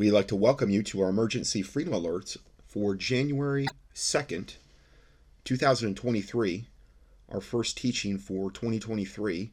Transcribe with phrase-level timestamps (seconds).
[0.00, 4.54] We'd like to welcome you to our emergency freedom alerts for January 2nd,
[5.44, 6.66] 2023,
[7.28, 9.52] our first teaching for 2023.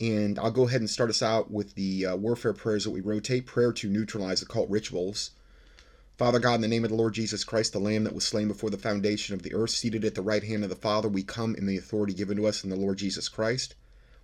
[0.00, 3.00] And I'll go ahead and start us out with the uh, warfare prayers that we
[3.00, 5.32] rotate prayer to neutralize occult rituals.
[6.16, 8.46] Father God, in the name of the Lord Jesus Christ, the Lamb that was slain
[8.46, 11.24] before the foundation of the earth, seated at the right hand of the Father, we
[11.24, 13.74] come in the authority given to us in the Lord Jesus Christ.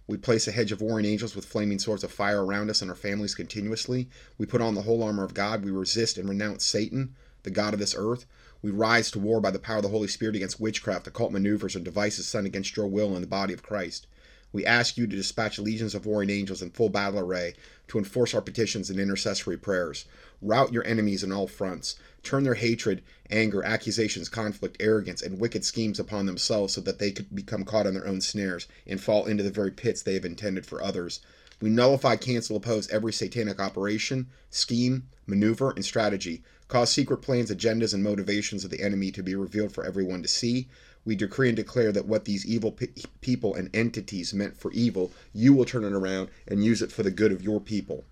[0.06, 2.90] We place a hedge of warring angels with flaming swords of fire around us and
[2.90, 4.08] our families continuously.
[4.36, 5.64] We put on the whole armor of God.
[5.64, 8.26] We resist and renounce Satan, the God of this earth.
[8.62, 11.76] We rise to war by the power of the Holy Spirit against witchcraft, occult maneuvers,
[11.76, 14.06] and devices sent against your will and the body of Christ.
[14.52, 17.54] We ask you to dispatch legions of warring angels in full battle array
[17.88, 20.04] to enforce our petitions and intercessory prayers.
[20.42, 21.96] Rout your enemies on all fronts.
[22.22, 27.12] Turn their hatred, anger, accusations, conflict, arrogance, and wicked schemes upon themselves so that they
[27.12, 30.24] could become caught in their own snares and fall into the very pits they have
[30.24, 31.20] intended for others.
[31.60, 36.42] We nullify, cancel, oppose every satanic operation, scheme, maneuver, and strategy.
[36.66, 40.28] Cause secret plans, agendas, and motivations of the enemy to be revealed for everyone to
[40.28, 40.68] see
[41.04, 42.88] we decree and declare that what these evil pe-
[43.20, 47.02] people and entities meant for evil, you will turn it around and use it for
[47.02, 48.04] the good of your people.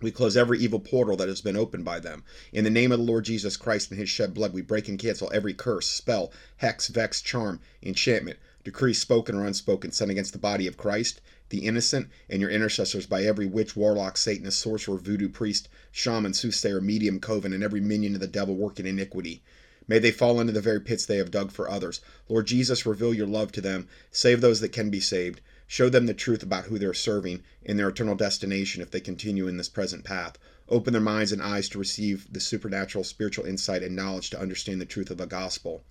[0.00, 2.24] We close every evil portal that has been opened by them.
[2.52, 4.98] In the name of the Lord Jesus Christ and his shed blood, we break and
[4.98, 10.38] cancel every curse, spell, hex, vex, charm, enchantment, decree spoken or unspoken sent against the
[10.38, 15.28] body of Christ, the innocent, and your intercessors by every witch, warlock, satanist, sorcerer, voodoo
[15.28, 19.42] priest, shaman, soothsayer, medium, coven, and every minion of the devil working iniquity.
[19.86, 22.00] May they fall into the very pits they have dug for others.
[22.28, 23.88] Lord Jesus, reveal your love to them.
[24.10, 25.40] Save those that can be saved.
[25.66, 29.46] Show them the truth about who they're serving and their eternal destination if they continue
[29.46, 30.38] in this present path.
[30.68, 34.80] Open their minds and eyes to receive the supernatural spiritual insight and knowledge to understand
[34.80, 35.84] the truth of the gospel.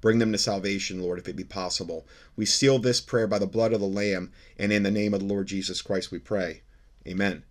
[0.00, 2.06] Bring them to salvation, Lord, if it be possible.
[2.36, 5.20] We seal this prayer by the blood of the Lamb, and in the name of
[5.20, 6.62] the Lord Jesus Christ we pray.
[7.06, 7.44] Amen.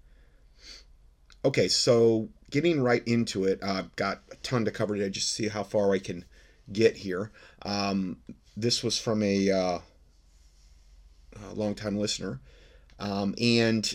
[1.45, 5.27] Okay, so getting right into it, I've uh, got a ton to cover today just
[5.29, 6.23] to see how far I can
[6.71, 7.31] get here.
[7.63, 8.17] Um,
[8.55, 9.79] this was from a, uh,
[11.49, 12.39] a longtime listener,
[12.99, 13.91] um, and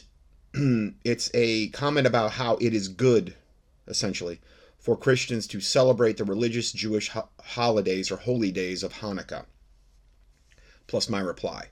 [1.05, 3.37] it's a comment about how it is good,
[3.87, 4.41] essentially,
[4.77, 9.47] for Christians to celebrate the religious Jewish ho- holidays or holy days of Hanukkah.
[10.89, 11.69] Plus, my reply.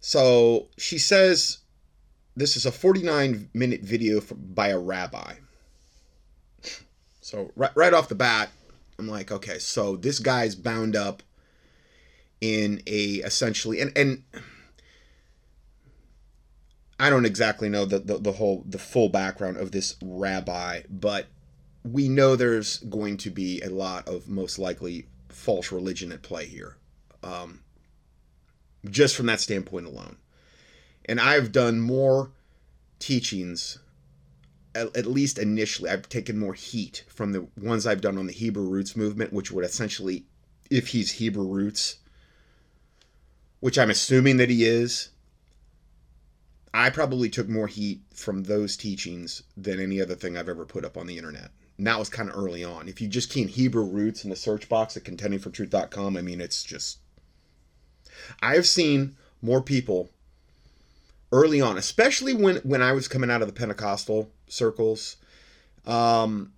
[0.00, 1.58] So she says
[2.34, 5.34] this is a 49 minute video by a rabbi.
[7.32, 8.50] So right, right off the bat,
[8.98, 11.22] I'm like, okay, so this guy's bound up
[12.42, 14.22] in a essentially and and
[17.00, 21.28] I don't exactly know the, the, the whole the full background of this rabbi, but
[21.82, 26.44] we know there's going to be a lot of most likely false religion at play
[26.44, 26.76] here,
[27.22, 27.60] um,
[28.90, 30.18] just from that standpoint alone.
[31.06, 32.30] And I've done more
[32.98, 33.78] teachings
[34.74, 38.32] at, at, least initially, I've taken more heat from the ones I've done on the
[38.32, 40.24] Hebrew roots movement, which would essentially,
[40.70, 41.96] if he's Hebrew roots,
[43.60, 45.10] which I'm assuming that he is,
[46.74, 50.84] I probably took more heat from those teachings than any other thing I've ever put
[50.84, 51.50] up on the internet.
[51.76, 52.88] And that was kind of early on.
[52.88, 56.40] If you just key in Hebrew roots in the search box at contendingfortruth.com, I mean,
[56.40, 56.98] it's just.
[58.40, 60.10] I've seen more people
[61.32, 65.16] early on, especially when when I was coming out of the Pentecostal circles.
[65.86, 66.52] Um,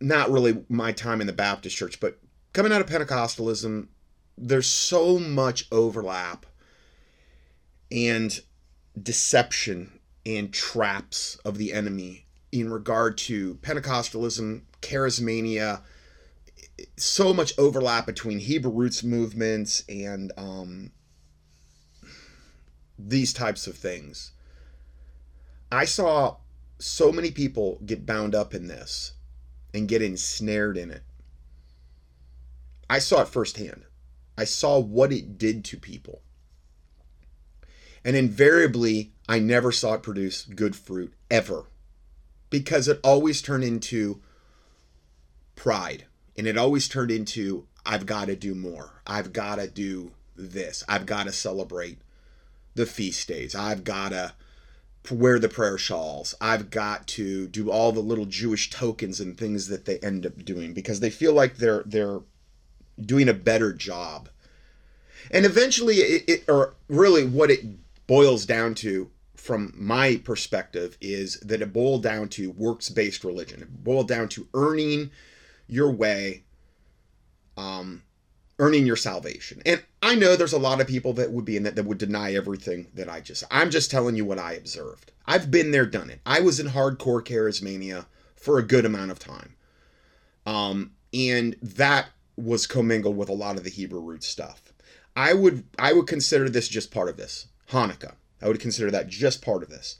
[0.00, 2.18] not really my time in the Baptist church, but
[2.52, 3.88] coming out of Pentecostalism,
[4.36, 6.46] there's so much overlap
[7.90, 8.40] and
[9.00, 15.82] deception and traps of the enemy in regard to Pentecostalism, charismania,
[16.96, 20.90] so much overlap between Hebrew roots movements and um,
[22.98, 24.32] these types of things.
[25.70, 26.36] I saw
[26.82, 29.12] so many people get bound up in this
[29.72, 31.02] and get ensnared in it.
[32.90, 33.84] I saw it firsthand.
[34.36, 36.22] I saw what it did to people.
[38.04, 41.66] And invariably, I never saw it produce good fruit ever
[42.50, 44.20] because it always turned into
[45.54, 46.06] pride
[46.36, 49.02] and it always turned into I've got to do more.
[49.06, 50.82] I've got to do this.
[50.88, 51.98] I've got to celebrate
[52.74, 53.54] the feast days.
[53.54, 54.32] I've got to
[55.10, 56.34] wear the prayer shawls.
[56.40, 60.44] I've got to do all the little Jewish tokens and things that they end up
[60.44, 62.20] doing because they feel like they're they're
[63.00, 64.28] doing a better job.
[65.30, 67.64] And eventually it, it or really what it
[68.06, 73.62] boils down to from my perspective is that it boiled down to works-based religion.
[73.62, 75.10] It boiled down to earning
[75.66, 76.44] your way
[77.56, 78.02] um
[78.58, 79.62] earning your salvation.
[79.64, 81.98] And I know there's a lot of people that would be in that that would
[81.98, 85.12] deny everything that I just I'm just telling you what I observed.
[85.26, 86.20] I've been there, done it.
[86.26, 88.06] I was in hardcore charismania
[88.36, 89.54] for a good amount of time.
[90.46, 92.06] Um, and that
[92.36, 94.72] was commingled with a lot of the Hebrew root stuff.
[95.14, 97.46] I would I would consider this just part of this.
[97.70, 98.14] Hanukkah.
[98.40, 99.98] I would consider that just part of this.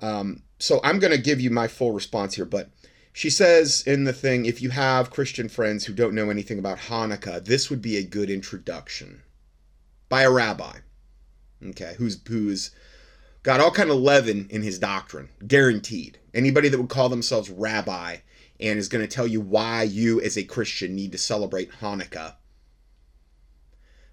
[0.00, 2.70] Um, so I'm going to give you my full response here, but
[3.12, 6.78] she says in the thing, if you have Christian friends who don't know anything about
[6.78, 9.22] Hanukkah, this would be a good introduction
[10.08, 10.78] by a rabbi,
[11.68, 12.70] okay, who's who's
[13.42, 16.18] got all kind of leaven in his doctrine, guaranteed.
[16.34, 18.18] Anybody that would call themselves rabbi
[18.60, 22.34] and is going to tell you why you as a Christian need to celebrate Hanukkah.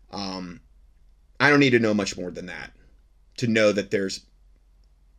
[0.09, 0.61] Um,
[1.39, 2.71] I don't need to know much more than that
[3.37, 4.21] to know that there's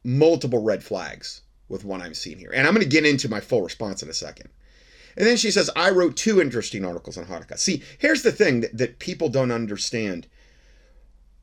[0.02, 2.50] multiple red flags with what I'm seeing here.
[2.52, 4.48] And I'm going to get into my full response in a second.
[5.16, 7.58] And then she says, I wrote two interesting articles on Hanukkah.
[7.58, 10.28] See, here's the thing that, that people don't understand.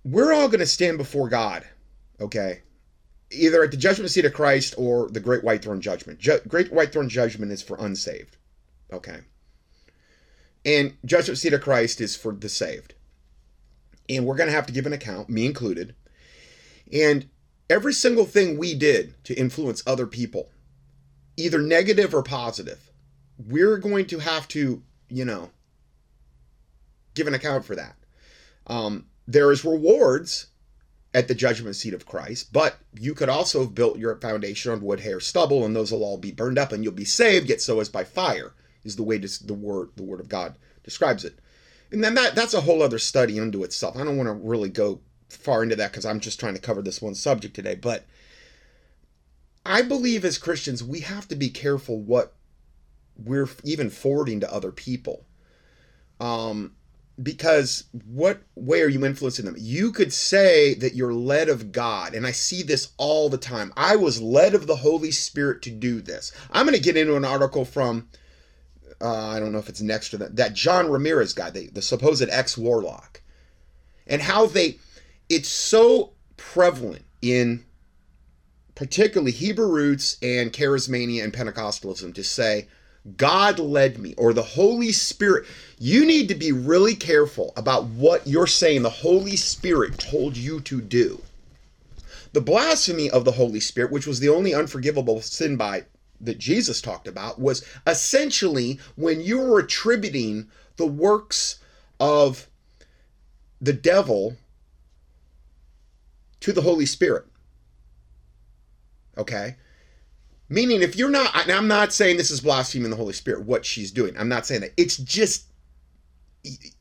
[0.04, 1.68] We're all going to stand before God,
[2.22, 2.62] okay?
[3.31, 6.19] Either at the judgment seat of Christ or the great white throne judgment.
[6.19, 8.38] Ju- great white throne judgment is for unsaved,
[8.94, 9.19] okay?
[10.63, 12.94] And judgment seat of Christ is for the saved.
[14.07, 15.95] And we're going to have to give an account, me included.
[16.94, 17.27] And
[17.70, 20.50] every single thing we did to influence other people,
[21.38, 22.92] either negative or positive,
[23.38, 25.50] we're going to have to, you know,
[27.14, 27.96] give an account for that.
[28.68, 30.48] Um, there is rewards
[31.14, 34.82] at the judgment seat of Christ, but you could also have built your foundation on
[34.82, 37.50] wood, hair, stubble, and those will all be burned up, and you'll be saved.
[37.50, 38.54] Yet so as by fire
[38.84, 41.40] is the way the word the word of God describes it.
[41.92, 43.96] And then that that's a whole other study unto itself.
[43.96, 46.81] I don't want to really go far into that because I'm just trying to cover
[46.81, 47.75] this one subject today.
[47.75, 48.06] But
[49.66, 52.33] I believe as Christians, we have to be careful what
[53.18, 55.25] we're even forwarding to other people.
[56.19, 56.75] Um,
[57.22, 59.56] because what way are you influencing them?
[59.57, 63.72] You could say that you're led of God, and I see this all the time.
[63.77, 66.33] I was led of the Holy Spirit to do this.
[66.51, 68.10] I'm going to get into an article from,
[69.01, 71.81] uh, I don't know if it's next to that, that John Ramirez guy, the, the
[71.81, 73.22] supposed ex warlock,
[74.07, 74.80] and how they
[75.30, 77.63] it's so prevalent in
[78.75, 82.68] particularly Hebrew roots and charismania and Pentecostalism to say,
[83.18, 85.45] God led me or the Holy Spirit.
[85.77, 90.60] You need to be really careful about what you're saying the Holy Spirit told you
[90.62, 91.22] to do.
[92.33, 95.86] The blasphemy of the Holy Spirit, which was the only unforgivable sin by
[96.19, 101.60] that Jesus talked about, was essentially when you were attributing the works
[102.00, 102.48] of
[103.62, 104.36] the devil
[106.46, 107.26] to the Holy Spirit.
[109.18, 109.56] Okay?
[110.48, 113.90] Meaning, if you're not, I'm not saying this is blaspheming the Holy Spirit, what she's
[113.90, 114.16] doing.
[114.16, 114.74] I'm not saying that.
[114.78, 115.46] It's just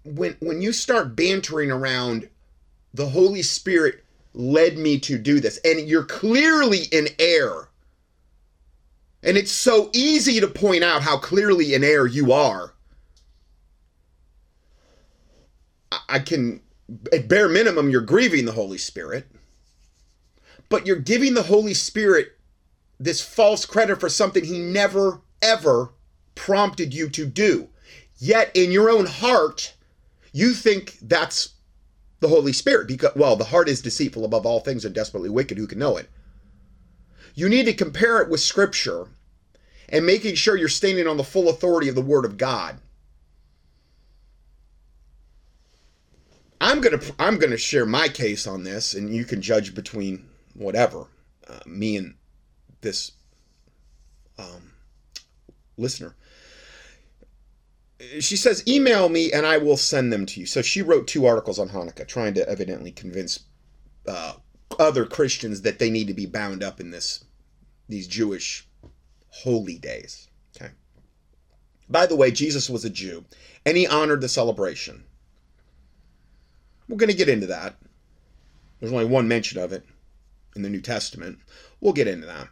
[0.05, 2.29] when when you start bantering around,
[2.93, 7.71] the Holy Spirit led me to do this, and you're clearly in error.
[9.23, 12.75] And it's so easy to point out how clearly in error you are.
[16.11, 16.61] I can,
[17.15, 19.27] at bare minimum, you're grieving the Holy Spirit
[20.75, 22.37] but you're giving the Holy Spirit
[22.99, 25.93] this false credit for something he never, ever
[26.35, 27.69] prompted you to do.
[28.19, 29.77] Yet in your own heart,
[30.33, 31.51] you think that's
[32.19, 35.59] the Holy Spirit because, well, the heart is deceitful above all things and desperately wicked.
[35.59, 36.11] Who can know it?
[37.37, 39.07] You need to compare it with Scripture
[39.89, 42.81] and making sure you're standing on the full authority of the Word of God.
[46.61, 51.07] I'm gonna I'm gonna share my case on this, and you can judge between whatever,
[51.49, 52.15] uh, me and
[52.81, 53.13] this
[54.39, 54.73] um,
[55.77, 56.15] listener.
[58.21, 60.47] She says, email me and I will send them to you.
[60.47, 63.41] So she wrote two articles on Hanukkah, trying to evidently convince
[64.07, 64.35] uh,
[64.79, 67.25] other Christians that they need to be bound up in this
[67.89, 68.67] these Jewish
[69.29, 70.29] holy days.
[70.57, 70.73] Okay.
[71.89, 73.25] By the way, Jesus was a Jew
[73.67, 75.05] and he honored the celebration.
[76.89, 77.77] We're going to get into that.
[78.81, 79.85] There's only one mention of it
[80.55, 81.39] in the New Testament.
[81.81, 82.49] We'll get into that.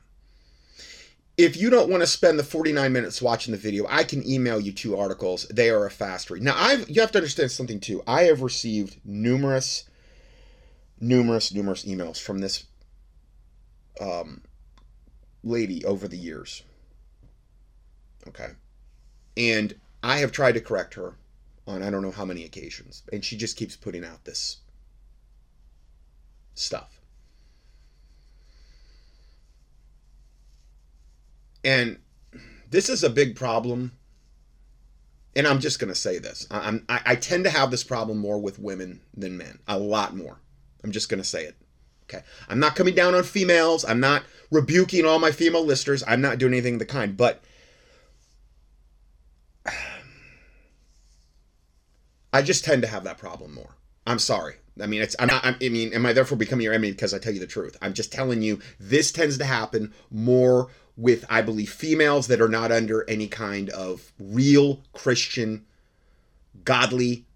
[1.38, 4.60] If you don't want to spend the 49 minutes watching the video, I can email
[4.60, 5.46] you two articles.
[5.48, 6.42] They are a fast read.
[6.42, 8.02] Now, I've you have to understand something too.
[8.06, 9.84] I have received numerous,
[11.00, 12.66] numerous, numerous emails from this
[14.00, 14.42] um,
[15.42, 16.62] lady over the years.
[18.28, 18.48] Okay.
[19.36, 21.14] And I have tried to correct her
[21.66, 23.02] on I don't know how many occasions.
[23.12, 24.58] And she just keeps putting out this
[26.54, 27.01] stuff.
[31.64, 31.98] And
[32.70, 33.92] this is a big problem.
[35.34, 36.46] And I'm just going to say this.
[36.50, 40.14] I'm, I, I tend to have this problem more with women than men, a lot
[40.14, 40.38] more.
[40.84, 41.56] I'm just going to say it.
[42.04, 42.22] Okay.
[42.48, 43.84] I'm not coming down on females.
[43.84, 46.04] I'm not rebuking all my female listeners.
[46.06, 47.16] I'm not doing anything of the kind.
[47.16, 47.42] But
[52.32, 53.76] I just tend to have that problem more.
[54.06, 54.56] I'm sorry.
[54.80, 55.44] I mean, it's I'm not.
[55.44, 57.76] i mean, am I therefore becoming your enemy because I tell you the truth?
[57.82, 62.48] I'm just telling you this tends to happen more with, I believe, females that are
[62.48, 65.64] not under any kind of real Christian,
[66.64, 67.26] godly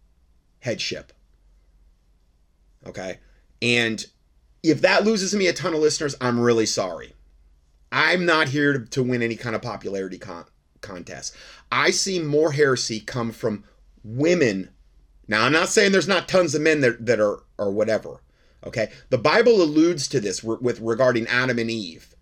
[0.60, 1.12] headship.
[2.86, 3.18] Okay,
[3.60, 4.06] and
[4.62, 7.14] if that loses me a ton of listeners, I'm really sorry.
[7.90, 10.44] I'm not here to, to win any kind of popularity con-
[10.80, 11.34] contest.
[11.72, 13.64] I see more heresy come from
[14.04, 14.70] women
[15.28, 18.20] now, I'm not saying there's not tons of men that, that are or whatever.
[18.64, 22.14] Okay, the Bible alludes to this with regarding Adam and Eve.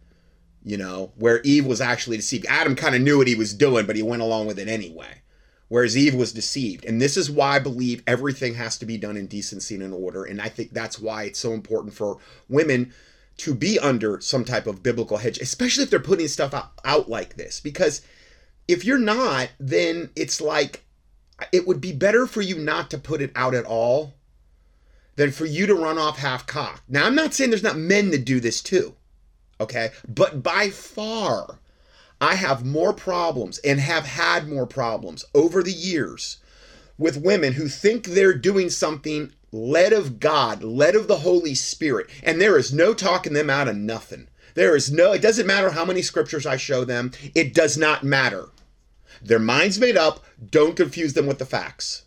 [0.65, 2.47] You know, where Eve was actually deceived.
[2.49, 5.21] Adam kind of knew what he was doing, but he went along with it anyway.
[5.69, 6.85] Whereas Eve was deceived.
[6.85, 9.93] And this is why I believe everything has to be done in decency and in
[9.93, 10.25] order.
[10.25, 12.19] And I think that's why it's so important for
[12.49, 12.93] women
[13.39, 17.09] to be under some type of biblical hedge, especially if they're putting stuff out, out
[17.11, 17.61] like this.
[17.61, 18.03] Because
[18.69, 20.85] if you're not, then it's like
[21.53, 24.15] it would be better for you not to put it out at all
[25.17, 26.83] than for you to run off half cocked.
[26.89, 28.95] Now, I'm not saying there's not men that do this too,
[29.61, 29.91] okay?
[30.09, 31.59] But by far,
[32.21, 36.39] I have more problems and have had more problems over the years
[36.97, 42.09] with women who think they're doing something led of God, led of the Holy Spirit,
[42.23, 44.29] and there is no talking them out of nothing.
[44.55, 48.05] There is no, it doesn't matter how many scriptures I show them, it does not
[48.05, 48.49] matter.
[49.23, 50.25] Their mind's made up.
[50.51, 52.05] Don't confuse them with the facts.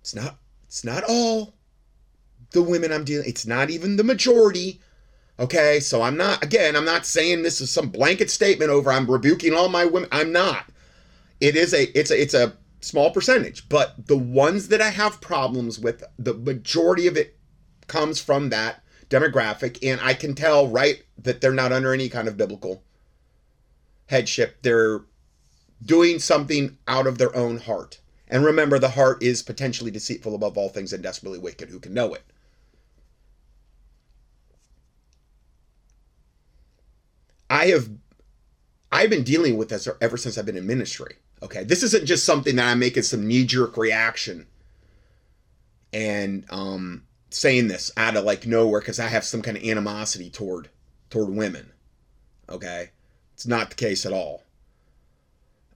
[0.00, 1.54] It's not it's not all
[2.54, 3.28] the women I'm dealing.
[3.28, 4.80] It's not even the majority.
[5.38, 5.80] Okay?
[5.80, 9.52] So I'm not again, I'm not saying this is some blanket statement over I'm rebuking
[9.52, 10.08] all my women.
[10.10, 10.66] I'm not.
[11.40, 15.20] It is a it's a it's a small percentage, but the ones that I have
[15.20, 17.36] problems with, the majority of it
[17.86, 22.28] comes from that demographic and I can tell right that they're not under any kind
[22.28, 22.82] of biblical
[24.06, 24.62] headship.
[24.62, 25.02] They're
[25.84, 28.00] doing something out of their own heart.
[28.28, 31.68] And remember, the heart is potentially deceitful above all things and desperately wicked.
[31.68, 32.22] Who can know it?
[37.54, 37.88] I have
[38.90, 41.14] I've been dealing with this ever since I've been in ministry.
[41.40, 44.48] Okay, this isn't just something that I'm making some knee jerk reaction
[45.92, 50.30] and um, saying this out of like nowhere because I have some kind of animosity
[50.30, 50.68] toward
[51.10, 51.70] toward women.
[52.48, 52.90] Okay,
[53.34, 54.42] it's not the case at all.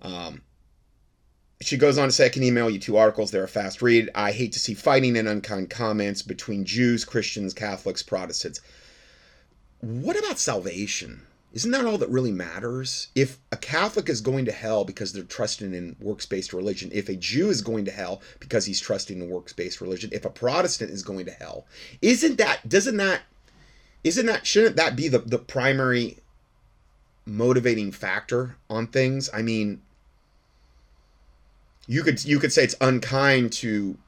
[0.02, 0.42] Um,
[1.60, 3.30] she goes on to say, I can email you two articles.
[3.30, 4.10] They're a fast read.
[4.16, 8.60] I hate to see fighting and unkind comments between Jews, Christians, Catholics, Protestants.
[9.80, 11.22] What about salvation?
[11.58, 13.08] Isn't that all that really matters?
[13.16, 17.08] If a Catholic is going to hell because they're trusting in works based religion, if
[17.08, 20.30] a Jew is going to hell because he's trusting in works based religion, if a
[20.30, 21.66] Protestant is going to hell,
[22.00, 23.22] isn't that, doesn't that,
[24.04, 26.18] isn't that, shouldn't that be the, the primary
[27.26, 29.28] motivating factor on things.
[29.34, 29.82] I mean,
[31.88, 33.98] you could you could say it's unkind to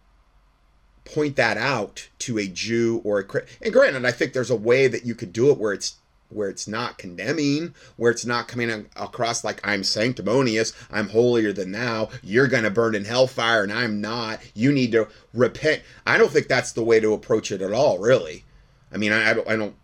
[1.04, 4.86] point that out to a Jew or a and granted, I think there's a way
[4.86, 5.96] that you could do it where it's
[6.30, 11.72] where it's not condemning, where it's not coming across like I'm sanctimonious, I'm holier than
[11.72, 14.40] thou, you're going to burn in hellfire and I'm not.
[14.54, 15.82] You need to repent.
[16.06, 18.44] I don't think that's the way to approach it at all, really.
[18.92, 19.76] I mean, I, I don't I don't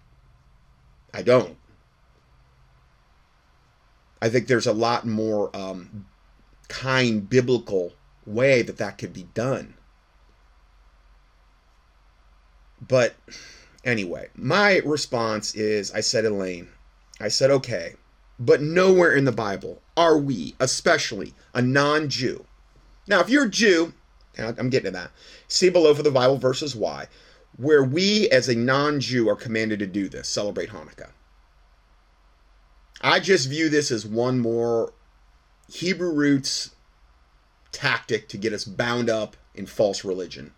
[1.12, 1.56] I don't.
[4.20, 6.06] I think there's a lot more um,
[6.68, 7.92] kind biblical
[8.24, 9.74] way that that could be done.
[12.80, 13.14] But
[13.86, 16.68] anyway, my response is I said, Elaine,
[17.20, 17.94] I said, okay,
[18.38, 22.44] but nowhere in the Bible are we, especially a non Jew.
[23.06, 23.94] Now, if you're a Jew,
[24.36, 25.12] I'm getting to that,
[25.48, 27.06] see below for the Bible verses why,
[27.56, 31.10] where we as a non Jew are commanded to do this, celebrate Hanukkah.
[33.00, 34.92] I just view this as one more
[35.70, 36.70] Hebrew roots
[37.72, 40.52] tactic to get us bound up in false religion.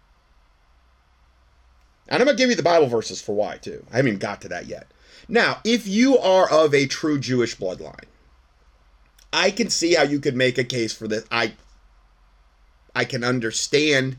[2.08, 3.84] And I'm going to give you the Bible verses for why, too.
[3.92, 4.90] I haven't even got to that yet.
[5.28, 8.06] Now, if you are of a true Jewish bloodline,
[9.32, 11.24] I can see how you could make a case for this.
[11.30, 11.52] I
[12.94, 14.16] I can understand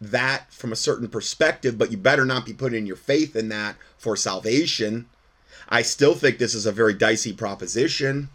[0.00, 3.76] that from a certain perspective, but you better not be putting your faith in that
[3.98, 5.06] for salvation.
[5.68, 8.28] I still think this is a very dicey proposition.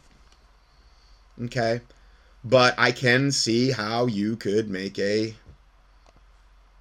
[1.42, 1.82] Okay.
[2.44, 5.36] But I can see how you could make a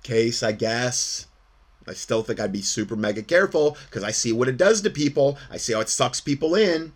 [0.02, 1.26] case, I guess.
[1.89, 4.91] I still think I'd be super mega careful because I see what it does to
[4.91, 5.39] people.
[5.51, 6.93] I see how it sucks people in.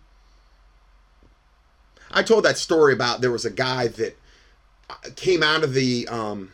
[2.11, 4.17] I told that story about there was a guy that
[4.89, 6.51] uh, came out of the um,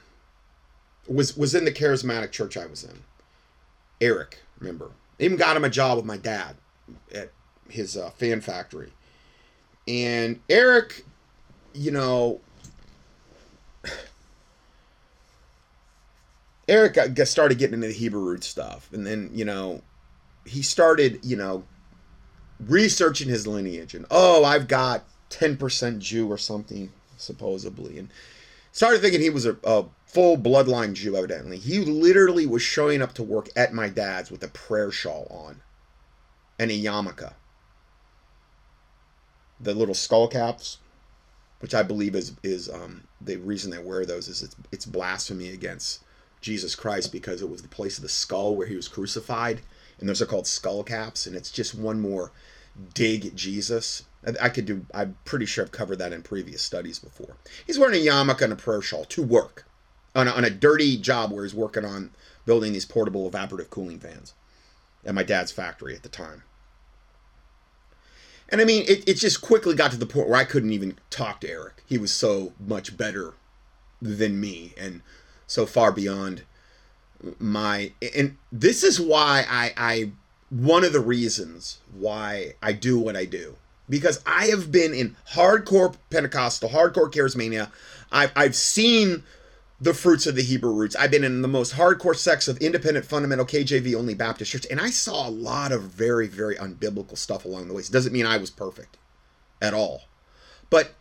[1.07, 3.03] was was in the charismatic church I was in.
[3.99, 4.91] Eric, remember?
[5.19, 6.55] Even got him a job with my dad
[7.13, 7.31] at
[7.69, 8.91] his uh, fan factory.
[9.87, 11.05] And Eric,
[11.73, 12.39] you know,
[16.71, 19.81] Eric got, started getting into the Hebrew root stuff, and then you know,
[20.45, 21.65] he started you know
[22.61, 28.09] researching his lineage, and oh, I've got ten percent Jew or something supposedly, and
[28.71, 31.17] started thinking he was a, a full bloodline Jew.
[31.17, 35.27] Evidently, he literally was showing up to work at my dad's with a prayer shawl
[35.29, 35.61] on
[36.57, 37.33] and a yarmulke,
[39.59, 40.77] the little skull caps,
[41.59, 45.49] which I believe is is um, the reason they wear those is it's it's blasphemy
[45.49, 46.01] against
[46.41, 49.61] Jesus Christ because it was the place of the skull where he was crucified,
[49.99, 52.31] and those are called skull caps, and it's just one more
[52.93, 54.03] dig at Jesus.
[54.41, 54.85] I could do.
[54.93, 57.37] I'm pretty sure I've covered that in previous studies before.
[57.65, 59.65] He's wearing a yarmulke and a prayer shawl to work
[60.15, 62.11] on a, on a dirty job where he's working on
[62.45, 64.33] building these portable evaporative cooling fans
[65.05, 66.43] at my dad's factory at the time.
[68.49, 70.99] And I mean, it, it just quickly got to the point where I couldn't even
[71.09, 71.83] talk to Eric.
[71.85, 73.33] He was so much better
[74.01, 75.01] than me and
[75.51, 76.43] so far beyond
[77.37, 77.91] my.
[78.15, 80.11] And this is why I, I
[80.49, 83.57] one of the reasons why I do what I do.
[83.89, 87.69] Because I have been in hardcore Pentecostal, hardcore charismania.
[88.13, 89.23] I've, I've seen
[89.81, 90.95] the fruits of the Hebrew roots.
[90.95, 94.79] I've been in the most hardcore sects of independent, fundamental, KJV only Baptist church, and
[94.79, 97.81] I saw a lot of very, very unbiblical stuff along the way.
[97.81, 98.95] It doesn't mean I was perfect
[99.61, 100.03] at all.
[100.69, 100.91] But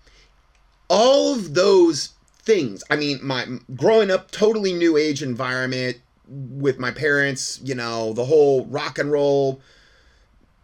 [0.89, 6.91] all of those things, I mean, my growing up, totally new age environment with my
[6.91, 9.61] parents, you know, the whole rock and roll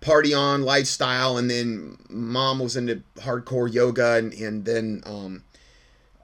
[0.01, 5.43] party on lifestyle, and then mom was into hardcore yoga, and, and then um,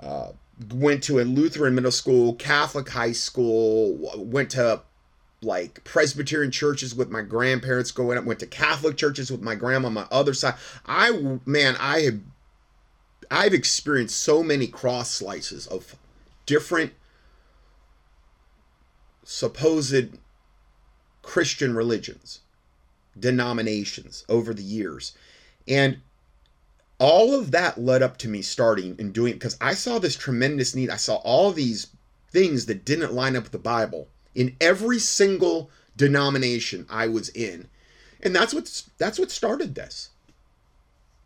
[0.00, 0.28] uh,
[0.72, 4.82] went to a Lutheran middle school, Catholic high school, went to
[5.42, 9.88] like Presbyterian churches with my grandparents going up, went to Catholic churches with my grandma
[9.88, 10.54] on my other side.
[10.86, 12.20] I man, I have
[13.32, 15.96] I've experienced so many cross slices of
[16.44, 16.92] different
[19.24, 20.18] supposed
[21.22, 22.40] Christian religions,
[23.18, 25.12] denominations over the years.
[25.66, 25.98] And
[26.98, 30.74] all of that led up to me starting and doing because I saw this tremendous
[30.74, 30.90] need.
[30.90, 31.88] I saw all these
[32.30, 37.68] things that didn't line up with the Bible in every single denomination I was in.
[38.22, 40.10] And that's what that's what started this.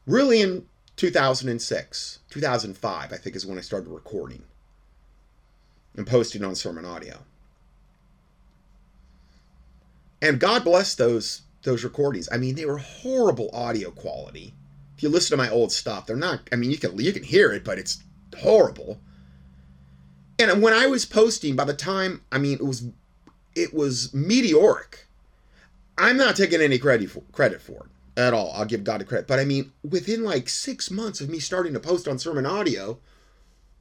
[0.07, 0.67] Really in
[0.97, 4.43] 2006, 2005, I think is when I started recording
[5.97, 7.19] and posting on sermon audio.
[10.23, 12.29] And God bless those those recordings.
[12.31, 14.55] I mean, they were horrible audio quality
[14.97, 16.49] if you listen to my old stuff, they're not.
[16.51, 18.03] I mean, you can you can hear it, but it's
[18.39, 18.99] horrible.
[20.39, 22.89] And when I was posting, by the time I mean it was
[23.55, 25.07] it was meteoric.
[25.99, 28.53] I'm not taking any credit for, credit for it at all.
[28.55, 29.27] I'll give God the credit.
[29.27, 32.99] But I mean, within like six months of me starting to post on sermon audio,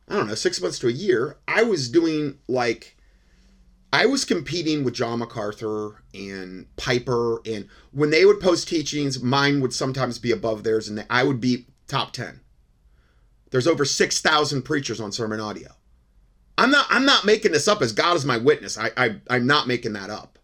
[0.07, 2.95] I don't know, six months to a year, I was doing like
[3.93, 9.61] I was competing with John MacArthur and Piper, and when they would post teachings, mine
[9.61, 12.41] would sometimes be above theirs, and I would be top ten.
[13.51, 15.69] There's over six thousand preachers on sermon audio.
[16.57, 16.87] I'm not.
[16.89, 17.81] I'm not making this up.
[17.81, 20.39] As God is my witness, I, I I'm not making that up.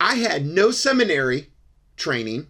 [0.00, 1.50] I had no seminary
[1.96, 2.46] training.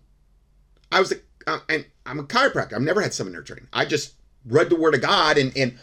[0.91, 1.13] I was,
[1.47, 2.75] uh, and I'm a chiropractor.
[2.75, 3.69] I've never had seminary training.
[3.73, 4.15] I just
[4.47, 5.79] read the Word of God and and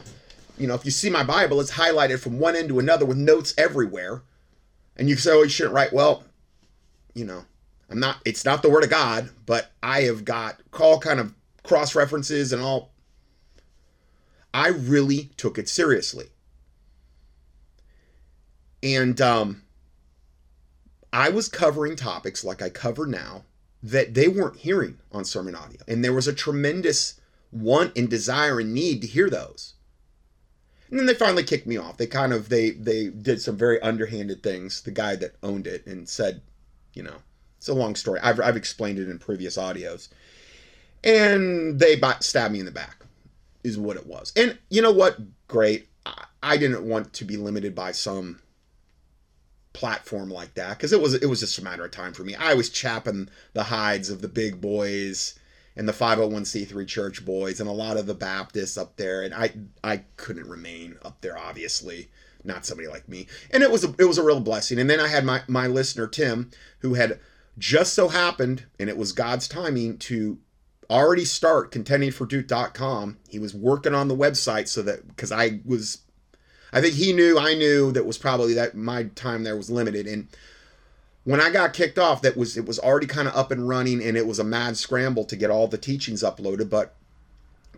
[0.57, 3.17] you know, if you see my Bible, it's highlighted from one end to another with
[3.17, 4.23] notes everywhere.
[4.95, 5.91] And you say, oh, you shouldn't write.
[5.91, 6.23] Well,
[7.13, 7.43] you know,
[7.89, 11.33] I'm not, it's not the Word of God, but I have got all kind of
[11.63, 12.91] cross references and all.
[14.53, 16.27] I really took it seriously.
[18.81, 19.63] And um,
[21.11, 23.43] I was covering topics like I cover now
[23.85, 25.79] that they weren't hearing on sermon audio.
[25.87, 27.21] And there was a tremendous
[27.51, 29.75] want and desire and need to hear those.
[30.89, 31.97] And then they finally kicked me off.
[31.97, 34.81] They kind of they they did some very underhanded things.
[34.81, 36.41] The guy that owned it and said,
[36.93, 37.17] you know,
[37.57, 38.19] it's a long story.
[38.21, 40.09] I've I've explained it in previous audios.
[41.03, 43.05] And they stabbed me in the back,
[43.63, 44.33] is what it was.
[44.35, 45.19] And you know what?
[45.47, 45.87] Great.
[46.07, 48.39] I, I didn't want to be limited by some
[49.75, 52.33] platform like that because it was it was just a matter of time for me.
[52.33, 55.37] I was chapping the hides of the big boys
[55.75, 59.21] and the 501c3 church boys and a lot of the Baptists up there.
[59.21, 62.09] And I I couldn't remain up there, obviously.
[62.43, 63.27] Not somebody like me.
[63.51, 64.79] And it was a, it was a real blessing.
[64.79, 67.19] And then I had my, my listener, Tim, who had
[67.57, 70.37] just so happened, and it was God's timing, to
[70.87, 73.17] already start contendingfortruth.com.
[73.27, 76.01] He was working on the website so that because I was
[76.75, 80.07] I think he knew I knew that was probably that my time there was limited.
[80.07, 80.27] And
[81.23, 84.03] when I got kicked off, that was it was already kind of up and running,
[84.03, 86.69] and it was a mad scramble to get all the teachings uploaded.
[86.69, 86.93] But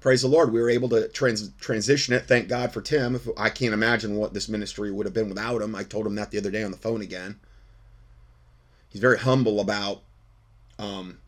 [0.02, 2.28] praise the Lord, we were able to trans- transition it.
[2.28, 3.14] Thank God for Tim.
[3.14, 5.76] If, I can't imagine what this ministry would have been without him.
[5.76, 7.40] I told him that the other day on the phone again.
[8.90, 10.02] He's very humble about
[10.80, 11.20] um,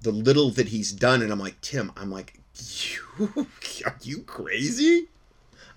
[0.00, 2.38] the little that he's done, and I'm like, Tim, I'm like,
[3.18, 3.48] you,
[3.84, 5.08] are you crazy?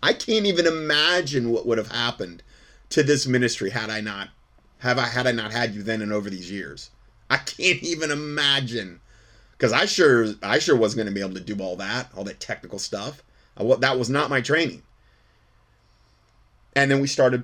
[0.02, 2.44] I can't even imagine what would have happened
[2.90, 4.30] to this ministry had I not
[4.80, 6.90] have I had I not had you then and over these years.
[7.30, 9.02] I can't even imagine
[9.52, 12.24] because I sure I sure wasn't going to be able to do all that, all
[12.24, 13.24] that technical stuff.
[13.58, 14.84] I, that was not my training.
[16.76, 17.44] And then we started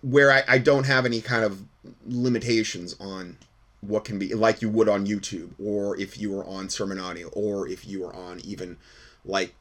[0.00, 1.62] where I, I don't have any kind of
[2.06, 3.36] limitations on
[3.80, 7.28] what can be like you would on YouTube or if you were on Sermon Audio
[7.28, 8.76] or if you were on even
[9.24, 9.54] like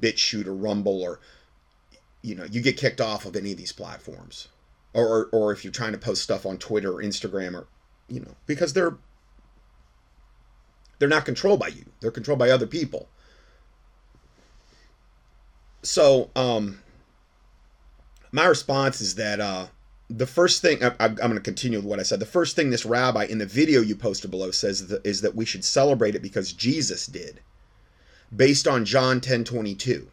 [0.00, 1.20] BitChute or Rumble or
[2.26, 4.48] you know you get kicked off of any of these platforms
[4.92, 7.66] or, or if you're trying to post stuff on Twitter or Instagram or
[8.08, 8.96] you know because they're
[10.98, 11.84] they're not controlled by you.
[12.00, 13.08] They're controlled by other people.
[15.82, 16.80] So, um,
[18.32, 19.66] my response is that uh,
[20.08, 22.20] the first thing I, am going to continue with what I said.
[22.20, 25.34] The first thing this rabbi in the video you posted below says that, is that
[25.34, 27.40] we should celebrate it because Jesus did,
[28.34, 30.08] based on John 10:22.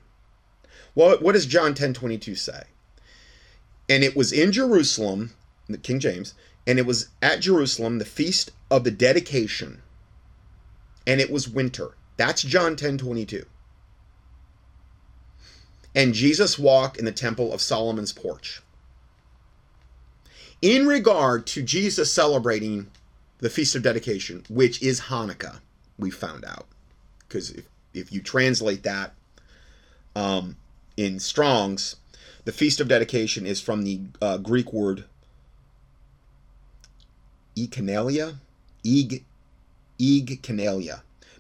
[0.96, 2.64] Well, what does John 10:22 say?
[3.90, 5.34] And it was in Jerusalem,
[5.68, 6.34] the King James,
[6.66, 9.82] and it was at Jerusalem the feast of the dedication
[11.06, 11.92] and it was winter.
[12.18, 13.46] That's John 10 22.
[15.96, 18.62] And Jesus walked in the temple of Solomon's porch.
[20.62, 22.90] In regard to Jesus celebrating
[23.40, 25.60] the Feast of Dedication, which is Hanukkah,
[26.00, 26.66] we found out.
[27.20, 29.14] Because if, if you translate that
[30.16, 30.56] um,
[30.98, 31.96] in Strong's,
[32.46, 35.06] the Feast of Dedication is from the uh, Greek word
[37.56, 38.38] enkainia,
[38.86, 39.24] eg,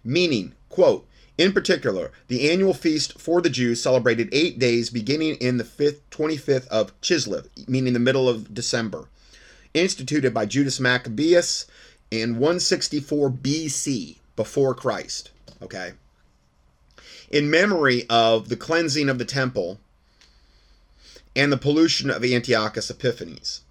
[0.03, 5.57] meaning, quote, in particular, the annual feast for the Jews celebrated eight days beginning in
[5.57, 9.09] the 5th, 25th of Chislev, meaning the middle of December,
[9.73, 11.65] instituted by Judas Maccabeus
[12.11, 15.31] in 164 BC, before Christ.
[15.61, 15.93] Okay?
[17.33, 19.79] In memory of the cleansing of the temple
[21.35, 23.61] and the pollution of Antiochus Epiphanes.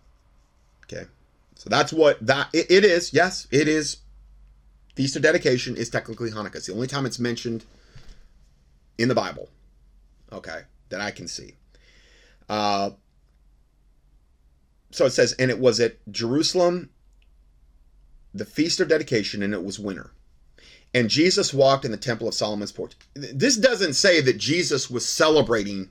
[0.84, 1.06] Okay?
[1.54, 3.12] So that's what that it, it is.
[3.12, 3.98] Yes, it is
[4.96, 6.56] Feast of Dedication is technically Hanukkah.
[6.56, 7.64] It's the only time it's mentioned
[8.98, 9.48] in the Bible,
[10.32, 11.54] okay, that I can see.
[12.48, 12.90] Uh,
[14.90, 16.90] so it says, and it was at Jerusalem,
[18.34, 20.10] the Feast of Dedication, and it was winter.
[20.94, 22.92] And Jesus walked in the Temple of Solomon's porch.
[23.14, 25.90] This doesn't say that Jesus was celebrating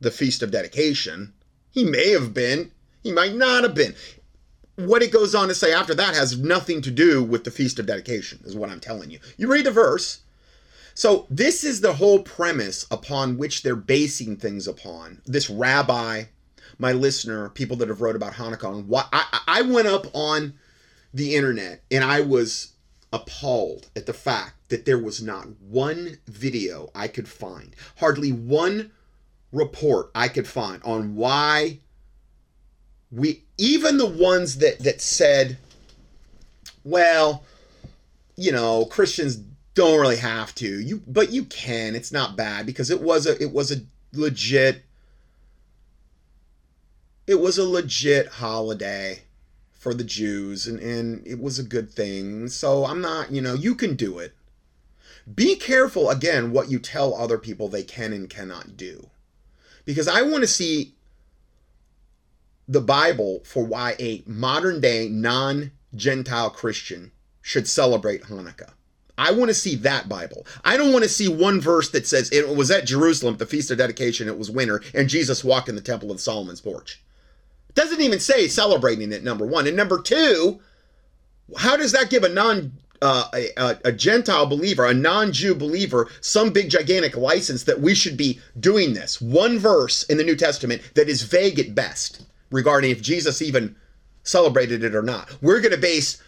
[0.00, 1.34] the Feast of Dedication.
[1.70, 2.70] He may have been,
[3.02, 3.94] he might not have been
[4.78, 7.78] what it goes on to say after that has nothing to do with the Feast
[7.80, 9.18] of Dedication, is what I'm telling you.
[9.36, 10.20] You read the verse.
[10.94, 15.20] So, this is the whole premise upon which they're basing things upon.
[15.26, 16.24] This rabbi,
[16.78, 20.54] my listener, people that have wrote about Hanukkah, I, I went up on
[21.12, 22.72] the internet and I was
[23.12, 28.90] appalled at the fact that there was not one video I could find, hardly one
[29.52, 31.80] report I could find on why
[33.10, 35.56] we even the ones that that said
[36.84, 37.44] well
[38.36, 39.40] you know christians
[39.74, 43.40] don't really have to you but you can it's not bad because it was a
[43.42, 43.76] it was a
[44.12, 44.84] legit
[47.26, 49.20] it was a legit holiday
[49.78, 53.54] for the jews and and it was a good thing so i'm not you know
[53.54, 54.34] you can do it
[55.34, 59.08] be careful again what you tell other people they can and cannot do
[59.86, 60.94] because i want to see
[62.68, 68.72] the Bible for why a modern day non Gentile Christian should celebrate Hanukkah.
[69.16, 70.46] I want to see that Bible.
[70.64, 73.70] I don't want to see one verse that says it was at Jerusalem, the Feast
[73.70, 77.02] of Dedication, it was winter, and Jesus walked in the Temple of Solomon's porch.
[77.78, 79.68] Doesn't even say celebrating it, number one.
[79.68, 80.58] And number two,
[81.56, 86.10] how does that give a non uh, a, a, Gentile believer, a non Jew believer,
[86.20, 89.20] some big gigantic license that we should be doing this?
[89.20, 93.76] One verse in the New Testament that is vague at best regarding if Jesus even
[94.24, 95.30] celebrated it or not.
[95.40, 96.20] We're going to base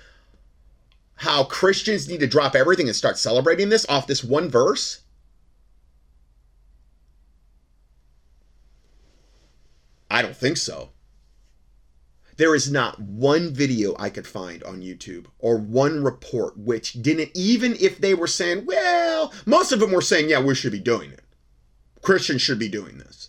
[1.16, 5.00] how Christians need to drop everything and start celebrating this off this one verse.
[10.08, 10.90] I don't think so.
[12.40, 17.33] There is not one video I could find on YouTube or one report which didn't,
[17.35, 20.81] even if they were saying, well, most of them were saying, yeah, we should be
[20.81, 21.20] doing it.
[22.00, 23.29] Christians should be doing this.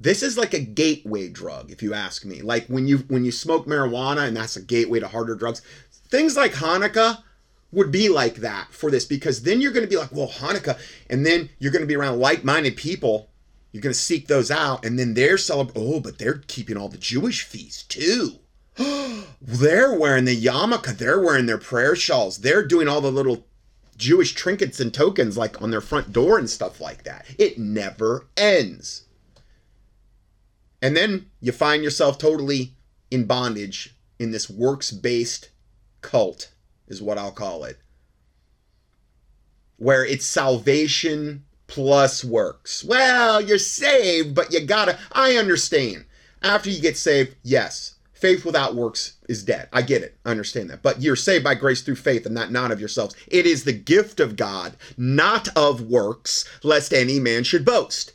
[0.00, 2.40] This is like a gateway drug, if you ask me.
[2.40, 5.60] Like when you when you smoke marijuana and that's a gateway to harder drugs.
[6.08, 7.22] Things like Hanukkah,
[7.74, 10.78] would be like that for this because then you're going to be like, well, Hanukkah,
[11.10, 13.28] and then you're going to be around like-minded people.
[13.74, 15.82] You're going to seek those out, and then they're celebrating.
[15.94, 18.38] Oh, but they're keeping all the Jewish feasts too.
[19.42, 20.96] they're wearing the yarmulke.
[20.96, 22.38] They're wearing their prayer shawls.
[22.38, 23.48] They're doing all the little
[23.96, 27.26] Jewish trinkets and tokens like on their front door and stuff like that.
[27.36, 29.06] It never ends.
[30.80, 32.76] And then you find yourself totally
[33.10, 35.50] in bondage in this works based
[36.00, 36.52] cult,
[36.86, 37.80] is what I'll call it,
[39.78, 42.84] where it's salvation plus works.
[42.84, 46.04] Well, you're saved, but you gotta, I understand.
[46.40, 49.68] After you get saved, yes, faith without works is dead.
[49.72, 50.16] I get it.
[50.24, 50.84] I understand that.
[50.84, 53.16] But you're saved by grace through faith and that not of yourselves.
[53.26, 58.12] It is the gift of God, not of works, lest any man should boast.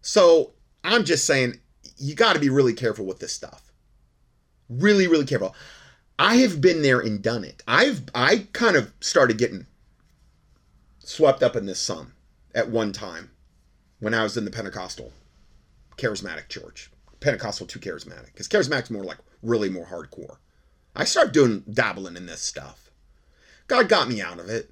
[0.00, 0.52] So
[0.84, 1.58] I'm just saying,
[1.96, 3.72] you got to be really careful with this stuff.
[4.68, 5.56] Really, really careful.
[6.18, 7.62] I have been there and done it.
[7.66, 9.66] I've I kind of started getting
[11.00, 12.12] swept up in this some
[12.54, 13.30] at one time
[13.98, 15.12] when I was in the Pentecostal
[15.96, 16.90] charismatic church.
[17.20, 20.36] Pentecostal too charismatic because charismatic's more like really more hardcore.
[20.94, 22.90] I started doing dabbling in this stuff.
[23.66, 24.70] God got me out of it.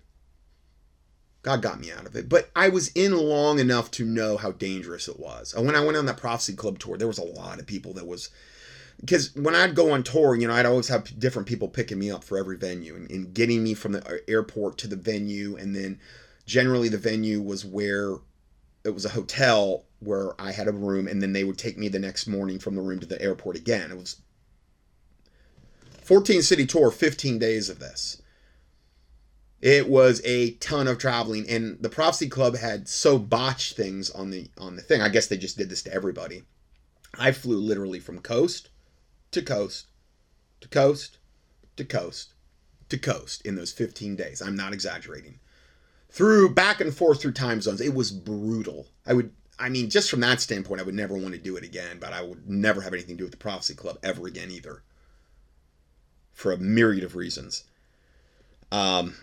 [1.43, 2.29] God got me out of it.
[2.29, 5.53] But I was in long enough to know how dangerous it was.
[5.55, 7.95] And when I went on that Prophecy Club tour, there was a lot of people
[7.95, 8.31] that was
[9.05, 12.11] because when I'd go on tour, you know, I'd always have different people picking me
[12.11, 15.57] up for every venue and, and, getting me from the uh, airport to the venue.
[15.57, 15.99] And then
[16.47, 18.17] generally the venue was where
[18.85, 21.89] it was a hotel where I had a room, and then they would take me
[21.89, 23.91] the next morning from the room to the airport again.
[23.91, 24.17] It was
[26.03, 28.21] 14 city tour, 15 days of this.
[29.61, 34.31] It was a ton of traveling, and the Prophecy Club had so botched things on
[34.31, 35.01] the on the thing.
[35.01, 36.43] I guess they just did this to everybody.
[37.17, 38.71] I flew literally from coast
[39.33, 39.87] to coast
[40.61, 41.19] to coast
[41.77, 42.35] to coast
[42.89, 44.43] to coast in those 15 days.
[44.43, 45.41] I'm not exaggerating.
[46.11, 47.81] Through back and forth through time zones.
[47.81, 48.87] It was brutal.
[49.07, 51.65] I would I mean, just from that standpoint, I would never want to do it
[51.65, 54.51] again, but I would never have anything to do with the Prophecy Club ever again
[54.51, 54.83] either.
[56.33, 57.65] For a myriad of reasons.
[58.73, 59.15] Um,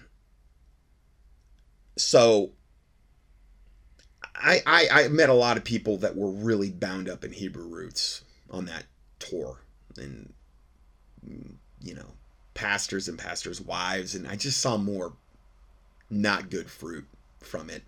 [1.97, 2.51] so
[4.35, 7.67] I, I, I met a lot of people that were really bound up in Hebrew
[7.67, 8.85] roots on that
[9.17, 9.59] tour.
[9.97, 10.33] And,
[11.81, 12.11] you know,
[12.53, 14.15] pastors and pastors' wives.
[14.15, 15.13] And I just saw more
[16.09, 17.05] not good fruit
[17.39, 17.83] from it.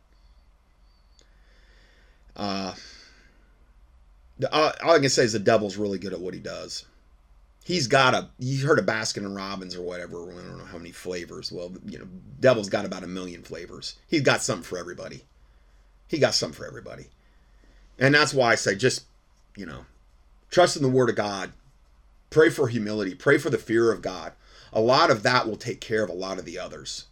[2.35, 2.73] Uh,
[4.51, 6.85] all, all I can say is the devil's really good at what he does.
[7.63, 8.29] He's got a.
[8.39, 10.31] You heard of Baskin and Robbins or whatever.
[10.31, 11.51] I don't know how many flavors.
[11.51, 12.07] Well, you know,
[12.39, 13.97] devil's got about a million flavors.
[14.07, 15.21] He's got something for everybody.
[16.07, 17.05] He got something for everybody,
[17.99, 19.05] and that's why I say just,
[19.55, 19.85] you know,
[20.49, 21.51] trust in the Word of God.
[22.31, 23.13] Pray for humility.
[23.13, 24.31] Pray for the fear of God.
[24.71, 27.07] A lot of that will take care of a lot of the others.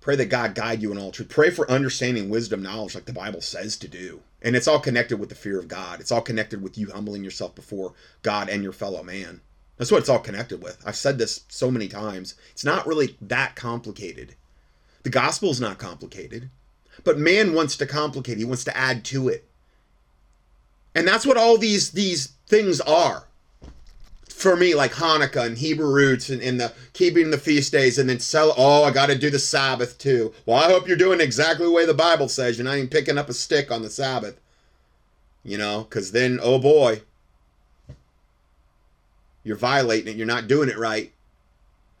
[0.00, 1.28] Pray that God guide you in all truth.
[1.28, 4.20] Pray for understanding, wisdom, knowledge, like the Bible says to do.
[4.40, 5.98] And it's all connected with the fear of God.
[5.98, 9.40] It's all connected with you humbling yourself before God and your fellow man.
[9.76, 10.80] That's what it's all connected with.
[10.86, 12.36] I've said this so many times.
[12.52, 14.36] It's not really that complicated.
[15.02, 16.50] The gospel is not complicated,
[17.02, 18.38] but man wants to complicate.
[18.38, 19.48] He wants to add to it.
[20.94, 23.26] And that's what all these these things are
[24.36, 28.08] for me, like Hanukkah and Hebrew roots and, and the keeping the feast days and
[28.08, 30.34] then sell, oh, I got to do the Sabbath too.
[30.44, 32.58] Well, I hope you're doing exactly the way the Bible says.
[32.58, 34.38] You're not even picking up a stick on the Sabbath.
[35.42, 37.00] You know, because then, oh boy,
[39.42, 40.16] you're violating it.
[40.16, 41.12] You're not doing it right.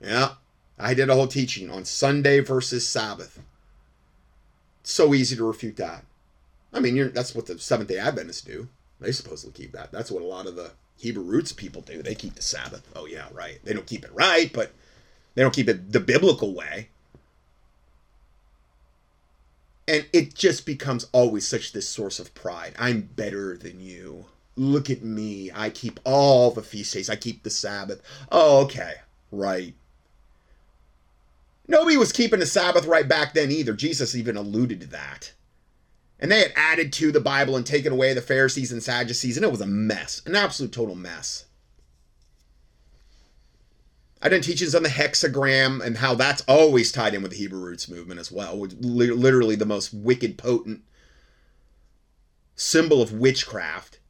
[0.00, 0.32] Yeah.
[0.78, 3.40] I did a whole teaching on Sunday versus Sabbath.
[4.82, 6.04] So easy to refute that.
[6.74, 8.68] I mean, you're that's what the Seventh day Adventists do.
[9.00, 9.90] They supposedly keep that.
[9.90, 12.02] That's what a lot of the Hebrew roots people do.
[12.02, 12.88] They keep the Sabbath.
[12.96, 13.58] Oh, yeah, right.
[13.64, 14.72] They don't keep it right, but
[15.34, 16.88] they don't keep it the biblical way.
[19.88, 22.74] And it just becomes always such this source of pride.
[22.78, 24.26] I'm better than you.
[24.56, 25.50] Look at me.
[25.54, 27.10] I keep all the feast days.
[27.10, 28.02] I keep the Sabbath.
[28.32, 28.94] Oh, okay.
[29.30, 29.74] Right.
[31.68, 33.74] Nobody was keeping the Sabbath right back then either.
[33.74, 35.32] Jesus even alluded to that.
[36.18, 39.44] And they had added to the Bible and taken away the Pharisees and Sadducees, and
[39.44, 41.44] it was a mess, an absolute total mess.
[44.22, 47.60] I did teachings on the hexagram and how that's always tied in with the Hebrew
[47.60, 48.58] roots movement as well.
[48.58, 50.82] Literally the most wicked, potent
[52.54, 54.00] symbol of witchcraft.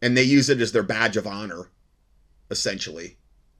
[0.00, 1.68] And they use it as their badge of honor,
[2.48, 3.16] essentially.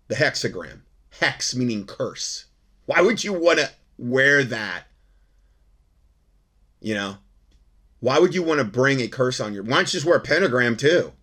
[0.06, 0.82] The hexagram.
[1.20, 2.46] Hex meaning curse.
[2.86, 4.84] Why would you want to wear that?
[6.80, 7.16] You know?
[8.04, 9.62] Why would you want to bring a curse on your?
[9.62, 11.14] Why don't you just wear a pentagram too?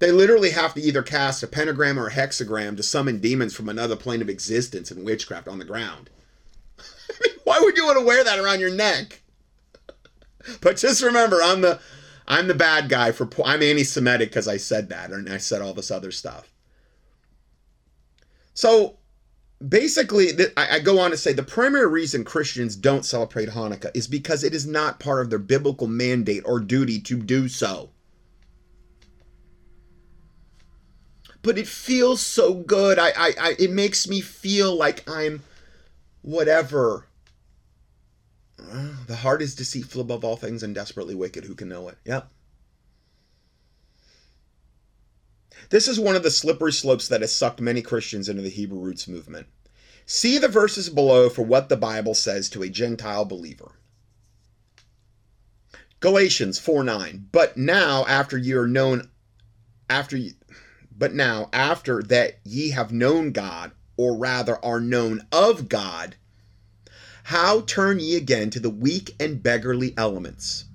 [0.00, 3.70] They literally have to either cast a pentagram or a hexagram to summon demons from
[3.70, 6.10] another plane of existence in witchcraft on the ground.
[7.44, 9.22] Why would you want to wear that around your neck?
[10.60, 11.80] but just remember, I'm the
[12.28, 15.72] I'm the bad guy for I'm anti-Semitic because I said that and I said all
[15.72, 16.52] this other stuff.
[18.52, 18.98] So
[19.68, 24.44] basically, I go on to say the primary reason Christians don't celebrate Hanukkah is because
[24.44, 27.90] it is not part of their biblical mandate or duty to do so.
[31.42, 32.98] But it feels so good.
[32.98, 35.42] I, I, I it makes me feel like I'm
[36.22, 37.06] whatever.
[38.60, 41.44] Uh, the heart is deceitful above all things and desperately wicked.
[41.44, 41.98] Who can know it?
[42.04, 42.30] Yep.
[45.72, 48.78] This is one of the slippery slopes that has sucked many Christians into the Hebrew
[48.78, 49.46] roots movement.
[50.04, 53.72] See the verses below for what the Bible says to a Gentile believer.
[56.00, 57.28] Galatians 4 9.
[57.32, 59.08] But now, after ye are known,
[59.88, 60.34] after ye,
[60.94, 66.16] but now, after that ye have known God, or rather are known of God,
[67.24, 70.66] how turn ye again to the weak and beggarly elements,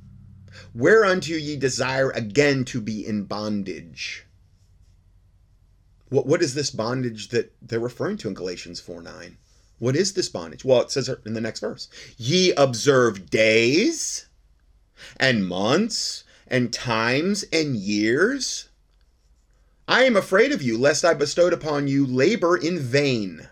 [0.73, 4.23] whereunto ye desire again to be in bondage?
[6.09, 9.37] What, what is this bondage that they're referring to in Galatians 4 9?
[9.79, 10.65] What is this bondage?
[10.65, 14.27] Well, it says in the next verse Ye observe days
[15.19, 18.69] and months and times and years.
[19.87, 23.47] I am afraid of you, lest I bestowed upon you labor in vain.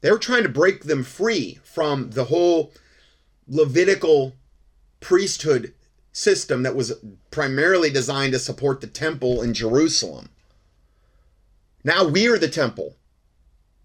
[0.00, 2.72] They were trying to break them free from the whole
[3.46, 4.34] Levitical
[5.00, 5.74] priesthood
[6.12, 6.94] system that was
[7.30, 10.30] primarily designed to support the temple in Jerusalem.
[11.84, 12.96] Now we are the temple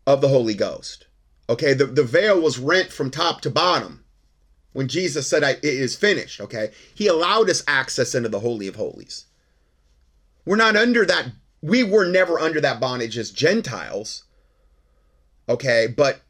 [0.08, 1.06] of the Holy Ghost.
[1.50, 4.06] Okay, the, the veil was rent from top to bottom
[4.72, 6.40] when Jesus said, It is finished.
[6.40, 9.26] Okay, He allowed us access into the Holy of Holies.
[10.46, 14.24] We're not under that, we were never under that bondage as Gentiles.
[15.50, 16.22] Okay, but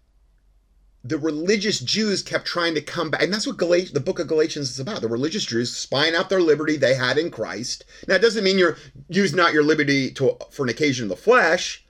[1.03, 4.27] the religious Jews kept trying to come back, and that's what Galat- the book of
[4.27, 5.01] Galatians is about.
[5.01, 7.85] The religious Jews spying out their liberty they had in Christ.
[8.07, 11.15] Now, it doesn't mean you're use not your liberty to for an occasion of the
[11.15, 11.85] flesh,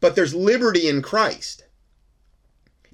[0.00, 1.64] but there's liberty in Christ.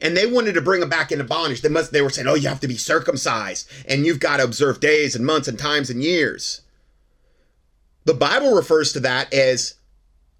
[0.01, 1.63] And they wanted to bring them back into bondage.
[1.63, 1.93] They must.
[1.93, 5.15] They were saying, "Oh, you have to be circumcised, and you've got to observe days
[5.15, 6.63] and months and times and years."
[8.05, 9.75] The Bible refers to that as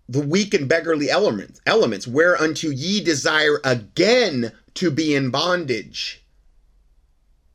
[0.09, 6.25] the weak and beggarly elements, elements whereunto ye desire again to be in bondage.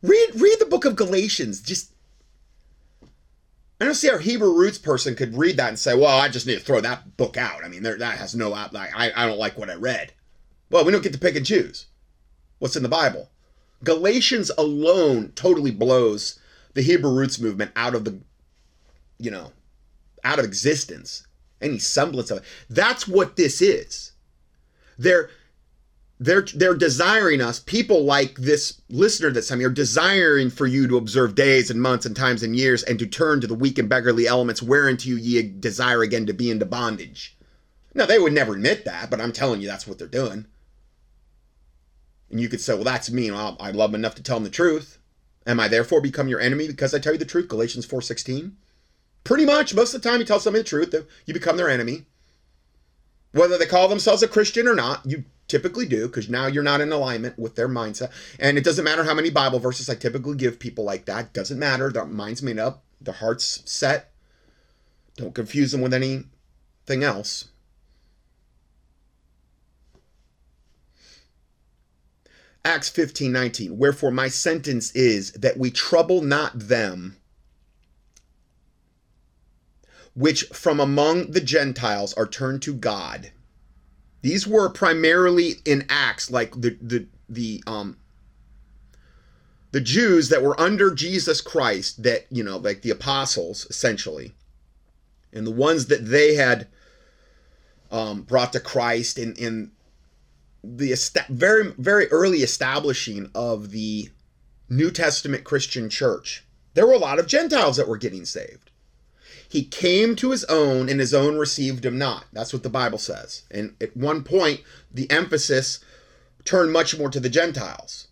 [0.02, 1.62] Read read the book of Galatians.
[1.62, 1.94] Just
[3.80, 6.46] I don't see how Hebrew roots person could read that and say, "Well, I just
[6.48, 8.70] need to throw that book out." I mean, there, that has no I
[9.16, 10.14] I don't like what I read.
[10.70, 11.88] Well, we don't get to pick and choose
[12.60, 13.30] what's in the Bible.
[13.84, 16.40] Galatians alone totally blows
[16.74, 18.20] the Hebrew roots movement out of the
[19.22, 19.52] you know,
[20.24, 21.28] out of existence.
[21.62, 22.44] Any semblance of it.
[22.70, 24.14] That's what this is.
[24.98, 25.30] They're
[26.22, 31.34] they're they're desiring us people like this listener that's are desiring for you to observe
[31.34, 34.28] days and months and times and years and to turn to the weak and beggarly
[34.28, 37.36] elements whereunto you ye desire again to be into bondage.
[37.96, 40.46] Now they would never admit that but i'm telling you that's what they're doing.
[42.30, 44.44] And you could say well that's me well, i love them enough to tell them
[44.44, 45.00] the truth.
[45.48, 47.48] Am i therefore become your enemy because i tell you the truth?
[47.48, 48.52] Galatians 4.16
[49.24, 52.06] pretty much most of the time you tell somebody the truth you become their enemy.
[53.32, 56.82] Whether they call themselves a christian or not you typically do because now you're not
[56.82, 58.10] in alignment with their mindset.
[58.40, 61.60] And it doesn't matter how many bible verses i typically give people like that doesn't
[61.60, 61.92] matter.
[61.92, 62.84] Their mind's made up.
[63.02, 64.12] Their heart's set.
[65.18, 67.50] Don't confuse them with anything else.
[72.64, 77.18] Acts 15 19 wherefore my sentence is that we trouble not them
[80.14, 83.32] which from among the gentiles are turned to god
[84.22, 87.98] these were primarily in Acts, like the the the um
[89.72, 94.34] the Jews that were under Jesus Christ, that you know, like the apostles, essentially,
[95.34, 96.68] and the ones that they had
[97.92, 99.72] um, brought to Christ in in
[100.64, 104.10] the est- very very early establishing of the
[104.70, 106.46] New Testament Christian church.
[106.74, 108.71] There were a lot of Gentiles that were getting saved.
[109.52, 112.24] He came to his own, and his own received him not.
[112.32, 113.44] That's what the Bible says.
[113.52, 115.84] And at one point, the emphasis
[116.46, 118.08] turned much more to the Gentiles.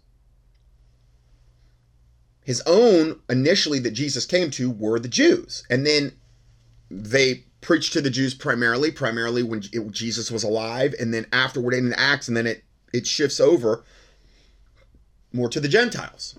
[2.43, 5.63] His own, initially, that Jesus came to, were the Jews.
[5.69, 6.11] And then
[6.91, 11.93] they preached to the Jews primarily, primarily when Jesus was alive, and then afterward in
[11.93, 13.85] Acts, and then it, it shifts over
[15.31, 16.37] more to the Gentiles.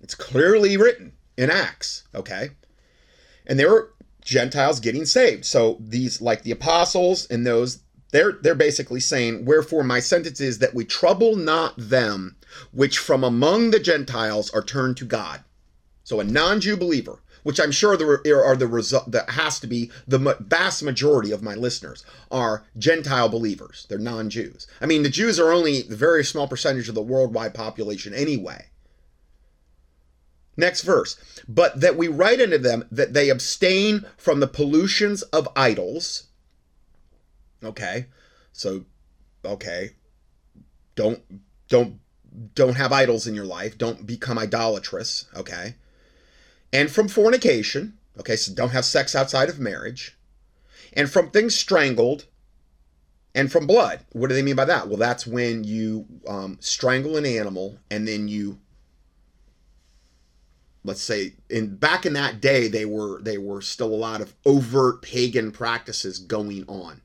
[0.00, 2.50] It's clearly written in Acts, okay?
[3.46, 3.92] And they were
[4.22, 5.44] Gentiles getting saved.
[5.44, 7.80] So these like the apostles and those
[8.10, 12.36] they're they're basically saying, "Wherefore my sentence is that we trouble not them
[12.72, 15.42] which from among the Gentiles are turned to God."
[16.04, 19.90] So a non-Jew believer, which I'm sure there are the result that has to be
[20.06, 23.86] the vast majority of my listeners are Gentile believers.
[23.88, 24.66] They're non-Jews.
[24.80, 28.66] I mean, the Jews are only a very small percentage of the worldwide population anyway.
[30.56, 31.16] Next verse.
[31.48, 36.24] But that we write unto them that they abstain from the pollutions of idols.
[37.62, 38.06] Okay.
[38.52, 38.84] So
[39.44, 39.90] okay.
[40.94, 41.20] Don't
[41.68, 41.98] don't
[42.54, 43.78] don't have idols in your life.
[43.78, 45.76] Don't become idolatrous, okay?
[46.72, 48.36] And from fornication, okay?
[48.36, 50.16] So don't have sex outside of marriage.
[50.92, 52.26] And from things strangled
[53.34, 54.00] and from blood.
[54.12, 54.88] What do they mean by that?
[54.88, 58.58] Well, that's when you um, strangle an animal and then you
[60.84, 64.34] let's say in back in that day they were they were still a lot of
[64.44, 67.00] overt pagan practices going on.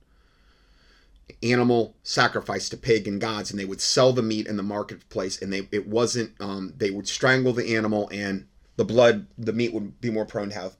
[1.41, 5.51] Animal sacrifice to pagan gods and they would sell the meat in the marketplace and
[5.53, 9.99] they it wasn't um, they would strangle the animal and the blood the meat would
[10.01, 10.75] be more prone to have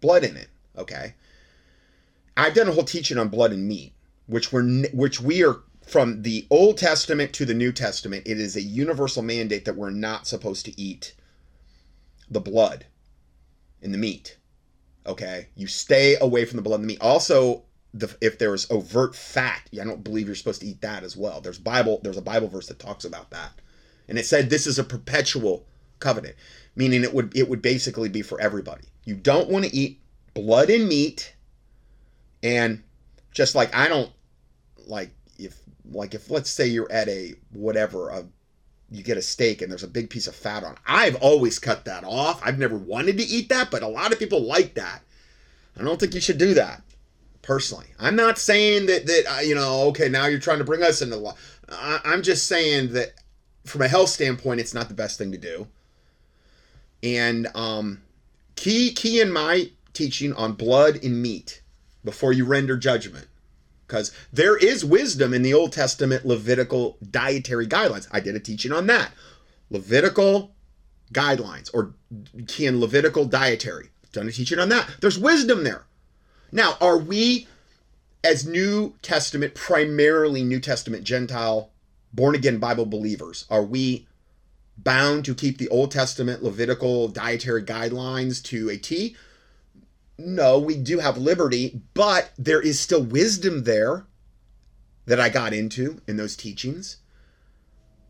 [0.00, 1.14] blood in it okay?
[2.36, 3.92] I've done a whole teaching on blood and meat
[4.26, 8.54] which we're which we are from the old testament to the new testament it is
[8.54, 11.14] a universal mandate that we're not supposed to eat
[12.30, 12.86] the blood
[13.80, 14.36] in the meat.
[15.06, 17.00] Okay, you stay away from the blood in the meat.
[17.00, 17.64] Also,
[17.94, 21.16] the, if there is overt fat, I don't believe you're supposed to eat that as
[21.16, 21.40] well.
[21.40, 23.52] There's Bible, there's a Bible verse that talks about that,
[24.08, 25.66] and it said this is a perpetual
[25.98, 26.36] covenant,
[26.76, 28.84] meaning it would it would basically be for everybody.
[29.04, 30.00] You don't want to eat
[30.34, 31.34] blood and meat,
[32.42, 32.82] and
[33.32, 34.12] just like I don't
[34.86, 35.58] like if
[35.90, 38.26] like if let's say you're at a whatever a
[38.90, 40.76] you get a steak and there's a big piece of fat on.
[40.86, 42.40] I've always cut that off.
[42.44, 45.02] I've never wanted to eat that, but a lot of people like that.
[45.78, 46.82] I don't think you should do that.
[47.42, 49.84] Personally, I'm not saying that that uh, you know.
[49.88, 51.34] Okay, now you're trying to bring us into law.
[51.70, 53.14] I'm just saying that
[53.64, 55.66] from a health standpoint, it's not the best thing to do.
[57.02, 58.02] And um,
[58.56, 61.62] key key in my teaching on blood and meat
[62.04, 63.27] before you render judgment
[63.88, 68.06] because there is wisdom in the Old Testament Levitical dietary guidelines.
[68.12, 69.12] I did a teaching on that.
[69.70, 70.54] Levitical
[71.12, 71.94] guidelines or
[72.46, 73.88] can Levitical dietary.
[74.12, 74.88] Done a teaching on that.
[75.00, 75.86] There's wisdom there.
[76.52, 77.48] Now, are we
[78.22, 81.70] as New Testament, primarily New Testament Gentile,
[82.12, 84.06] born again Bible believers, are we
[84.76, 89.16] bound to keep the Old Testament Levitical dietary guidelines to a T?
[90.18, 94.06] No, we do have liberty, but there is still wisdom there
[95.06, 96.98] that I got into in those teachings.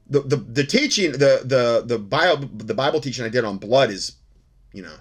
[0.09, 3.91] The, the, the teaching the the the Bible the Bible teaching I did on blood
[3.91, 4.17] is,
[4.73, 4.95] you know,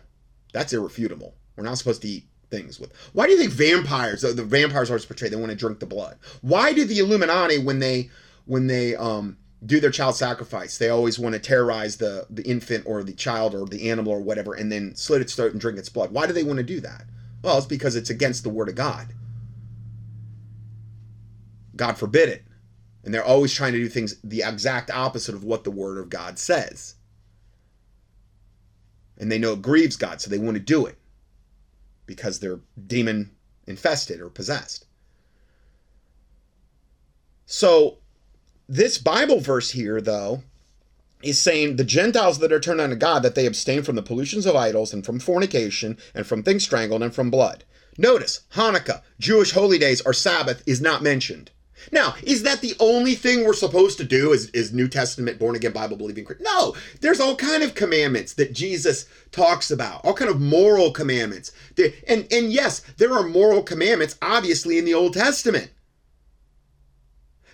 [0.51, 1.33] that's irrefutable.
[1.55, 2.91] We're not supposed to eat things with.
[3.13, 5.31] Why do you think vampires the, the vampires are portrayed?
[5.31, 6.17] They want to drink the blood.
[6.41, 8.09] Why do the Illuminati when they
[8.45, 10.77] when they um do their child sacrifice.
[10.77, 14.21] They always want to terrorize the the infant or the child or the animal or
[14.21, 16.11] whatever, and then slit its throat and drink its blood.
[16.11, 17.05] Why do they want to do that?
[17.41, 19.13] Well, it's because it's against the word of God.
[21.75, 22.43] God forbid it.
[23.03, 26.09] And they're always trying to do things the exact opposite of what the word of
[26.09, 26.95] God says.
[29.17, 30.97] And they know it grieves God, so they want to do it
[32.05, 33.31] because they're demon
[33.65, 34.85] infested or possessed.
[37.45, 37.99] So
[38.67, 40.43] this Bible verse here, though,
[41.23, 44.45] is saying the Gentiles that are turned unto God, that they abstain from the pollutions
[44.45, 47.63] of idols and from fornication and from things strangled and from blood.
[47.97, 51.49] Notice, Hanukkah, Jewish holy days, or Sabbath is not mentioned.
[51.91, 55.55] Now, is that the only thing we're supposed to do is, as New Testament born
[55.55, 56.27] again Bible believing?
[56.39, 61.51] No, there's all kind of commandments that Jesus talks about, all kind of moral commandments.
[62.07, 65.71] And and yes, there are moral commandments obviously in the Old Testament.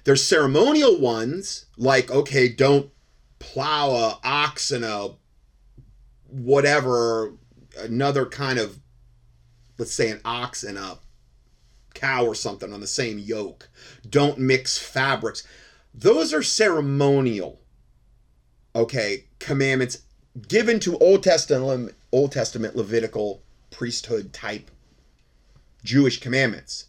[0.04, 2.92] There's ceremonial ones like okay, don't
[3.40, 5.12] plow a ox and a
[6.28, 7.34] whatever
[7.80, 8.80] another kind of
[9.78, 10.98] let's say an ox and a
[11.94, 13.70] cow or something on the same yoke.
[14.10, 15.44] Don't mix fabrics.
[15.94, 17.60] Those are ceremonial
[18.76, 20.00] okay commandments
[20.48, 23.42] given to Old Testament Old Testament Levitical
[23.72, 24.70] priesthood type
[25.84, 26.86] Jewish commandments.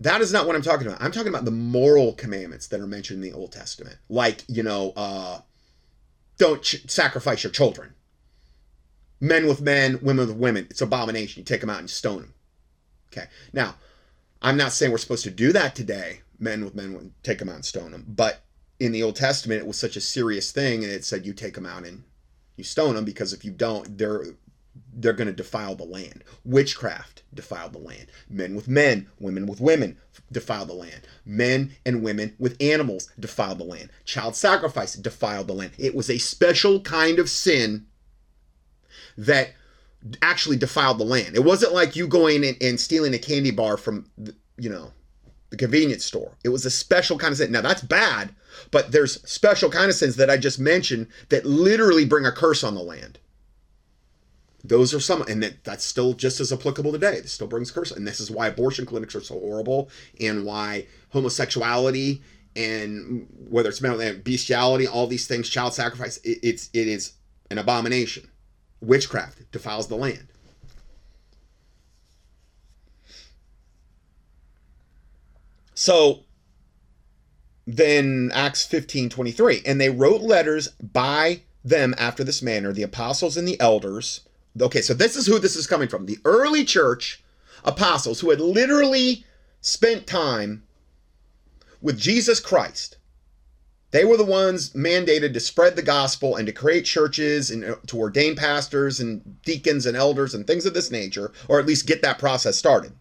[0.00, 1.02] That is not what I'm talking about.
[1.02, 3.96] I'm talking about the moral commandments that are mentioned in the Old Testament.
[4.08, 5.40] Like, you know, uh,
[6.38, 7.92] don't ch- sacrifice your children.
[9.20, 10.66] Men with men, women with women.
[10.70, 11.40] It's abomination.
[11.40, 12.34] You take them out and stone them.
[13.12, 13.26] Okay.
[13.52, 13.74] Now,
[14.40, 16.22] I'm not saying we're supposed to do that today.
[16.38, 18.06] Men with men, take them out and stone them.
[18.08, 18.40] But
[18.78, 21.54] in the Old Testament, it was such a serious thing, and it said you take
[21.54, 22.04] them out and
[22.56, 24.24] you stone them because if you don't, they're
[24.92, 26.24] they're going to defile the land.
[26.44, 28.06] Witchcraft defiled the land.
[28.28, 29.98] Men with men, women with women
[30.32, 31.02] defile the land.
[31.24, 33.90] Men and women with animals defile the land.
[34.04, 35.72] Child sacrifice defiled the land.
[35.78, 37.86] It was a special kind of sin
[39.16, 39.52] that
[40.22, 41.36] actually defiled the land.
[41.36, 44.10] It wasn't like you going and, and stealing a candy bar from,
[44.56, 44.92] you know,
[45.50, 46.32] the convenience store.
[46.44, 47.52] It was a special kind of sin.
[47.52, 48.34] Now that's bad,
[48.70, 52.64] but there's special kind of sins that I just mentioned that literally bring a curse
[52.64, 53.18] on the land.
[54.62, 57.20] Those are some, and that, that's still just as applicable today.
[57.20, 59.90] This still brings curse, and this is why abortion clinics are so horrible,
[60.20, 62.22] and why homosexuality
[62.56, 67.12] and whether it's mental bestiality, all these things, child sacrifice, it, it's it is
[67.50, 68.28] an abomination.
[68.80, 70.26] Witchcraft defiles the land.
[75.74, 76.24] So
[77.66, 83.36] then Acts 15 23, and they wrote letters by them after this manner, the apostles
[83.36, 84.22] and the elders.
[84.58, 86.06] Okay, so this is who this is coming from.
[86.06, 87.22] The early church
[87.64, 89.24] apostles who had literally
[89.60, 90.62] spent time
[91.82, 92.96] with Jesus Christ.
[93.90, 97.76] They were the ones mandated to spread the gospel and to create churches and uh,
[97.88, 101.86] to ordain pastors and deacons and elders and things of this nature, or at least
[101.86, 102.92] get that process started.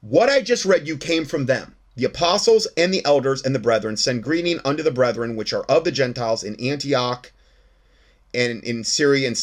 [0.00, 1.76] What I just read you came from them.
[1.94, 5.64] The apostles and the elders and the brethren send greeting unto the brethren which are
[5.64, 7.30] of the Gentiles in Antioch
[8.32, 9.36] and in Syria and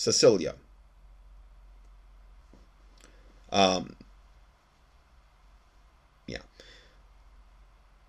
[0.00, 0.54] Cilicia.
[3.52, 3.96] Um,
[6.26, 6.38] yeah.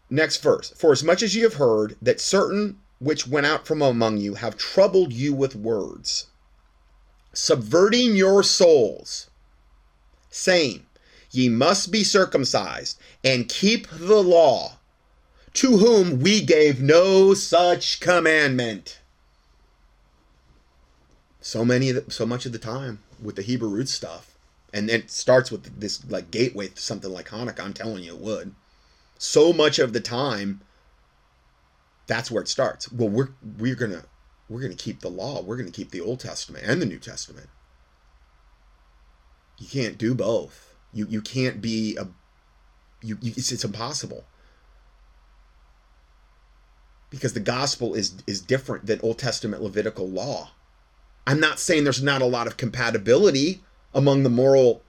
[0.09, 0.71] Next verse.
[0.77, 4.35] For as much as ye have heard that certain which went out from among you
[4.35, 6.27] have troubled you with words,
[7.33, 9.29] subverting your souls,
[10.29, 10.85] saying,
[11.31, 14.77] Ye must be circumcised and keep the law,
[15.53, 19.00] to whom we gave no such commandment.
[21.41, 24.37] So many, the, so much of the time with the Hebrew root stuff,
[24.73, 27.63] and it starts with this like gateway to something like Hanukkah.
[27.63, 28.55] I'm telling you, it would.
[29.17, 30.61] So much of the time,
[32.07, 32.91] that's where it starts.
[32.91, 34.03] Well, we're we're gonna
[34.47, 35.41] we're gonna keep the law.
[35.41, 37.49] We're gonna keep the Old Testament and the New Testament.
[39.57, 42.07] You can't do both you you can't be a
[43.01, 44.25] you, you it's, it's impossible
[47.09, 50.51] because the gospel is is different than Old Testament Levitical law.
[51.27, 53.61] I'm not saying there's not a lot of compatibility
[53.93, 54.83] among the moral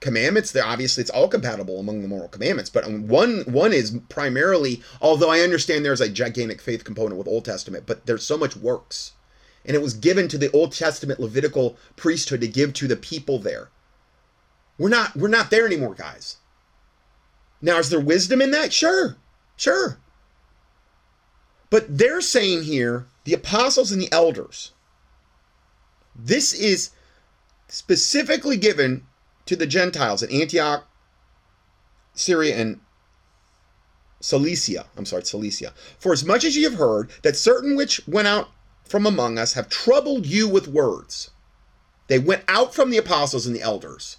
[0.00, 0.52] commandments.
[0.52, 4.82] There obviously it's all compatible among the moral commandments, but one one is primarily.
[5.00, 8.56] Although I understand there's a gigantic faith component with Old Testament, but there's so much
[8.56, 9.12] works,
[9.64, 13.38] and it was given to the Old Testament Levitical priesthood to give to the people
[13.38, 13.70] there.
[14.78, 16.36] We're not we're not there anymore, guys.
[17.62, 18.72] Now, is there wisdom in that?
[18.72, 19.16] Sure.
[19.56, 19.98] Sure.
[21.70, 24.72] But they're saying here, the apostles and the elders,
[26.18, 26.90] this is
[27.68, 29.06] specifically given
[29.46, 30.86] to the Gentiles in Antioch,
[32.14, 32.80] Syria, and
[34.20, 34.86] Cilicia.
[34.96, 35.72] I'm sorry, Cilicia.
[35.98, 38.48] For as much as ye have heard that certain which went out
[38.84, 41.30] from among us have troubled you with words,
[42.08, 44.16] they went out from the apostles and the elders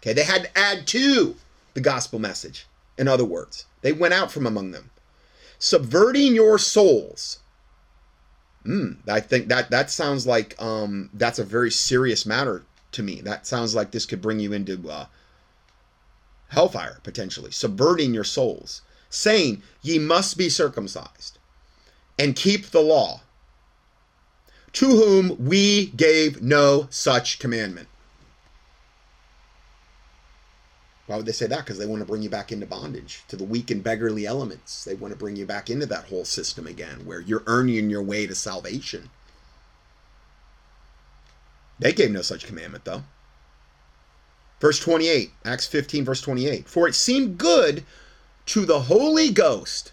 [0.00, 1.36] Okay, they had to add to
[1.74, 2.66] the gospel message.
[2.96, 4.90] In other words, they went out from among them,
[5.58, 7.40] subverting your souls.
[8.64, 13.20] Hmm, I think that that sounds like um, that's a very serious matter to me.
[13.20, 15.06] That sounds like this could bring you into uh,
[16.48, 21.38] hellfire potentially, subverting your souls, saying ye must be circumcised
[22.18, 23.22] and keep the law,
[24.74, 27.88] to whom we gave no such commandment.
[31.10, 31.64] Why would they say that?
[31.64, 34.84] Because they want to bring you back into bondage to the weak and beggarly elements.
[34.84, 38.00] They want to bring you back into that whole system again where you're earning your
[38.00, 39.10] way to salvation.
[41.80, 43.02] They gave no such commandment, though.
[44.60, 46.68] Verse 28, Acts 15, verse 28.
[46.68, 47.82] For it seemed good
[48.46, 49.90] to the Holy Ghost,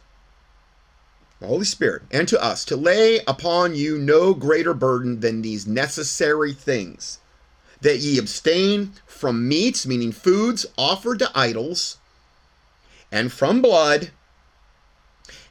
[1.39, 5.65] the Holy Spirit, and to us to lay upon you no greater burden than these
[5.65, 7.17] necessary things
[7.81, 11.97] that ye abstain from meats, meaning foods offered to idols,
[13.11, 14.11] and from blood,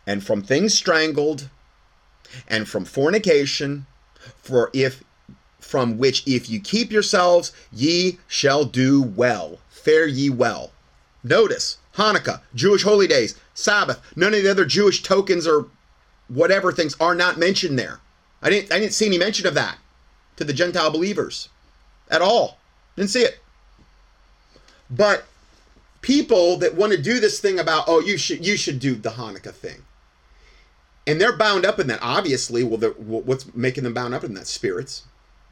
[0.07, 1.49] and from things strangled,
[2.49, 3.87] and from fornication,
[4.43, 5.03] for if
[5.61, 9.59] from which if you keep yourselves, ye shall do well.
[9.69, 10.71] Fare ye well.
[11.25, 15.67] Notice Hanukkah, Jewish holy days, Sabbath, none of the other Jewish tokens or
[16.29, 18.01] whatever things are not mentioned there.
[18.43, 19.79] I didn't I didn't see any mention of that
[20.37, 21.49] to the Gentile believers
[22.11, 22.59] at all.
[22.97, 23.39] Didn't see it.
[24.91, 25.25] But
[26.01, 29.11] people that want to do this thing about, oh, you should you should do the
[29.11, 29.85] Hanukkah thing,
[31.07, 31.99] and they're bound up in that.
[32.03, 34.47] Obviously, well, what's making them bound up in that?
[34.47, 35.05] Spirits,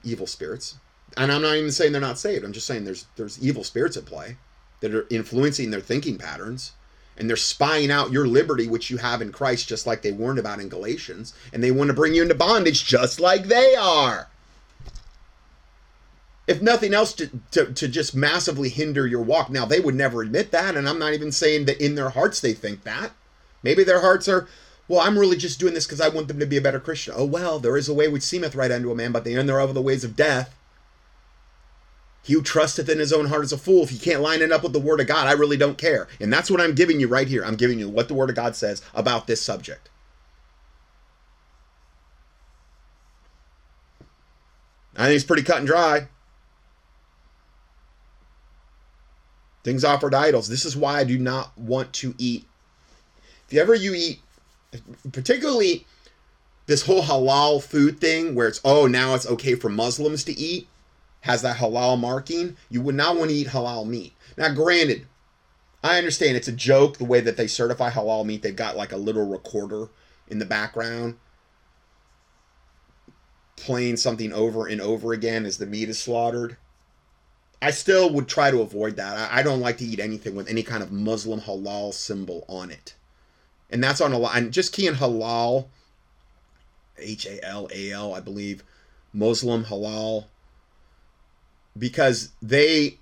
[0.05, 0.77] evil spirits.
[1.17, 2.45] and I'm not even saying they're not saved.
[2.45, 4.37] I'm just saying there's there's evil spirits at play
[4.81, 6.73] that are influencing their thinking patterns
[7.17, 10.39] and they're spying out your liberty which you have in Christ just like they warned
[10.39, 14.29] about in Galatians and they want to bring you into bondage just like they are.
[16.47, 19.49] If nothing else to, to, to just massively hinder your walk.
[19.49, 22.41] Now they would never admit that and I'm not even saying that in their hearts
[22.41, 23.13] they think that.
[23.63, 24.47] Maybe their hearts are
[24.87, 27.15] well, I'm really just doing this because I want them to be a better Christian.
[27.17, 29.49] Oh well, there is a way which seemeth right unto a man, but the end
[29.49, 30.55] thereof are the ways of death.
[32.23, 33.83] He who trusteth in his own heart is a fool.
[33.83, 36.09] If you can't line it up with the word of God, I really don't care.
[36.19, 37.45] And that's what I'm giving you right here.
[37.45, 39.91] I'm giving you what the word of God says about this subject.
[44.97, 46.09] I think it's pretty cut and dry.
[49.65, 50.49] Things offered idols.
[50.49, 52.45] This is why I do not want to eat.
[53.47, 54.21] If you ever you eat,
[55.13, 55.87] particularly
[56.67, 60.69] this whole halal food thing where it's oh now it's okay for Muslims to eat
[61.23, 64.13] has that halal marking, you would not want to eat halal meat.
[64.37, 65.07] Now, granted,
[65.83, 68.43] I understand it's a joke the way that they certify halal meat.
[68.43, 69.89] They've got like a little recorder
[70.29, 71.17] in the background
[73.57, 76.57] playing something over and over again as the meat is slaughtered.
[77.65, 79.33] I still would try to avoid that.
[79.33, 82.95] I, don't like to eat anything with any kind of Muslim halal symbol on it.
[83.71, 84.37] And that's on a lot.
[84.37, 85.69] And just key in halal,
[86.99, 88.63] H A L A L, I believe,
[89.15, 90.27] Muslim halal
[91.79, 92.99] because they,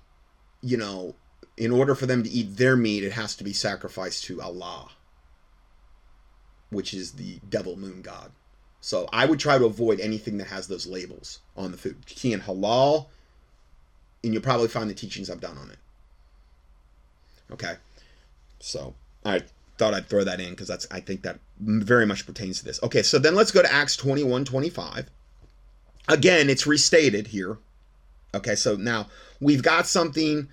[0.61, 1.15] you know,
[1.57, 4.91] in order for them to eat their meat, it has to be sacrificed to Allah,
[6.69, 8.31] which is the devil moon god.
[8.79, 12.05] So I would try to avoid anything that has those labels on the food.
[12.05, 13.07] Key in halal,
[14.23, 15.77] and you'll probably find the teachings I've done on it.
[17.51, 17.75] Okay.
[18.59, 18.95] So
[19.25, 19.41] I
[19.77, 22.81] thought I'd throw that in because that's I think that very much pertains to this.
[22.83, 25.09] Okay, so then let's go to Acts 21, 25.
[26.07, 27.57] Again, it's restated here
[28.35, 29.07] Okay, so now
[29.39, 30.47] we've got something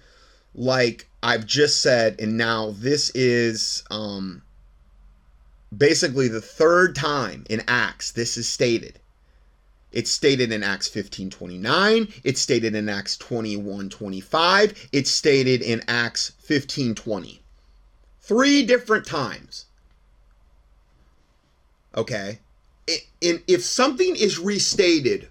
[0.54, 4.42] like I've just said, and now this is um,
[5.76, 8.99] basically the third time in Acts this is stated.
[9.92, 12.08] It's stated in Acts 15 29.
[12.22, 14.88] It's stated in Acts 21 25.
[14.92, 17.42] It's stated in Acts 15 20.
[18.20, 19.66] Three different times.
[21.96, 22.38] Okay?
[23.20, 25.28] In, if something is restated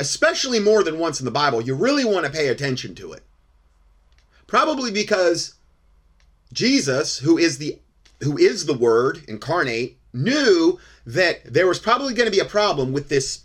[0.00, 3.22] especially more than once in the Bible, you really want to pay attention to it.
[4.46, 5.54] Probably because
[6.52, 7.78] Jesus, who is the
[8.20, 12.92] who is the word incarnate, knew that there was probably going to be a problem
[12.92, 13.40] with this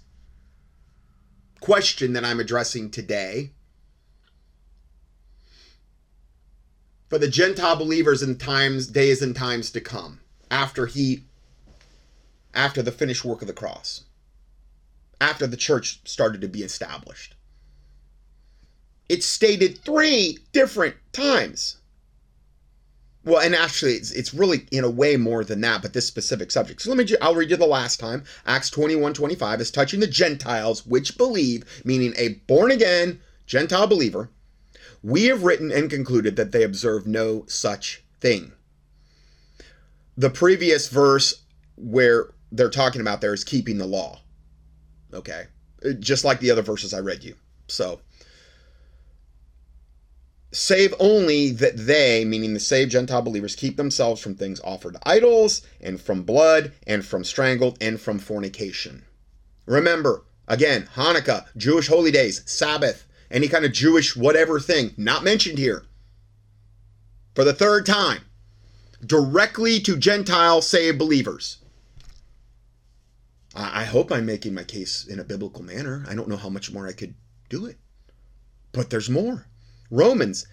[1.64, 3.52] question that I'm addressing today.
[7.08, 10.20] For the Gentile believers in times, days and times to come,
[10.52, 11.24] after he
[12.54, 14.04] after the finished work of the cross
[15.24, 17.34] after the church started to be established.
[19.08, 21.78] It's stated three different times.
[23.26, 26.52] Well, and actually, it's, it's really in a way more than that, but this specific
[26.52, 26.82] subject.
[26.82, 28.24] So let me, I'll read you the last time.
[28.46, 34.30] Acts 21 25 is touching the Gentiles which believe, meaning a born again Gentile believer.
[35.02, 38.54] We have written and concluded that they observe no such thing.
[40.18, 41.44] The previous verse
[41.76, 44.20] where they're talking about there is keeping the law.
[45.14, 45.46] Okay.
[46.00, 47.36] Just like the other verses I read you.
[47.68, 48.00] So,
[50.54, 55.10] save only that they, meaning the saved Gentile believers, keep themselves from things offered to
[55.10, 59.04] idols, and from blood, and from strangled, and from fornication.
[59.66, 65.58] Remember, again, Hanukkah, Jewish holy days, Sabbath, any kind of Jewish whatever thing, not mentioned
[65.58, 65.86] here.
[67.34, 68.22] For the third time,
[69.06, 71.58] directly to Gentile saved believers.
[73.56, 76.04] I hope I'm making my case in a biblical manner.
[76.08, 77.14] I don't know how much more I could
[77.50, 77.78] do it.
[78.72, 79.46] But there's more.
[79.90, 80.48] Romans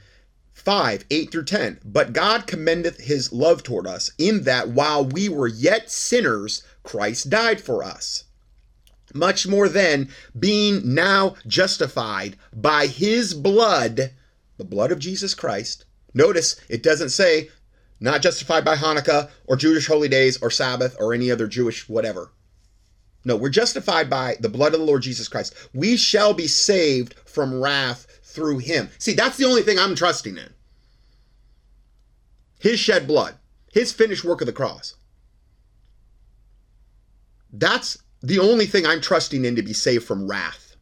[0.52, 1.80] 5 8 through 10.
[1.84, 7.30] But God commendeth his love toward us, in that while we were yet sinners, Christ
[7.30, 8.24] died for us.
[9.14, 10.08] Much more then,
[10.38, 14.12] being now justified by his blood,
[14.56, 15.84] the blood of Jesus Christ.
[16.14, 17.48] Notice it doesn't say
[17.98, 22.30] not justified by Hanukkah or Jewish holy days or Sabbath or any other Jewish whatever.
[23.24, 25.54] No, we're justified by the blood of the Lord Jesus Christ.
[25.74, 28.90] We shall be saved from wrath through him.
[28.98, 30.52] See, that's the only thing I'm trusting in.
[32.58, 33.36] His shed blood,
[33.72, 34.94] his finished work of the cross.
[37.52, 40.76] That's the only thing I'm trusting in to be saved from wrath.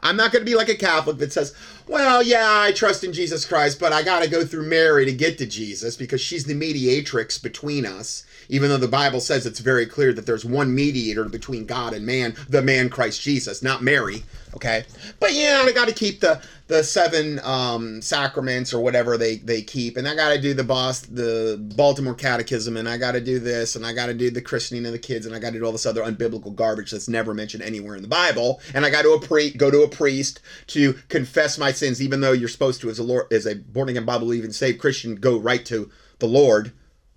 [0.00, 1.54] I'm not going to be like a Catholic that says,
[1.88, 5.12] well, yeah, I trust in Jesus Christ, but I got to go through Mary to
[5.12, 9.60] get to Jesus because she's the mediatrix between us even though the Bible says it's
[9.60, 13.82] very clear that there's one mediator between God and man, the man Christ Jesus, not
[13.82, 14.24] Mary.
[14.54, 14.84] Okay,
[15.18, 19.62] but yeah, I got to keep the the seven um, sacraments or whatever they they
[19.62, 23.20] keep, and I got to do the boss the Baltimore Catechism, and I got to
[23.20, 25.52] do this, and I got to do the christening of the kids, and I got
[25.54, 28.86] to do all this other unbiblical garbage that's never mentioned anywhere in the Bible, and
[28.86, 32.32] I got to a pre- go to a priest to confess my sins, even though
[32.32, 35.36] you're supposed to as a Lord as a born again Bible believing saved Christian go
[35.36, 35.90] right to
[36.20, 36.72] the Lord,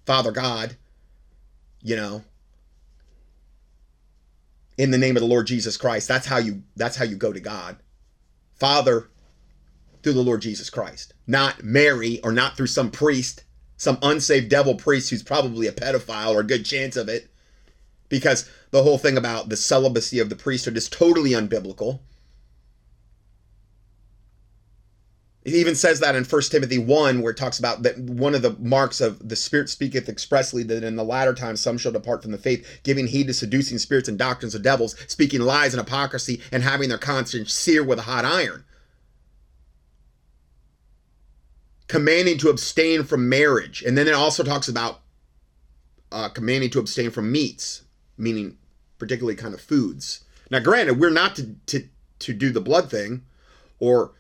[0.05, 0.75] Father God,
[1.87, 2.21] you know
[4.77, 6.07] in the name of the Lord Jesus Christ.
[6.07, 7.77] That's how you that's how you go to God.
[8.53, 9.07] Father
[10.03, 11.13] through the Lord Jesus Christ.
[11.25, 13.43] Not Mary or not through some priest,
[13.77, 17.29] some unsaved devil priest who's probably a pedophile or a good chance of it.
[18.09, 21.99] Because the whole thing about the celibacy of the priesthood is totally unbiblical.
[25.47, 28.41] It even says that in 1 Timothy 1, where it talks about that one of
[28.41, 32.21] the marks of the Spirit speaketh expressly that in the latter times some shall depart
[32.21, 35.81] from the faith, giving heed to seducing spirits and doctrines of devils, speaking lies and
[35.81, 38.65] hypocrisy, and having their conscience seared with a hot iron.
[41.87, 43.81] Commanding to abstain from marriage.
[43.81, 44.99] And then it also talks about
[46.11, 47.83] uh, commanding to abstain from meats,
[48.17, 48.57] meaning
[48.97, 50.25] particularly kind of foods.
[50.51, 51.87] Now, granted, we're not to, to,
[52.19, 53.23] to do the blood thing
[53.79, 54.11] or,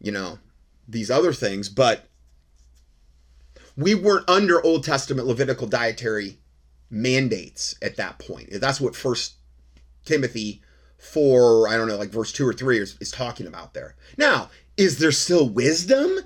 [0.00, 0.38] you know,
[0.92, 2.08] these other things, but
[3.76, 6.38] we weren't under Old Testament Levitical dietary
[6.90, 8.50] mandates at that point.
[8.52, 9.34] That's what First
[10.04, 10.62] Timothy
[10.98, 13.96] four, I don't know, like verse two or three is, is talking about there.
[14.16, 16.18] Now, is there still wisdom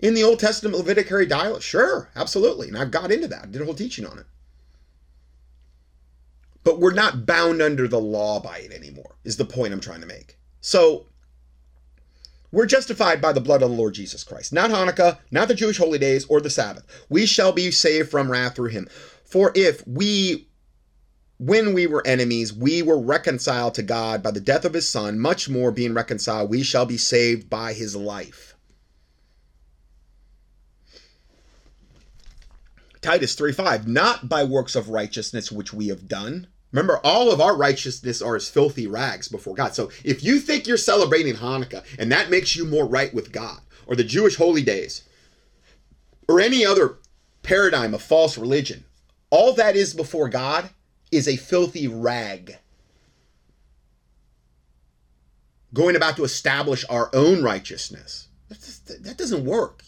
[0.00, 1.62] in the Old Testament Levitical diet?
[1.62, 2.68] Sure, absolutely.
[2.68, 3.44] And I've got into that.
[3.44, 4.26] I did a whole teaching on it.
[6.64, 10.00] But we're not bound under the law by it anymore, is the point I'm trying
[10.00, 10.38] to make.
[10.60, 11.06] So
[12.52, 15.78] we're justified by the blood of the Lord Jesus Christ, not Hanukkah, not the Jewish
[15.78, 16.84] holy days, or the Sabbath.
[17.08, 18.88] We shall be saved from wrath through him.
[19.24, 20.48] For if we,
[21.38, 25.18] when we were enemies, we were reconciled to God by the death of his Son,
[25.18, 28.54] much more being reconciled, we shall be saved by his life.
[33.00, 37.40] Titus 3 5, not by works of righteousness which we have done, Remember, all of
[37.40, 39.74] our righteousness are as filthy rags before God.
[39.74, 43.60] So if you think you're celebrating Hanukkah and that makes you more right with God,
[43.86, 45.02] or the Jewish holy days,
[46.28, 46.98] or any other
[47.42, 48.84] paradigm of false religion,
[49.28, 50.70] all that is before God
[51.10, 52.56] is a filthy rag.
[55.74, 58.28] Going about to establish our own righteousness.
[58.48, 59.84] That doesn't work.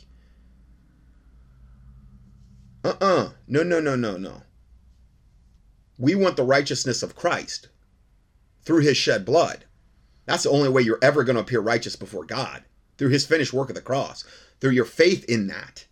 [2.83, 3.07] Uh uh-uh.
[3.07, 3.31] uh.
[3.47, 4.43] No, no, no, no, no.
[5.99, 7.69] We want the righteousness of Christ
[8.65, 9.65] through his shed blood.
[10.27, 12.65] That's the only way you're ever going to appear righteous before God,
[12.97, 14.25] through his finished work of the cross,
[14.61, 15.87] through your faith in that.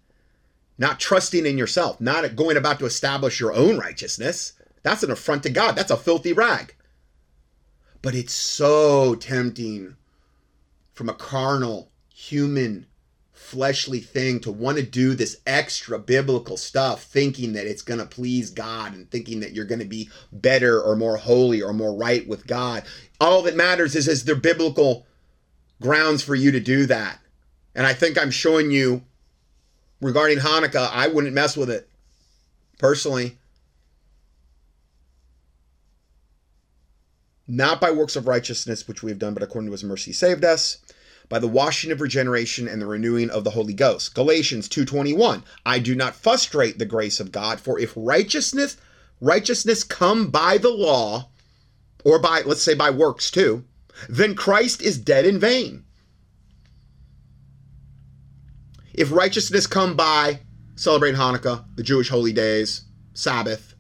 [0.79, 4.55] Not trusting in yourself, not going about to establish your own righteousness.
[4.83, 5.77] That's an affront to God.
[5.77, 6.75] That's a filthy rag.
[8.01, 9.97] But it's so tempting
[10.95, 12.87] from a carnal, human
[13.53, 18.07] fleshly thing to want to do this extra biblical stuff thinking that it's going to
[18.07, 21.95] please God and thinking that you're going to be better or more holy or more
[21.95, 22.83] right with God.
[23.21, 25.07] All that matters is is there biblical
[25.83, 27.19] grounds for you to do that.
[27.75, 29.03] And I think I'm showing you
[30.01, 31.91] regarding Hanukkah, I wouldn't mess with it
[32.79, 33.37] personally.
[37.47, 40.43] Not by works of righteousness which we have done, but according to his mercy saved
[40.43, 40.79] us
[41.33, 44.15] by the washing of regeneration and the renewing of the Holy Ghost.
[44.15, 45.43] Galatians 2:21.
[45.65, 48.77] I do not frustrate the grace of God, for if righteousness
[49.19, 51.31] righteousness come by the law
[52.05, 53.65] or by let's say by works too,
[54.11, 55.85] then Christ is dead in vain.
[58.93, 60.41] If righteousness come by
[60.77, 62.83] celebrating Hanukkah, the Jewish holy days,
[63.15, 63.75] Sabbath,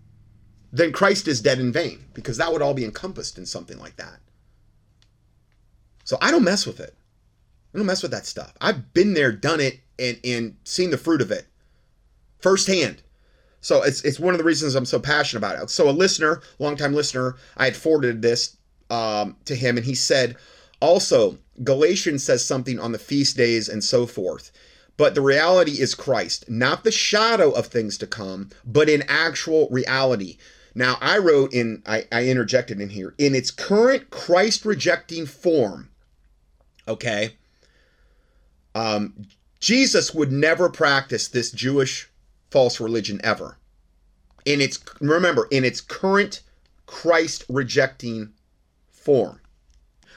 [0.72, 3.96] then Christ is dead in vain because that would all be encompassed in something like
[3.96, 4.20] that.
[6.04, 6.96] So I don't mess with it.
[7.74, 8.52] I don't mess with that stuff.
[8.60, 11.46] I've been there, done it, and and seen the fruit of it
[12.38, 13.02] firsthand.
[13.60, 15.70] So it's it's one of the reasons I'm so passionate about it.
[15.70, 18.56] So a listener, longtime listener, I had forwarded this
[18.90, 20.36] um, to him, and he said,
[20.80, 24.50] also Galatians says something on the feast days and so forth.
[24.96, 29.68] But the reality is Christ, not the shadow of things to come, but in actual
[29.70, 30.36] reality.
[30.74, 35.90] Now, I wrote in, I, I interjected in here, in its current Christ rejecting form,
[36.86, 37.36] okay,
[38.74, 39.26] um,
[39.60, 42.10] Jesus would never practice this Jewish
[42.50, 43.58] false religion ever.
[44.44, 46.42] In its remember, in its current
[46.86, 48.32] Christ rejecting
[48.90, 49.40] form.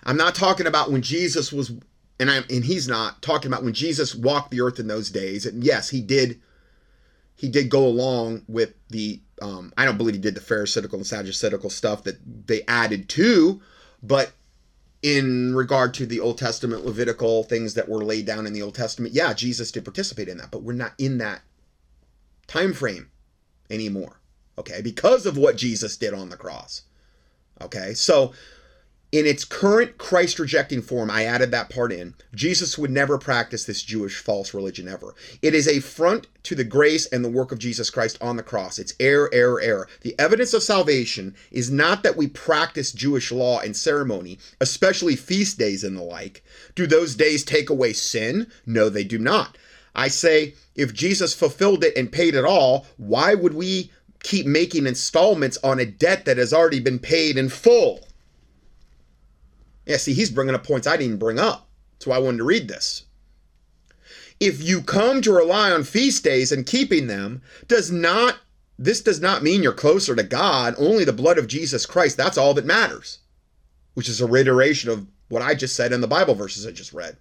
[0.04, 1.72] I'm not talking about when Jesus was
[2.20, 5.46] and I'm and he's not talking about when Jesus walked the earth in those days.
[5.46, 6.42] And yes, he did
[7.36, 11.06] he did go along with the um, I don't believe he did the Pharisaical and
[11.06, 13.62] Sadduceical stuff that they added to,
[14.02, 14.32] but
[15.06, 18.74] in regard to the Old Testament Levitical things that were laid down in the Old
[18.74, 21.42] Testament, yeah, Jesus did participate in that, but we're not in that
[22.48, 23.12] time frame
[23.70, 24.20] anymore.
[24.58, 26.82] Okay, because of what Jesus did on the cross.
[27.62, 28.34] Okay, so
[29.12, 32.16] in its current Christ rejecting form, I added that part in.
[32.34, 35.16] Jesus would never practice this Jewish false religion ever.
[35.42, 38.44] It is a front to the grace and the work of Jesus Christ on the
[38.44, 38.78] cross.
[38.78, 39.88] It's error, error, error.
[40.02, 45.58] The evidence of salvation is not that we practice Jewish law and ceremony, especially feast
[45.58, 46.44] days and the like.
[46.74, 48.52] Do those days take away sin?
[48.66, 49.58] No, they do not.
[49.96, 53.92] I say, if Jesus fulfilled it and paid it all, why would we
[54.24, 58.06] keep making installments on a debt that has already been paid in full?
[59.86, 61.68] Yeah, see, he's bringing up points I didn't bring up.
[61.94, 63.04] That's why I wanted to read this.
[64.40, 68.38] If you come to rely on feast days and keeping them, does not
[68.78, 70.76] this does not mean you're closer to God.
[70.78, 73.20] Only the blood of Jesus Christ, that's all that matters.
[73.94, 76.92] Which is a reiteration of what I just said in the Bible verses I just
[76.92, 77.16] read.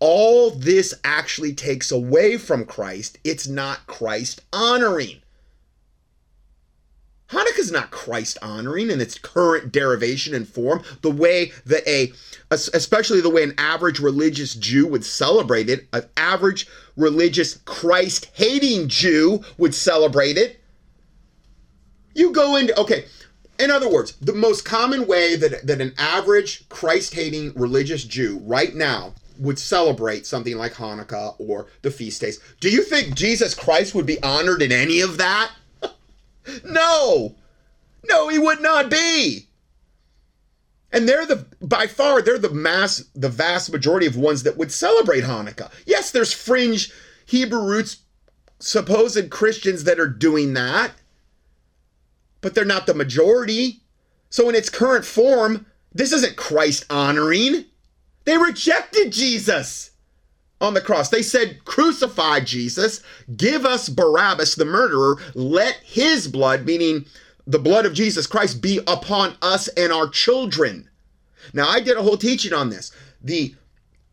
[0.00, 3.18] All this actually takes away from Christ.
[3.24, 5.20] It's not Christ honoring.
[7.30, 12.12] Hanukkah is not Christ honoring in its current derivation and form, the way that a,
[12.50, 16.66] especially the way an average religious Jew would celebrate it, an average
[16.96, 20.60] religious Christ hating Jew would celebrate it.
[22.14, 23.04] You go into, okay,
[23.58, 28.40] in other words, the most common way that, that an average Christ hating religious Jew
[28.44, 32.40] right now would celebrate something like Hanukkah or the feast days.
[32.60, 35.52] Do you think Jesus Christ would be honored in any of that?
[36.64, 37.36] No,
[38.08, 39.48] no, he would not be.
[40.90, 44.72] And they're the by far they're the mass the vast majority of ones that would
[44.72, 45.70] celebrate Hanukkah.
[45.86, 46.90] Yes, there's fringe
[47.26, 47.98] Hebrew roots
[48.58, 50.92] supposed Christians that are doing that,
[52.40, 53.82] but they're not the majority.
[54.30, 57.66] So in its current form, this isn't Christ honoring.
[58.24, 59.87] They rejected Jesus
[60.60, 61.08] on the cross.
[61.08, 63.02] They said, Crucify Jesus,
[63.36, 67.06] give us Barabbas, the murderer, let his blood, meaning
[67.46, 70.88] the blood of Jesus Christ, be upon us and our children.
[71.54, 72.92] Now, I did a whole teaching on this.
[73.22, 73.54] The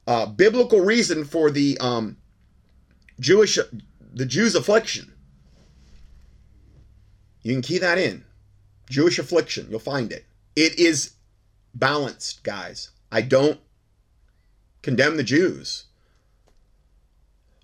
[0.07, 2.17] uh, biblical reason for the um,
[3.19, 3.57] Jewish,
[4.13, 5.11] the Jews' affliction.
[7.41, 8.23] You can key that in.
[8.89, 10.25] Jewish affliction, you'll find it.
[10.55, 11.11] It is
[11.73, 12.91] balanced, guys.
[13.11, 13.59] I don't
[14.81, 15.85] condemn the Jews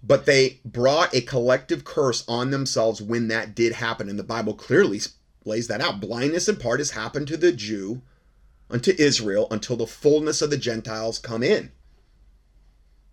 [0.04, 4.10] but they brought a collective curse on themselves when that did happen.
[4.10, 5.00] And the Bible clearly
[5.46, 6.00] lays that out.
[6.00, 8.02] Blindness in part has happened to the Jew,
[8.70, 11.72] unto Israel, until the fullness of the Gentiles come in.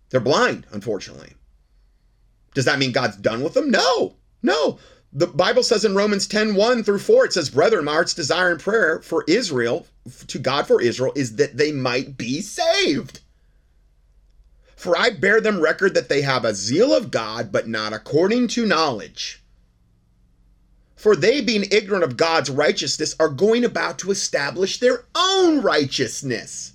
[0.09, 1.33] They're blind, unfortunately.
[2.55, 3.69] Does that mean God's done with them?
[3.69, 4.79] No, no.
[5.11, 8.51] The Bible says in Romans 10 1 through 4, it says, Brethren, my heart's desire
[8.51, 9.85] and prayer for Israel,
[10.27, 13.19] to God for Israel, is that they might be saved.
[14.79, 18.47] For I bear them record that they have a zeal of God, but not according
[18.49, 19.43] to knowledge.
[20.95, 26.71] For they, being ignorant of God's righteousness, are going about to establish their own righteousness.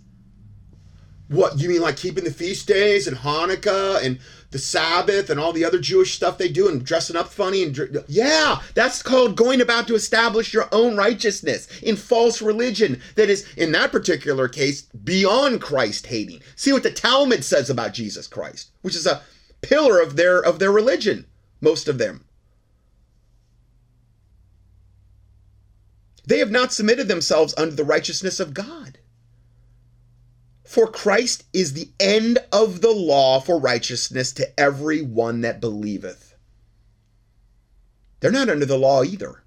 [1.28, 4.18] What, you mean like keeping the feast days and Hanukkah and
[4.54, 8.04] the Sabbath and all the other Jewish stuff they do and dressing up funny and
[8.06, 13.52] yeah, that's called going about to establish your own righteousness in false religion that is
[13.56, 16.40] in that particular case beyond Christ hating.
[16.54, 19.22] See what the Talmud says about Jesus Christ, which is a
[19.60, 21.26] pillar of their of their religion,
[21.60, 22.24] most of them.
[26.28, 28.98] They have not submitted themselves unto the righteousness of God.
[30.74, 36.34] For Christ is the end of the law for righteousness to every one that believeth.
[38.18, 39.44] They're not under the law either.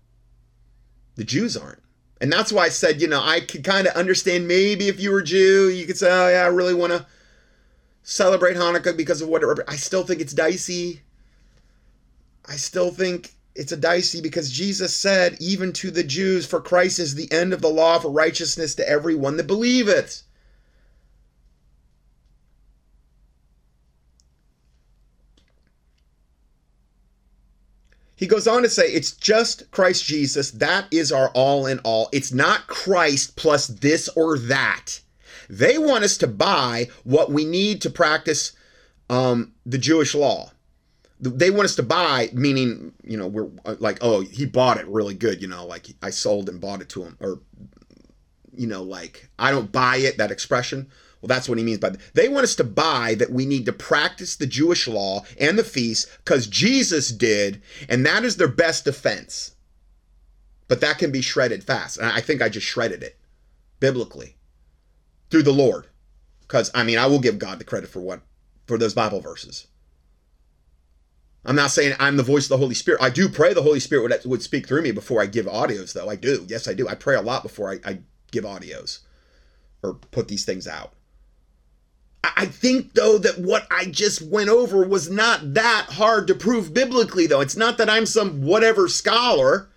[1.16, 1.84] The Jews aren't.
[2.22, 5.12] And that's why I said, you know, I could kind of understand maybe if you
[5.12, 7.06] were Jew, you could say, oh, yeah, I really want to
[8.04, 11.02] celebrate Hanukkah because of what I still think it's dicey.
[12.46, 17.00] I still think it's a dicey because Jesus said, even to the Jews, for Christ
[17.00, 20.24] is the end of the law for righteousness to every one that believeth.
[28.18, 30.50] He goes on to say, it's just Christ Jesus.
[30.52, 32.10] That is our all in all.
[32.12, 35.00] It's not Christ plus this or that.
[35.50, 38.54] They want us to buy what we need to practice
[39.10, 40.52] um, the Jewish law.
[41.20, 44.88] They want us to buy, meaning, you know, we're uh, like, oh, he bought it
[44.88, 47.18] really good, you know, like I sold and bought it to him.
[47.20, 47.40] Or,
[48.56, 50.90] you know, like, I don't buy it, that expression.
[51.22, 52.02] Well, that's what he means by that.
[52.14, 55.64] They want us to buy that we need to practice the Jewish law and the
[55.64, 59.56] feast because Jesus did, and that is their best defense.
[60.68, 61.98] But that can be shredded fast.
[61.98, 63.18] And I think I just shredded it
[63.80, 64.36] biblically
[65.30, 65.88] through the Lord.
[66.42, 68.22] Because I mean, I will give God the credit for what
[68.68, 69.68] for those Bible verses.
[71.46, 73.02] I'm not saying I'm the voice of the Holy Spirit.
[73.02, 75.94] I do pray the Holy Spirit would, would speak through me before I give audios,
[75.94, 76.10] though.
[76.10, 76.46] I do.
[76.48, 76.90] Yes, I do.
[76.90, 78.00] I pray a lot before I, I
[78.32, 79.00] give audios
[79.82, 80.94] or put these things out.
[82.36, 86.74] I think, though, that what I just went over was not that hard to prove
[86.74, 87.42] biblically, though.
[87.42, 89.70] It's not that I'm some whatever scholar.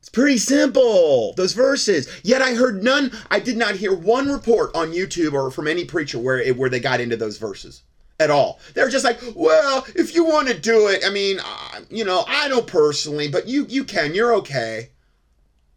[0.00, 2.08] It's pretty simple, those verses.
[2.22, 5.84] Yet I heard none, I did not hear one report on YouTube or from any
[5.84, 7.82] preacher where, it, where they got into those verses
[8.20, 8.60] at all.
[8.74, 12.24] They're just like, well, if you want to do it, I mean, uh, you know,
[12.28, 14.14] I don't personally, but you you can.
[14.14, 14.90] You're okay.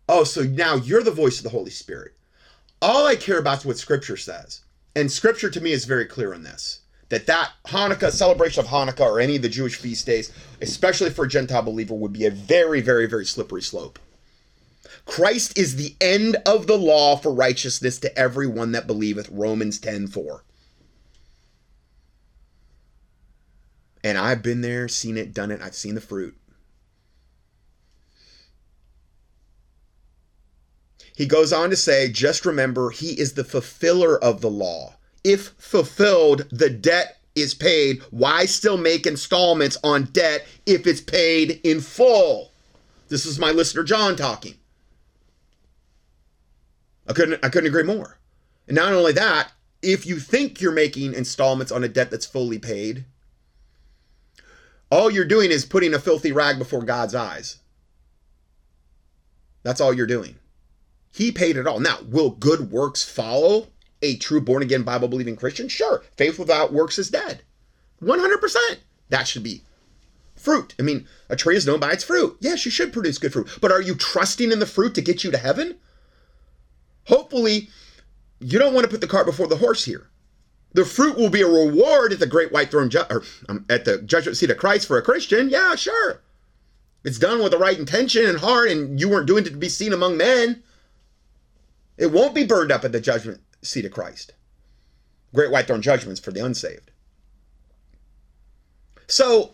[0.10, 2.14] Oh, so now you're the voice of the Holy Spirit.
[2.82, 4.62] All I care about is what Scripture says,
[4.98, 6.82] and Scripture to me is very clear on this.
[7.10, 11.26] That that Hanukkah celebration of Hanukkah or any of the Jewish feast days, especially for
[11.26, 14.00] a Gentile believer, would be a very, very, very slippery slope.
[15.06, 19.30] Christ is the end of the law for righteousness to everyone that believeth.
[19.30, 20.44] Romans 10 4.
[24.04, 25.62] And I've been there, seen it, done it.
[25.62, 26.36] I've seen the fruit.
[31.18, 34.94] He goes on to say, just remember, he is the fulfiller of the law.
[35.24, 38.04] If fulfilled, the debt is paid.
[38.12, 42.52] Why still make installments on debt if it's paid in full?
[43.10, 44.58] This is my listener John talking.
[47.10, 48.20] I couldn't I couldn't agree more.
[48.68, 49.52] And not only that,
[49.82, 53.06] if you think you're making installments on a debt that's fully paid,
[54.92, 57.58] all you're doing is putting a filthy rag before God's eyes.
[59.64, 60.36] That's all you're doing.
[61.18, 61.80] He paid it all.
[61.80, 63.70] Now, will good works follow
[64.04, 65.68] a true born again Bible believing Christian?
[65.68, 66.04] Sure.
[66.16, 67.42] Faith without works is dead.
[68.04, 68.56] 100%.
[69.10, 69.64] That should be
[70.36, 70.76] fruit.
[70.78, 72.38] I mean, a tree is known by its fruit.
[72.40, 73.50] Yes, you should produce good fruit.
[73.60, 75.78] But are you trusting in the fruit to get you to heaven?
[77.08, 77.70] Hopefully,
[78.40, 80.12] you don't want to put the cart before the horse here.
[80.74, 83.86] The fruit will be a reward at the great white throne ju- or um, at
[83.86, 85.50] the judgment seat of Christ for a Christian.
[85.50, 86.22] Yeah, sure.
[87.04, 89.70] It's done with the right intention and heart, and you weren't doing it to be
[89.70, 90.62] seen among men.
[91.98, 94.34] It won't be burned up at the judgment seat of Christ.
[95.34, 96.92] Great white throne judgments for the unsaved.
[99.08, 99.54] So,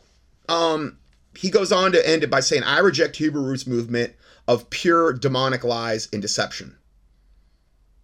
[0.50, 0.98] um,
[1.36, 4.14] he goes on to end it by saying, I reject Hebrew roots movement
[4.48, 6.78] of pure demonic lies and deception.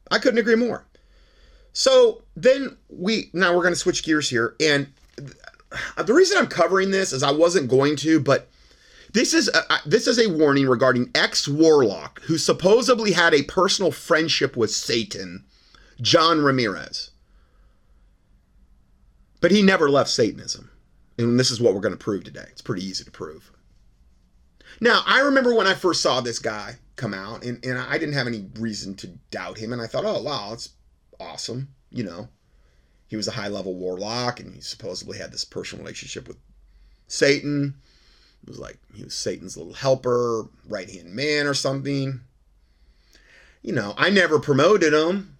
[0.10, 0.86] I couldn't agree more.
[1.74, 4.88] So then we now we're going to switch gears here, and
[5.98, 8.50] the reason I'm covering this is I wasn't going to, but
[9.14, 13.92] this is a, this is a warning regarding ex warlock who supposedly had a personal
[13.92, 15.46] friendship with Satan,
[16.02, 17.12] John Ramirez.
[19.42, 20.70] But he never left Satanism.
[21.18, 22.46] And this is what we're going to prove today.
[22.50, 23.52] It's pretty easy to prove.
[24.80, 28.14] Now, I remember when I first saw this guy come out, and, and I didn't
[28.14, 29.74] have any reason to doubt him.
[29.74, 30.70] And I thought, oh, wow, it's
[31.20, 31.70] awesome.
[31.92, 32.30] You know,
[33.08, 36.38] he was a high level warlock and he supposedly had this personal relationship with
[37.08, 37.76] Satan.
[38.44, 42.22] It was like he was Satan's little helper, right hand man or something.
[43.62, 45.38] You know, I never promoted him,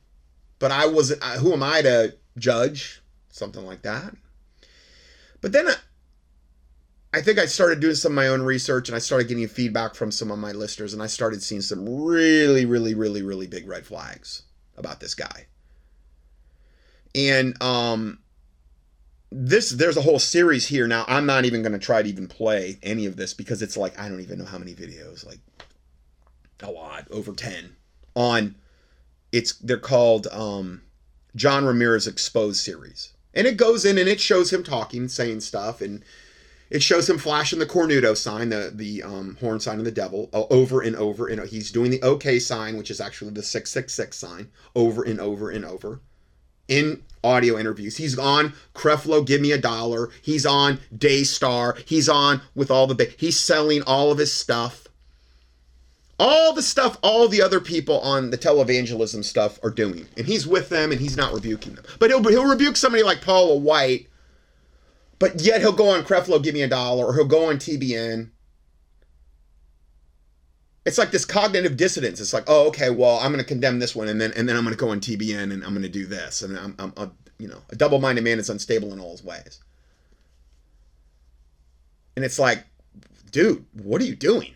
[0.60, 3.02] but I wasn't, who am I to judge?
[3.30, 4.14] Something like that.
[5.40, 5.76] But then I,
[7.14, 9.96] I think I started doing some of my own research and I started getting feedback
[9.96, 13.68] from some of my listeners and I started seeing some really, really, really, really big
[13.68, 14.44] red flags
[14.78, 15.46] about this guy
[17.16, 18.20] and um
[19.32, 20.88] this there's a whole series here.
[20.88, 23.78] Now i'm not even going to try to even play any of this because it's
[23.78, 25.40] like i don't even know how many videos like
[26.62, 27.76] a lot over 10
[28.16, 28.56] on
[29.32, 30.82] it's they're called um
[31.36, 33.14] john ramirez exposed series.
[33.34, 36.04] And it goes in and it shows him talking saying stuff and
[36.70, 40.30] it shows him flashing the cornuto sign the the um, horn sign of the devil
[40.34, 44.50] over and over and he's doing the okay sign which is actually the 666 sign
[44.76, 46.02] over and over and over
[46.68, 47.98] in audio interviews.
[47.98, 50.10] He's on Creflo Give Me a Dollar.
[50.22, 51.78] He's on Daystar.
[51.86, 54.88] He's on with all the he's selling all of his stuff.
[56.20, 60.08] All the stuff all the other people on the televangelism stuff are doing.
[60.18, 61.86] And he's with them and he's not rebuking them.
[62.00, 64.08] But he'll he'll rebuke somebody like Paula White.
[65.18, 68.30] But yet he'll go on Creflo Give Me a Dollar or he'll go on TBN
[70.86, 72.20] it's like this cognitive dissonance.
[72.20, 74.56] It's like, oh, okay, well, I'm going to condemn this one, and then and then
[74.56, 77.12] I'm going to go on TBN and I'm going to do this, and I'm, I'm
[77.38, 79.60] you know, a double-minded man is unstable in all his ways.
[82.16, 82.66] And it's like,
[83.32, 84.54] dude, what are you doing?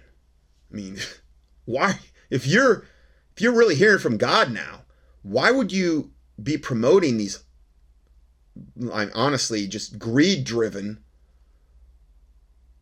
[0.71, 0.97] I mean,
[1.65, 1.99] why?
[2.29, 2.85] If you're
[3.35, 4.81] if you're really hearing from God now,
[5.23, 6.11] why would you
[6.41, 7.43] be promoting these?
[8.91, 11.03] I'm honestly just greed-driven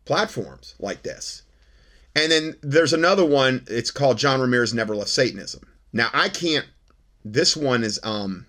[0.04, 1.41] platforms like this.
[2.14, 3.64] And then there's another one.
[3.68, 5.62] It's called John Ramirez Never Left Satanism.
[5.92, 6.66] Now I can't.
[7.24, 8.46] This one is um.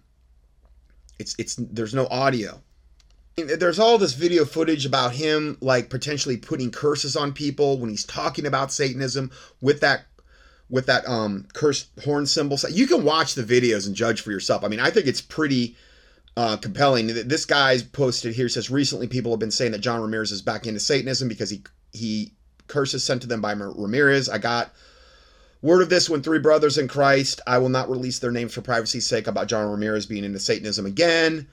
[1.20, 2.62] It's it's there's no audio.
[3.36, 8.06] There's all this video footage about him like potentially putting curses on people when he's
[8.06, 10.06] talking about Satanism with that
[10.70, 12.58] with that um cursed horn symbol.
[12.58, 14.64] So You can watch the videos and judge for yourself.
[14.64, 15.76] I mean, I think it's pretty
[16.36, 17.08] uh, compelling.
[17.08, 20.66] This guy's posted here says recently people have been saying that John Ramirez is back
[20.66, 22.34] into Satanism because he he
[22.68, 24.30] curses sent to them by Ramirez.
[24.30, 24.72] I got
[25.62, 27.42] word of this when three brothers in Christ.
[27.48, 30.86] I will not release their names for privacy's sake about John Ramirez being into Satanism
[30.86, 31.48] again.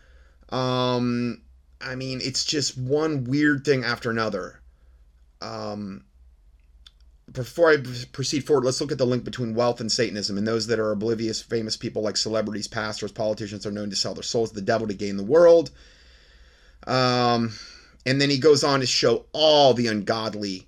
[0.50, 1.40] Um,
[1.80, 4.60] I mean, it's just one weird thing after another.
[5.40, 6.04] Um,
[7.32, 7.76] before I
[8.12, 10.36] proceed forward, let's look at the link between wealth and Satanism.
[10.36, 14.14] And those that are oblivious, famous people like celebrities, pastors, politicians are known to sell
[14.14, 15.70] their souls to the devil to gain the world.
[16.86, 17.52] Um,
[18.04, 20.66] and then he goes on to show all the ungodly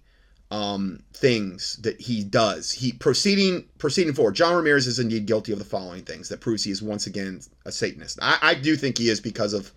[0.52, 2.70] um, things that he does.
[2.70, 4.34] He proceeding proceeding forward.
[4.34, 7.40] John Ramirez is indeed guilty of the following things that proves he is once again
[7.64, 8.18] a Satanist.
[8.20, 9.72] I, I do think he is because of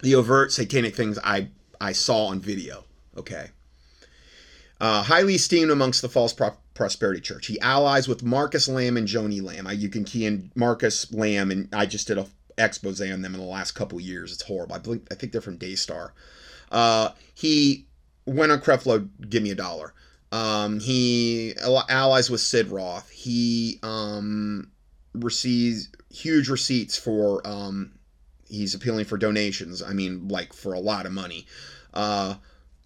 [0.00, 1.48] the overt satanic things I
[1.78, 2.84] I saw on video.
[3.16, 3.50] Okay.
[4.80, 7.46] Uh, highly esteemed amongst the false pro- prosperity church.
[7.46, 9.66] He allies with Marcus Lamb and Joni Lamb.
[9.66, 12.26] I, you can key in Marcus Lamb, and I just did a
[12.58, 14.32] expose on them in the last couple years.
[14.32, 14.74] It's horrible.
[14.74, 16.14] I, believe, I think they're from Daystar.
[16.70, 17.86] Uh, he
[18.26, 19.94] went on Creflo, give me a dollar.
[20.30, 23.10] Um, he allies with Sid Roth.
[23.10, 24.70] He um,
[25.14, 27.46] receives huge receipts for.
[27.46, 27.92] Um,
[28.48, 29.82] he's appealing for donations.
[29.82, 31.46] I mean, like for a lot of money.
[31.92, 32.36] Uh,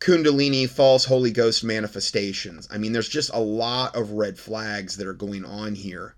[0.00, 2.68] Kundalini, false Holy Ghost manifestations.
[2.70, 6.16] I mean, there's just a lot of red flags that are going on here.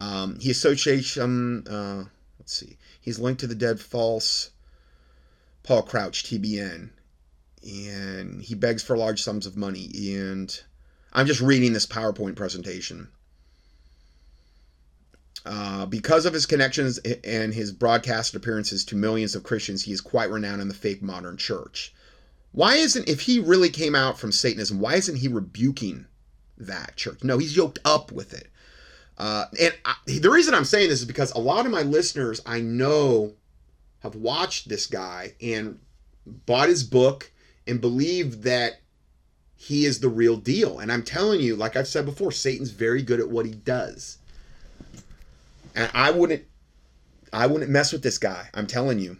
[0.00, 2.04] Um, he associates um, uh,
[2.38, 4.50] let's see, he's linked to the dead false
[5.62, 6.90] Paul Crouch, TBN
[7.68, 9.90] and he begs for large sums of money.
[10.16, 10.60] And
[11.12, 13.08] I'm just reading this PowerPoint presentation.
[15.46, 20.00] Uh, because of his connections and his broadcast appearances to millions of Christians, he is
[20.00, 21.94] quite renowned in the fake modern church.
[22.52, 26.06] Why isn't, if he really came out from Satanism, why isn't he rebuking
[26.58, 27.22] that church?
[27.22, 28.48] No, he's yoked up with it.
[29.16, 32.40] Uh, and I, the reason I'm saying this is because a lot of my listeners
[32.46, 33.34] I know
[34.00, 35.78] have watched this guy and
[36.26, 37.30] bought his book
[37.68, 38.80] and believe that
[39.56, 40.78] he is the real deal.
[40.78, 44.18] And I'm telling you, like I've said before, Satan's very good at what he does.
[45.74, 46.44] And I wouldn't
[47.32, 48.48] I wouldn't mess with this guy.
[48.54, 49.18] I'm telling you.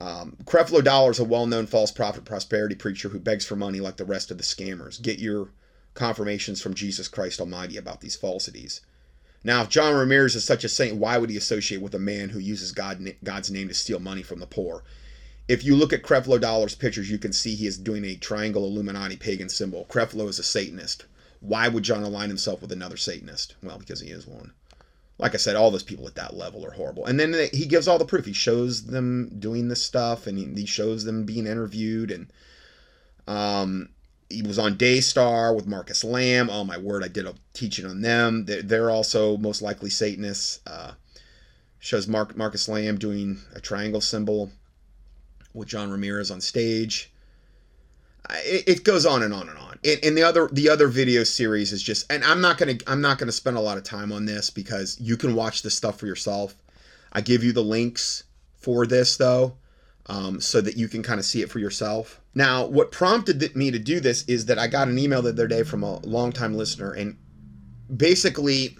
[0.00, 3.96] Um, Creflo Dollar is a well-known false prophet prosperity preacher who begs for money like
[3.96, 5.02] the rest of the scammers.
[5.02, 5.48] Get your
[5.94, 8.80] confirmations from Jesus Christ Almighty about these falsities.
[9.42, 12.28] Now, if John Ramirez is such a saint, why would he associate with a man
[12.28, 14.84] who uses God, God's name to steal money from the poor?
[15.48, 18.66] If you look at Creflo Dollar's pictures, you can see he is doing a triangle
[18.66, 19.86] Illuminati pagan symbol.
[19.88, 21.06] Creflo is a Satanist.
[21.40, 23.54] Why would John align himself with another Satanist?
[23.62, 24.52] Well, because he is one.
[25.16, 27.06] Like I said, all those people at that level are horrible.
[27.06, 28.26] And then he gives all the proof.
[28.26, 32.10] He shows them doing this stuff, and he shows them being interviewed.
[32.10, 32.32] And
[33.26, 33.88] um,
[34.28, 36.50] he was on Daystar with Marcus Lamb.
[36.50, 38.44] Oh my word, I did a teaching on them.
[38.44, 40.60] They're, they're also most likely Satanists.
[40.66, 40.92] Uh,
[41.80, 44.50] shows Mark Marcus Lamb doing a triangle symbol
[45.54, 47.12] with John Ramirez on stage.
[48.30, 49.78] It, it goes on and on and on.
[49.84, 53.00] And, and the other the other video series is just, and I'm not gonna I'm
[53.00, 55.98] not gonna spend a lot of time on this because you can watch this stuff
[55.98, 56.54] for yourself.
[57.12, 58.24] I give you the links
[58.58, 59.56] for this though,
[60.06, 62.20] um, so that you can kind of see it for yourself.
[62.34, 65.48] Now, what prompted me to do this is that I got an email the other
[65.48, 67.16] day from a longtime listener, and
[67.94, 68.76] basically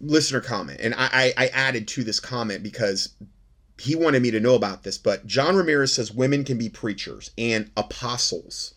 [0.00, 3.10] listener comment and I, I, added to this comment because
[3.80, 7.30] he wanted me to know about this, but John Ramirez says women can be preachers
[7.38, 8.74] and apostles.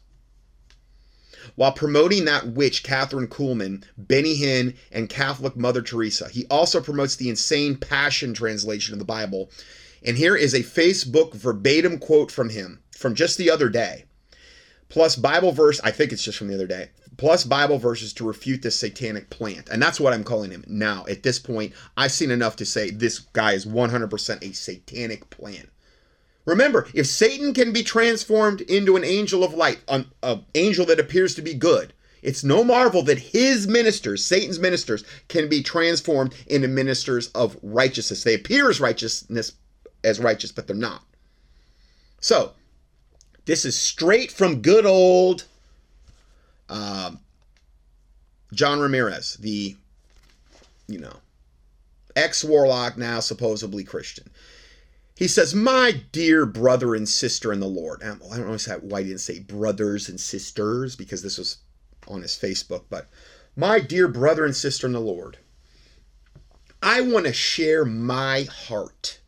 [1.56, 7.18] While promoting that witch, Kathryn Kuhlman, Benny Hinn, and Catholic Mother Teresa, he also promotes
[7.18, 9.52] the insane Passion translation of the Bible.
[10.06, 14.06] And here is a Facebook verbatim quote from him from just the other day.
[14.88, 18.28] Plus, Bible verse, I think it's just from the other day plus Bible verses to
[18.28, 19.70] refute this satanic plant.
[19.70, 21.06] And that's what I'm calling him now.
[21.10, 25.70] At this point, I've seen enough to say this guy is 100% a satanic plant.
[26.46, 31.00] Remember, if Satan can be transformed into an angel of light, an, an angel that
[31.00, 36.34] appears to be good, it's no marvel that his ministers, Satan's ministers, can be transformed
[36.48, 38.24] into ministers of righteousness.
[38.24, 39.54] They appear as righteousness
[40.04, 41.04] as righteous, but they're not.
[42.20, 42.54] So,
[43.46, 45.46] this is straight from good old
[46.74, 47.20] um,
[48.52, 49.76] John Ramirez, the,
[50.88, 51.16] you know,
[52.16, 54.30] ex warlock, now supposedly Christian.
[55.16, 58.02] He says, My dear brother and sister in the Lord.
[58.02, 61.58] I don't know why he didn't say brothers and sisters because this was
[62.08, 63.08] on his Facebook, but
[63.56, 65.38] my dear brother and sister in the Lord.
[66.82, 69.20] I want to share my heart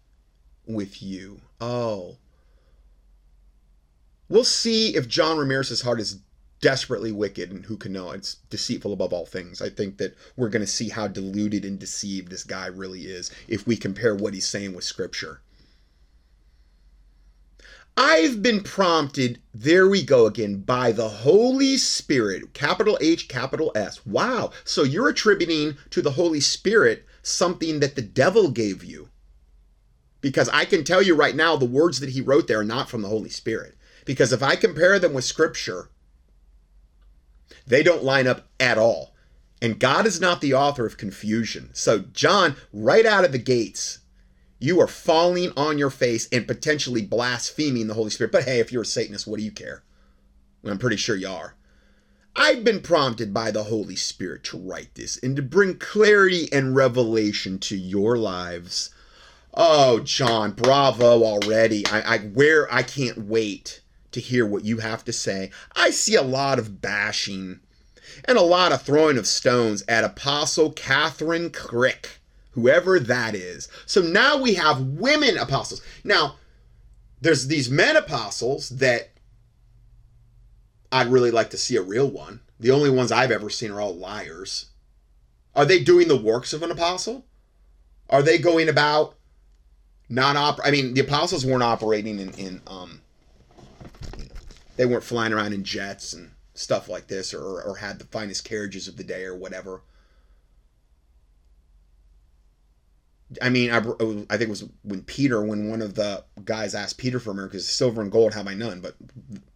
[0.66, 1.40] with you.
[1.62, 2.18] Oh.
[4.28, 6.18] We'll see if John Ramirez's heart is
[6.66, 9.62] desperately wicked and who can know it's deceitful above all things.
[9.62, 13.30] I think that we're going to see how deluded and deceived this guy really is
[13.48, 15.42] if we compare what he's saying with scripture.
[17.96, 24.04] I've been prompted there we go again by the holy spirit capital h capital s.
[24.04, 24.50] Wow.
[24.64, 29.10] So you're attributing to the holy spirit something that the devil gave you.
[30.20, 32.90] Because i can tell you right now the words that he wrote there are not
[32.90, 33.76] from the holy spirit.
[34.04, 35.90] Because if i compare them with scripture
[37.66, 39.14] they don't line up at all.
[39.62, 41.70] And God is not the author of confusion.
[41.74, 44.00] So, John, right out of the gates,
[44.60, 48.32] you are falling on your face and potentially blaspheming the Holy Spirit.
[48.32, 49.84] But hey, if you're a Satanist, what do you care?
[50.66, 51.56] I'm pretty sure you are.
[52.36, 56.76] I've been prompted by the Holy Spirit to write this and to bring clarity and
[56.76, 58.90] revelation to your lives.
[59.54, 61.88] Oh, John, bravo already.
[61.88, 63.82] I, I where I can't wait
[64.16, 65.52] to hear what you have to say.
[65.76, 67.60] I see a lot of bashing
[68.24, 72.18] and a lot of throwing of stones at Apostle Kathryn Krick,
[72.52, 73.68] whoever that is.
[73.86, 75.82] So now we have women apostles.
[76.04, 76.36] Now,
[77.22, 79.12] there's these men apostles that
[80.92, 82.40] I'd really like to see a real one.
[82.60, 84.68] The only ones I've ever seen are all liars.
[85.56, 87.26] Are they doing the works of an apostle?
[88.10, 89.16] Are they going about
[90.08, 90.60] not op?
[90.64, 93.02] I mean, the apostles weren't operating in, in um,
[94.76, 98.46] they weren't flying around in jets and stuff like this or, or had the finest
[98.46, 99.82] carriages of the day or whatever.
[103.42, 103.82] I mean, I, I
[104.38, 108.02] think it was when Peter, when one of the guys asked Peter for miracles, silver
[108.02, 108.96] and gold have I none, but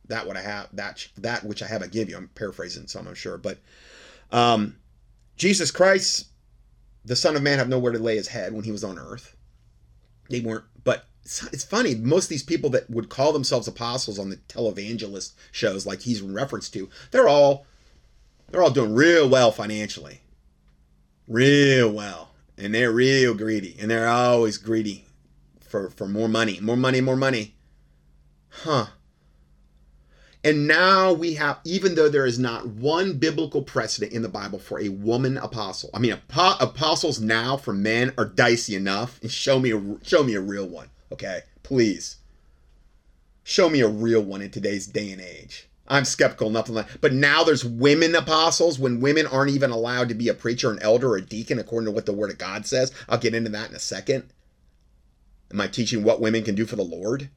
[0.08, 2.18] that what I have, that that which I have I give you.
[2.18, 3.60] I'm paraphrasing some, I'm sure, but
[4.32, 4.76] um,
[5.38, 6.28] Jesus Christ,
[7.06, 9.36] the Son of Man, have nowhere to lay his head when he was on earth.
[10.30, 11.96] They weren't, but it's funny.
[11.96, 16.22] Most of these people that would call themselves apostles on the televangelist shows, like he's
[16.22, 17.66] in reference to, they're all
[18.50, 20.22] they're all doing real well financially,
[21.28, 25.06] real well, and they're real greedy, and they're always greedy
[25.60, 27.56] for for more money, more money, more money.
[28.50, 28.88] Huh.
[30.42, 34.58] And now we have, even though there is not one biblical precedent in the Bible
[34.58, 35.90] for a woman apostle.
[35.94, 39.20] I mean, apostles now for men are dicey enough.
[39.22, 40.90] and Show me a show me a real one.
[41.12, 42.18] Okay, please.
[43.44, 45.68] Show me a real one in today's day and age.
[45.88, 50.16] I'm skeptical, nothing like But now there's women apostles when women aren't even allowed to
[50.16, 52.68] be a preacher, an elder, or a deacon, according to what the Word of God
[52.68, 52.92] says.
[53.08, 54.32] I'll get into that in a second.
[55.52, 57.30] Am I teaching what women can do for the Lord?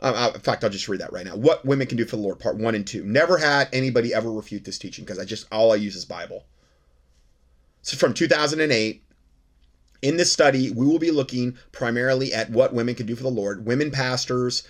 [0.00, 1.36] Uh, in fact, I'll just read that right now.
[1.36, 3.04] What women can do for the Lord, part one and two.
[3.04, 6.44] Never had anybody ever refute this teaching because I just all I use is Bible.
[7.84, 9.02] So from 2008,
[10.00, 13.28] in this study, we will be looking primarily at what women can do for the
[13.28, 14.62] Lord, women pastors,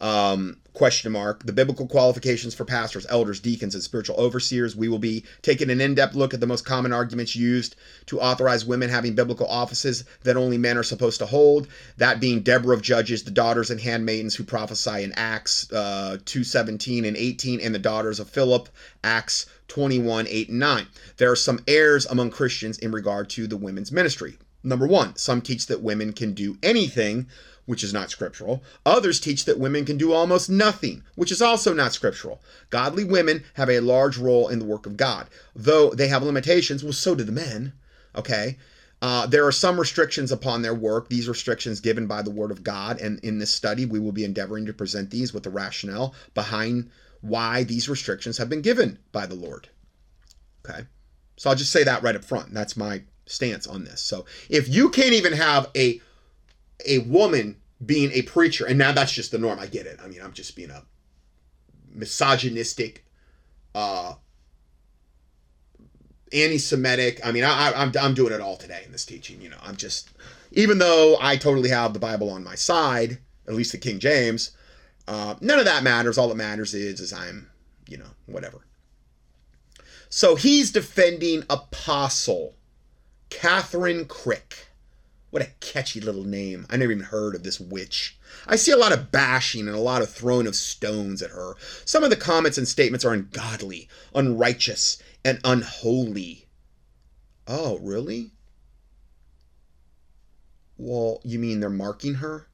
[0.00, 4.76] um, question mark, the biblical qualifications for pastors, elders, deacons, and spiritual overseers.
[4.76, 7.74] We will be taking an in depth look at the most common arguments used
[8.06, 11.66] to authorize women having biblical offices that only men are supposed to hold.
[11.96, 16.44] That being Deborah of Judges, the daughters and handmaidens who prophesy in Acts uh, 2
[16.44, 18.68] 17 and 18, and the daughters of Philip,
[19.02, 20.86] Acts 21, 8, and 9.
[21.16, 24.38] There are some errors among Christians in regard to the women's ministry.
[24.62, 27.26] Number one, some teach that women can do anything,
[27.68, 28.62] which is not scriptural.
[28.86, 32.40] Others teach that women can do almost nothing, which is also not scriptural.
[32.70, 36.82] Godly women have a large role in the work of God, though they have limitations.
[36.82, 37.74] Well, so do the men.
[38.16, 38.56] Okay.
[39.02, 42.64] Uh, there are some restrictions upon their work, these restrictions given by the Word of
[42.64, 43.02] God.
[43.02, 46.90] And in this study, we will be endeavoring to present these with the rationale behind
[47.20, 49.68] why these restrictions have been given by the Lord.
[50.66, 50.86] Okay.
[51.36, 52.54] So I'll just say that right up front.
[52.54, 54.00] That's my stance on this.
[54.00, 56.00] So if you can't even have a
[56.86, 59.98] a woman being a preacher, and now that's just the norm, I get it.
[60.02, 60.82] I mean, I'm just being a
[61.94, 63.04] misogynistic,
[63.74, 64.14] uh,
[66.32, 67.20] anti-Semitic.
[67.24, 69.40] I mean, I, I'm I'm doing it all today in this teaching.
[69.40, 70.10] You know, I'm just
[70.52, 74.52] even though I totally have the Bible on my side, at least the King James.
[75.06, 76.18] Uh, none of that matters.
[76.18, 77.48] All that matters is, is I'm,
[77.88, 78.58] you know, whatever.
[80.10, 82.54] So he's defending Apostle
[83.30, 84.67] Kathryn Krick.
[85.30, 86.66] What a catchy little name.
[86.70, 88.18] I never even heard of this witch.
[88.46, 91.54] I see a lot of bashing and a lot of throwing of stones at her.
[91.84, 96.46] Some of the comments and statements are ungodly, unrighteous, and unholy.
[97.46, 98.32] Oh, really?
[100.76, 102.46] Well, you mean they're marking her?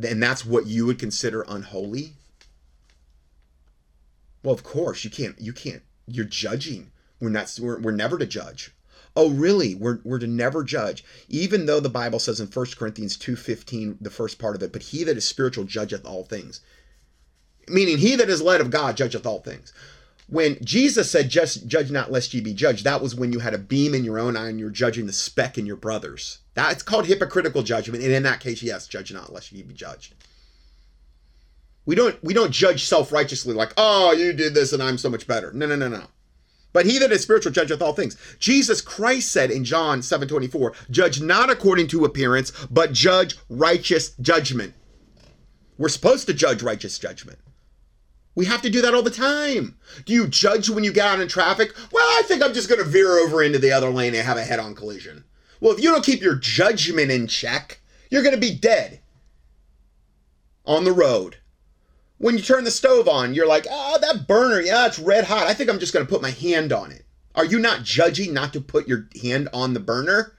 [0.00, 2.12] and that's what you would consider unholy
[4.44, 6.90] well of course you can't you can't you're judging.
[7.20, 7.56] We're not.
[7.60, 8.72] We're, we're never to judge.
[9.18, 9.74] Oh, really?
[9.74, 14.10] We're, we're to never judge, even though the Bible says in 1 Corinthians 2.15, the
[14.10, 16.60] first part of it, but he that is spiritual judgeth all things.
[17.66, 19.72] Meaning he that is led of God judgeth all things.
[20.28, 23.54] When Jesus said, just judge not lest ye be judged, that was when you had
[23.54, 26.38] a beam in your own eye and you're judging the speck in your brother's.
[26.54, 28.04] That's called hypocritical judgment.
[28.04, 30.14] And in that case, yes, judge not lest ye be judged.
[31.86, 35.26] We don't we don't judge self-righteously like, oh, you did this and I'm so much
[35.26, 35.52] better.
[35.52, 36.04] No, no, no, no.
[36.72, 38.16] But he that is spiritual judgeth all things.
[38.38, 44.10] Jesus Christ said in John 7 24, judge not according to appearance, but judge righteous
[44.20, 44.74] judgment.
[45.78, 47.38] We're supposed to judge righteous judgment.
[48.34, 49.76] We have to do that all the time.
[50.04, 51.74] Do you judge when you get out in traffic?
[51.90, 54.36] Well, I think I'm just going to veer over into the other lane and have
[54.36, 55.24] a head on collision.
[55.60, 57.80] Well, if you don't keep your judgment in check,
[58.10, 59.00] you're going to be dead
[60.64, 61.38] on the road
[62.18, 65.46] when you turn the stove on, you're like, oh, that burner, yeah, it's red hot.
[65.46, 67.04] I think I'm just going to put my hand on it.
[67.34, 70.36] Are you not judging not to put your hand on the burner?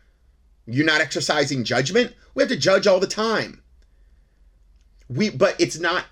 [0.65, 2.13] You're not exercising judgment?
[2.35, 3.61] We have to judge all the time.
[5.07, 6.05] We but it's not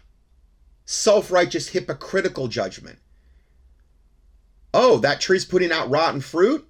[0.86, 3.00] self-righteous hypocritical judgment.
[4.74, 6.68] Oh, that tree's putting out rotten fruit?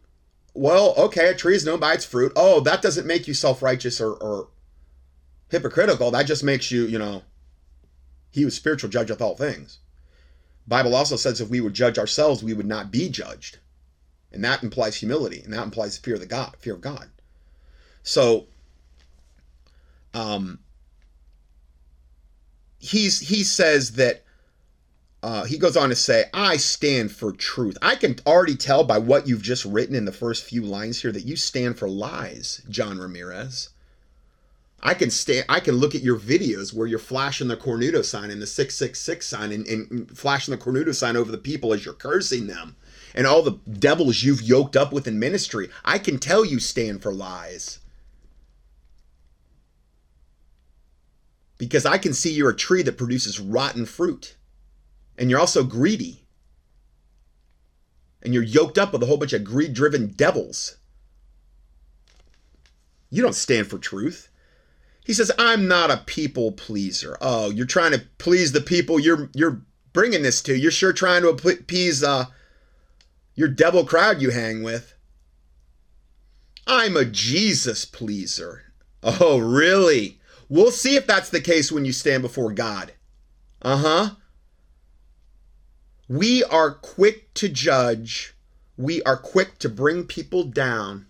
[0.53, 2.33] Well, okay, a tree is known by its fruit.
[2.35, 4.49] Oh, that doesn't make you self-righteous or, or
[5.49, 6.09] hypocritical.
[6.11, 7.21] That just makes you, you know,
[8.31, 9.79] he was spiritual judge of all things.
[10.67, 13.59] Bible also says if we would judge ourselves, we would not be judged.
[14.31, 17.09] And that implies humility, and that implies fear of the God, fear of God.
[18.03, 18.47] So
[20.13, 20.59] um
[22.79, 24.23] he's he says that
[25.23, 27.77] uh, he goes on to say, I stand for truth.
[27.81, 31.11] I can already tell by what you've just written in the first few lines here
[31.11, 33.69] that you stand for lies, John Ramirez.
[34.81, 35.43] I can stay.
[35.49, 39.25] I can look at your videos where you're flashing the Cornudo sign and the 666
[39.25, 42.75] sign and, and flashing the Cornudo sign over the people as you're cursing them
[43.15, 45.69] and all the devils you've yoked up with in ministry.
[45.83, 47.79] I can tell you stand for lies.
[51.57, 54.35] Because I can see you're a tree that produces rotten fruit.
[55.17, 56.21] And you're also greedy.
[58.21, 60.77] And you're yoked up with a whole bunch of greed driven devils.
[63.09, 64.29] You don't stand for truth.
[65.07, 69.29] He says, "I'm not a people pleaser." Oh, you're trying to please the people you're
[69.33, 69.61] you're
[69.93, 70.53] bringing this to.
[70.55, 72.25] You're sure trying to appease uh,
[73.33, 74.93] your devil crowd you hang with.
[76.67, 78.65] I'm a Jesus pleaser.
[79.01, 80.19] Oh, really?
[80.49, 82.91] We'll see if that's the case when you stand before God.
[83.61, 84.09] Uh huh.
[86.09, 88.35] We are quick to judge.
[88.75, 91.07] We are quick to bring people down.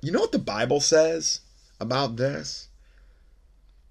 [0.00, 1.40] You know what the Bible says
[1.80, 2.65] about this?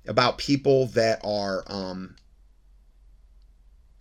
[0.07, 2.15] About people that are um,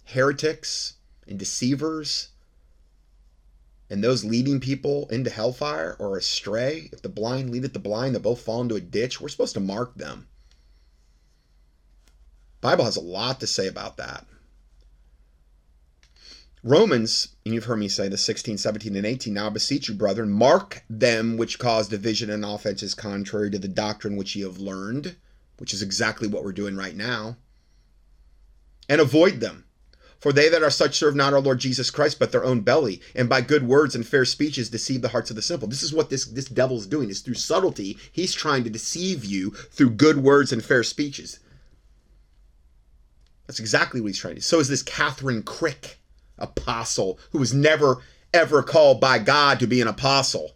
[0.05, 0.95] heretics
[1.27, 2.29] and deceivers
[3.91, 6.89] and those leading people into hellfire or astray.
[6.93, 9.21] If the blind leadeth the blind, they both fall into a ditch.
[9.21, 10.27] We're supposed to mark them.
[12.61, 14.27] Bible has a lot to say about that.
[16.63, 19.35] Romans, and you've heard me say the 16, 17, and 18.
[19.35, 23.69] Now I beseech you, brethren, mark them which cause division and offenses contrary to the
[23.69, 25.17] doctrine which ye have learned
[25.59, 27.37] which is exactly what we're doing right now,
[28.89, 29.65] and avoid them.
[30.19, 33.03] For they that are such serve not our Lord Jesus Christ, but their own belly,
[33.15, 35.69] and by good words and fair speeches deceive the hearts of the simple.
[35.69, 39.51] This is what this, this devil's doing, is through subtlety, he's trying to deceive you
[39.51, 41.41] through good words and fair speeches.
[43.47, 44.45] That's exactly what he's trying to do.
[44.45, 45.97] So is this Kathryn Krick,
[46.39, 47.99] apostle, who was never,
[48.33, 50.53] ever called by God to be an apostle.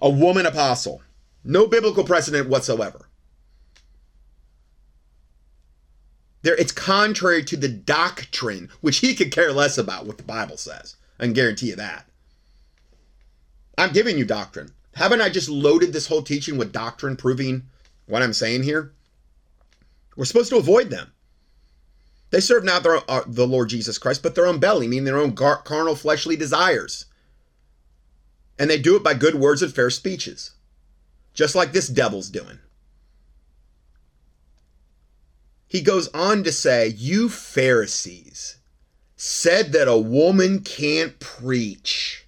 [0.00, 1.02] A woman apostle.
[1.44, 3.07] No biblical precedent whatsoever.
[6.42, 10.56] There, it's contrary to the doctrine, which he could care less about what the Bible
[10.56, 10.96] says.
[11.18, 12.06] I can guarantee you that.
[13.76, 14.72] I'm giving you doctrine.
[14.94, 17.64] Haven't I just loaded this whole teaching with doctrine proving
[18.06, 18.92] what I'm saying here?
[20.16, 21.12] We're supposed to avoid them.
[22.30, 25.18] They serve not their, uh, the Lord Jesus Christ, but their own belly, meaning their
[25.18, 27.06] own gar- carnal fleshly desires.
[28.58, 30.52] And they do it by good words and fair speeches,
[31.32, 32.58] just like this devil's doing.
[35.68, 38.56] He goes on to say, You Pharisees
[39.16, 42.26] said that a woman can't preach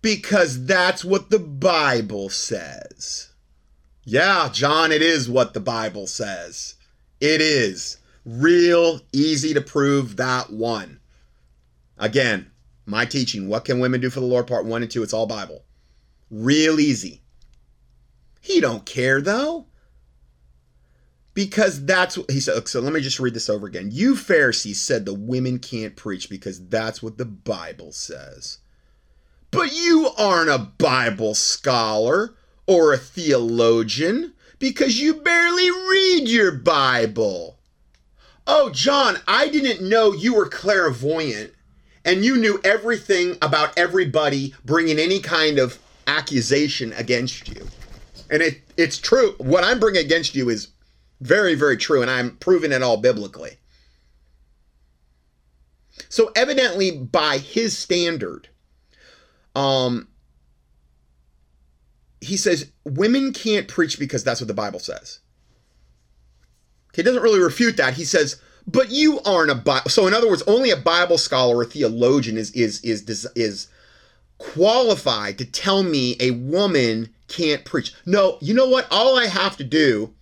[0.00, 3.30] because that's what the Bible says.
[4.04, 6.74] Yeah, John, it is what the Bible says.
[7.20, 7.98] It is.
[8.24, 11.00] Real easy to prove that one.
[11.98, 12.50] Again,
[12.86, 15.26] my teaching, What Can Women Do for the Lord, Part 1 and 2, it's all
[15.26, 15.64] Bible.
[16.30, 17.22] Real easy.
[18.40, 19.66] He don't care though.
[21.34, 22.66] Because that's what he said.
[22.68, 23.90] So let me just read this over again.
[23.92, 28.58] You Pharisees said the women can't preach because that's what the Bible says.
[29.50, 32.34] But you aren't a Bible scholar
[32.66, 37.58] or a theologian because you barely read your Bible.
[38.46, 41.52] Oh, John, I didn't know you were clairvoyant
[42.04, 47.66] and you knew everything about everybody bringing any kind of accusation against you.
[48.30, 49.34] And it, it's true.
[49.38, 50.68] What I'm bringing against you is
[51.24, 53.56] very, very true, and I'm proving it all biblically.
[56.10, 58.48] So, evidently, by his standard,
[59.56, 60.08] um,
[62.20, 65.20] he says women can't preach because that's what the Bible says.
[66.94, 67.94] He doesn't really refute that.
[67.94, 69.88] He says, but you aren't a Bible.
[69.90, 73.68] So, in other words, only a Bible scholar or theologian is is is is
[74.36, 77.94] qualified to tell me a woman can't preach.
[78.04, 78.86] No, you know what?
[78.90, 80.14] All I have to do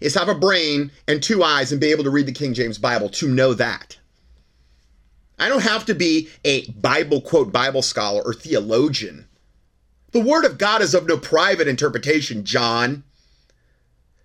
[0.00, 2.78] is have a brain and two eyes and be able to read the King James
[2.78, 3.98] Bible to know that.
[5.38, 9.26] I don't have to be a Bible quote Bible scholar or theologian.
[10.12, 13.04] The Word of God is of no private interpretation, John.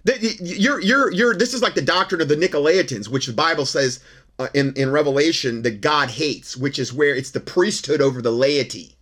[0.04, 4.02] You're, you're, you're, this is like the doctrine of the Nicolaitans, which the Bible says
[4.38, 8.32] uh, in, in Revelation that God hates, which is where it's the priesthood over the
[8.32, 8.96] laity,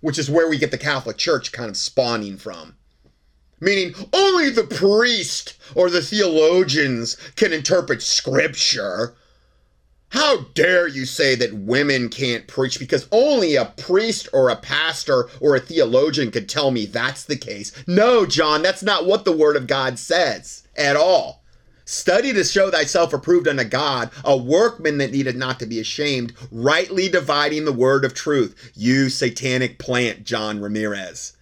[0.00, 2.74] which is where we get the Catholic Church kind of spawning from
[3.60, 9.14] meaning only the priest or the theologians can interpret scripture.
[10.10, 15.28] How dare you say that women can't preach because only a priest or a pastor
[15.40, 17.72] or a theologian could tell me that's the case?
[17.88, 21.42] No, John, that's not what the Word of God says at all.
[21.86, 26.32] Study to show thyself approved unto God, a workman that needed not to be ashamed,
[26.50, 28.72] rightly dividing the word of truth.
[28.74, 31.33] You satanic plant, John Ramirez.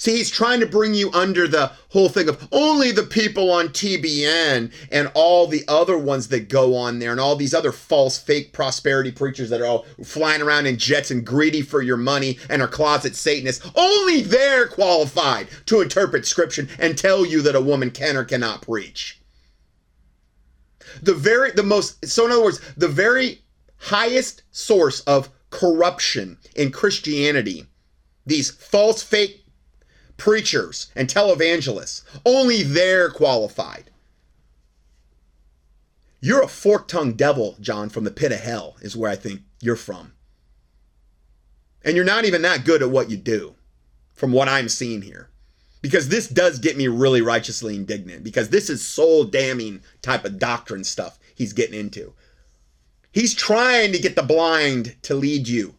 [0.00, 3.68] See, he's trying to bring you under the whole thing of only the people on
[3.68, 8.16] TBN and all the other ones that go on there and all these other false,
[8.16, 12.38] fake prosperity preachers that are all flying around in jets and greedy for your money
[12.48, 13.70] and are closet Satanists.
[13.74, 18.62] Only they're qualified to interpret scripture and tell you that a woman can or cannot
[18.62, 19.20] preach.
[21.02, 23.42] The very, the most, so in other words, the very
[23.76, 27.66] highest source of corruption in Christianity,
[28.24, 29.39] these false, fake
[30.20, 32.02] preachers and televangelists.
[32.26, 33.90] Only they're qualified.
[36.20, 39.40] You're a fork tongued devil, John, from the pit of hell, is where I think
[39.62, 40.12] you're from.
[41.82, 43.54] And you're not even that good at what you do,
[44.12, 45.30] from what I'm seeing here.
[45.80, 50.38] Because this does get me really righteously indignant, because this is soul damning type of
[50.38, 52.12] doctrine stuff he's getting into.
[53.10, 55.76] He's trying to get the blind to lead you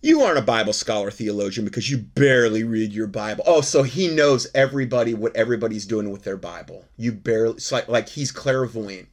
[0.00, 3.42] You aren't a Bible scholar theologian because you barely read your Bible.
[3.46, 6.84] Oh, so he knows everybody what everybody's doing with their Bible.
[6.96, 9.08] You barely it's like like he's clairvoyant.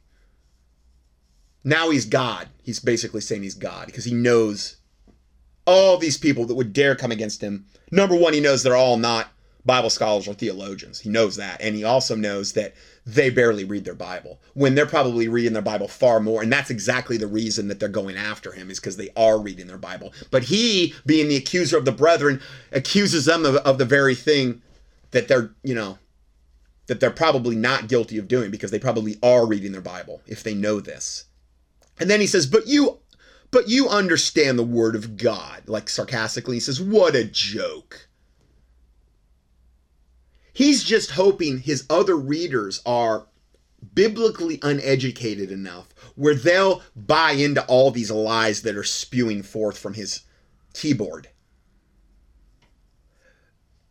[1.64, 2.48] Now he's God.
[2.62, 4.76] He's basically saying he's God because he knows
[5.66, 7.66] all these people that would dare come against him.
[7.90, 9.28] Number one, he knows they're all not
[9.64, 11.00] Bible scholars or theologians.
[11.00, 11.60] He knows that.
[11.60, 12.74] And he also knows that
[13.06, 16.42] they barely read their Bible when they're probably reading their Bible far more.
[16.42, 19.68] And that's exactly the reason that they're going after him is because they are reading
[19.68, 20.12] their Bible.
[20.32, 22.40] But he, being the accuser of the brethren,
[22.72, 24.60] accuses them of, of the very thing
[25.12, 25.98] that they're, you know,
[26.88, 30.42] that they're probably not guilty of doing because they probably are reading their Bible if
[30.42, 31.26] they know this.
[32.00, 32.98] And then he says, But you
[33.52, 36.56] but you understand the word of God, like sarcastically.
[36.56, 38.05] He says, What a joke.
[40.56, 43.26] He's just hoping his other readers are
[43.92, 49.92] biblically uneducated enough where they'll buy into all these lies that are spewing forth from
[49.92, 50.22] his
[50.72, 51.28] keyboard.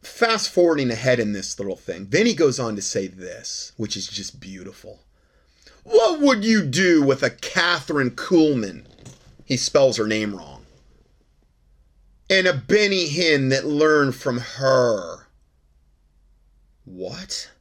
[0.02, 3.96] Fast forwarding ahead in this little thing, then he goes on to say this, which
[3.96, 5.02] is just beautiful.
[5.84, 8.88] What would you do with a Kathryn Kuhlman?
[9.46, 10.66] He spells her name wrong.
[12.28, 15.25] And a Benny Hinn that learned from her
[16.86, 17.52] what?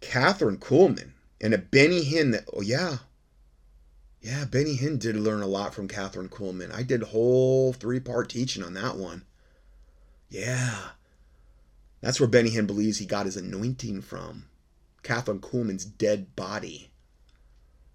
[0.00, 2.98] Kathryn Kuhlman and a Benny Hinn that, oh, yeah.
[4.20, 6.72] Yeah, Benny Hinn did learn a lot from Kathryn Kuhlman.
[6.72, 9.24] I did whole three part teaching on that one.
[10.28, 10.78] Yeah.
[12.00, 14.44] That's where Benny Hinn believes he got his anointing from.
[15.02, 16.90] Kathryn Kuhlman's dead body.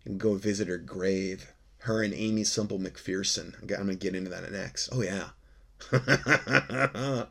[0.03, 1.53] Can go visit her grave.
[1.79, 3.57] Her and Aimee Semple McPherson.
[3.59, 4.89] I'm going to get into that next.
[4.91, 5.29] Oh, yeah.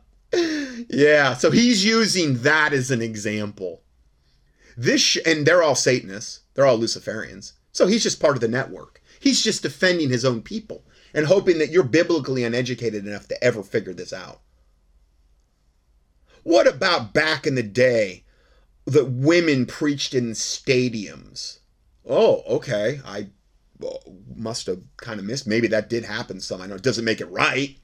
[0.89, 3.81] yeah, so he's using that as an example.
[4.75, 6.41] This and they're all Satanists.
[6.53, 7.53] They're all Luciferians.
[7.71, 9.01] So he's just part of the network.
[9.19, 10.83] He's just defending his own people.
[11.13, 14.41] and hoping that you're biblically uneducated enough to ever figure this out.
[16.43, 18.23] What about back in the day
[18.85, 21.59] that women preached in stadiums?
[22.05, 23.01] Oh, okay.
[23.03, 23.29] I
[24.35, 25.47] must have kind of missed.
[25.47, 26.61] Maybe that did happen some.
[26.61, 27.77] I know it doesn't make it right.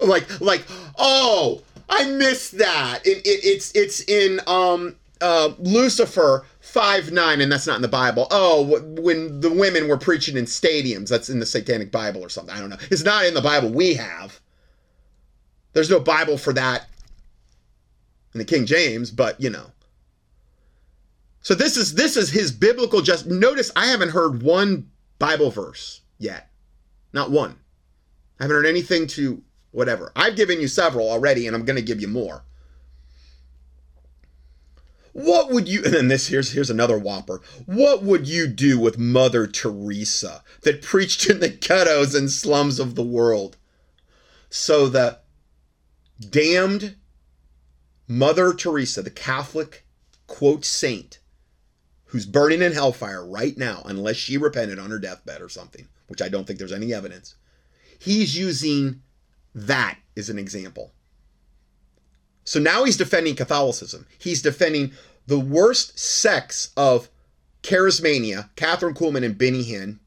[0.00, 0.64] Like, like,
[0.98, 3.00] oh, I missed that.
[3.04, 7.88] It, it, it's it's in um uh, Lucifer five nine, and that's not in the
[7.88, 8.26] Bible.
[8.30, 12.54] Oh, when the women were preaching in stadiums, that's in the Satanic Bible or something.
[12.54, 12.78] I don't know.
[12.90, 14.40] It's not in the Bible we have.
[15.72, 16.88] There's no Bible for that
[18.34, 19.66] in the King James, but you know.
[21.42, 26.00] So this is this is his biblical just notice I haven't heard one Bible verse
[26.18, 26.50] yet.
[27.12, 27.56] Not one.
[28.38, 29.42] I haven't heard anything to
[29.72, 30.12] whatever.
[30.16, 32.44] I've given you several already and I'm going to give you more.
[35.12, 37.40] What would you and then this here's here's another whopper.
[37.66, 42.94] What would you do with Mother Teresa that preached in the ghettos and slums of
[42.94, 43.56] the world?
[44.48, 45.18] So the
[46.20, 46.96] damned
[48.06, 49.84] Mother Teresa, the Catholic
[50.26, 51.20] quote saint,
[52.06, 56.20] who's burning in hellfire right now, unless she repented on her deathbed or something, which
[56.20, 57.36] I don't think there's any evidence.
[57.98, 59.02] He's using
[59.54, 60.92] that as an example.
[62.44, 64.06] So now he's defending Catholicism.
[64.18, 64.92] He's defending
[65.26, 67.08] the worst sects of
[67.62, 69.98] charismania, Kathryn Kuhlman and Benny Hinn.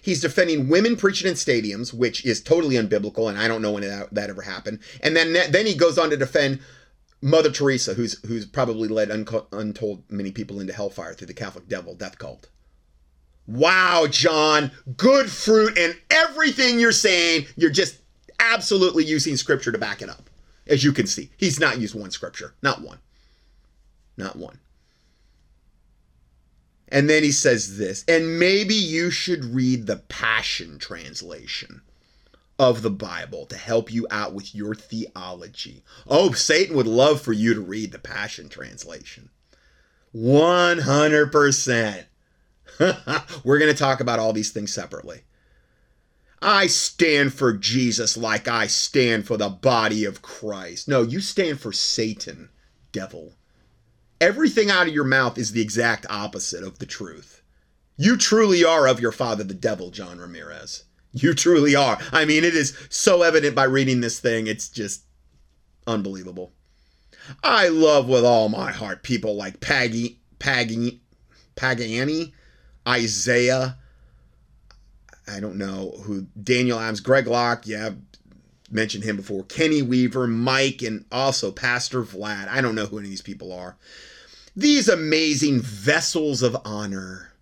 [0.00, 3.82] He's defending women preaching in stadiums, which is totally unbiblical, and I don't know when
[3.82, 4.78] that, that ever happened.
[5.02, 6.60] And then then he goes on to defend
[7.20, 11.68] Mother Teresa, who's who's probably led unco- untold many people into hellfire through the Catholic
[11.68, 12.48] devil death cult.
[13.46, 17.98] Wow, John, good fruit, and everything you're saying, you're just
[18.42, 20.28] absolutely using scripture to back it up.
[20.66, 22.98] As you can see, he's not used one scripture, not one.
[24.16, 24.58] Not one.
[26.88, 31.80] And then he says this, and maybe you should read the Passion Translation
[32.58, 35.82] of the Bible to help you out with your theology.
[36.06, 39.30] Oh, Satan would love for you to read the Passion Translation.
[40.14, 42.04] 100%.
[43.44, 45.22] We're going to talk about all these things separately.
[46.42, 50.88] I stand for Jesus like I stand for the body of Christ.
[50.88, 52.50] No, you stand for Satan,
[52.90, 53.34] devil.
[54.20, 57.42] Everything out of your mouth is the exact opposite of the truth.
[57.96, 60.84] You truly are of your father, the devil, John Ramirez.
[61.12, 61.98] You truly are.
[62.10, 64.46] I mean, it is so evident by reading this thing.
[64.46, 65.04] It's just
[65.86, 66.52] unbelievable.
[67.44, 71.02] I love with all my heart people like Paggy, Paggy,
[71.54, 72.32] Pagani,
[72.88, 73.78] Isaiah,
[75.28, 77.90] I don't know who Daniel Adams, Greg Locke, yeah,
[78.70, 79.44] mentioned him before.
[79.44, 82.48] Kenny Weaver, Mike, and also Pastor Vlad.
[82.48, 83.76] I don't know who any of these people are.
[84.56, 87.32] These amazing vessels of honor.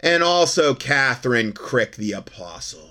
[0.00, 2.90] And also Kathryn Krick, the apostle.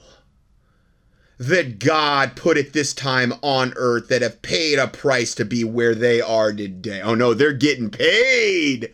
[1.38, 5.64] That God put at this time on earth that have paid a price to be
[5.64, 7.02] where they are today.
[7.02, 8.94] Oh no, they're getting paid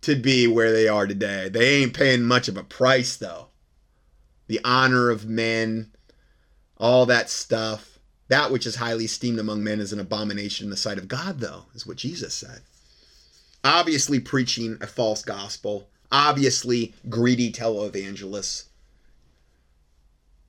[0.00, 1.48] to be where they are today.
[1.48, 3.49] They ain't paying much of a price though
[4.50, 5.92] the honor of men,
[6.76, 8.00] all that stuff.
[8.26, 11.38] That which is highly esteemed among men is an abomination in the sight of God,
[11.38, 12.62] though, is what Jesus said.
[13.62, 18.64] Obviously, preaching a false gospel, obviously, greedy televangelists.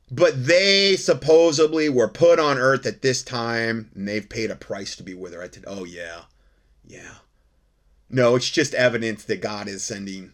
[0.10, 4.96] But they supposedly were put on earth at this time, and they've paid a price
[4.96, 5.44] to be with her.
[5.44, 5.66] I said.
[5.68, 6.22] Oh, yeah.
[6.88, 7.18] Yeah.
[8.10, 10.34] No, it's just evidence that God is sending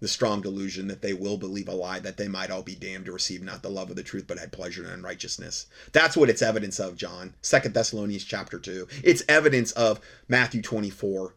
[0.00, 3.04] the strong delusion that they will believe a lie, that they might all be damned
[3.04, 5.66] to receive not the love of the truth, but had pleasure in unrighteousness.
[5.92, 7.34] That's what it's evidence of, John.
[7.42, 8.88] Second Thessalonians chapter 2.
[9.04, 11.34] It's evidence of Matthew 24.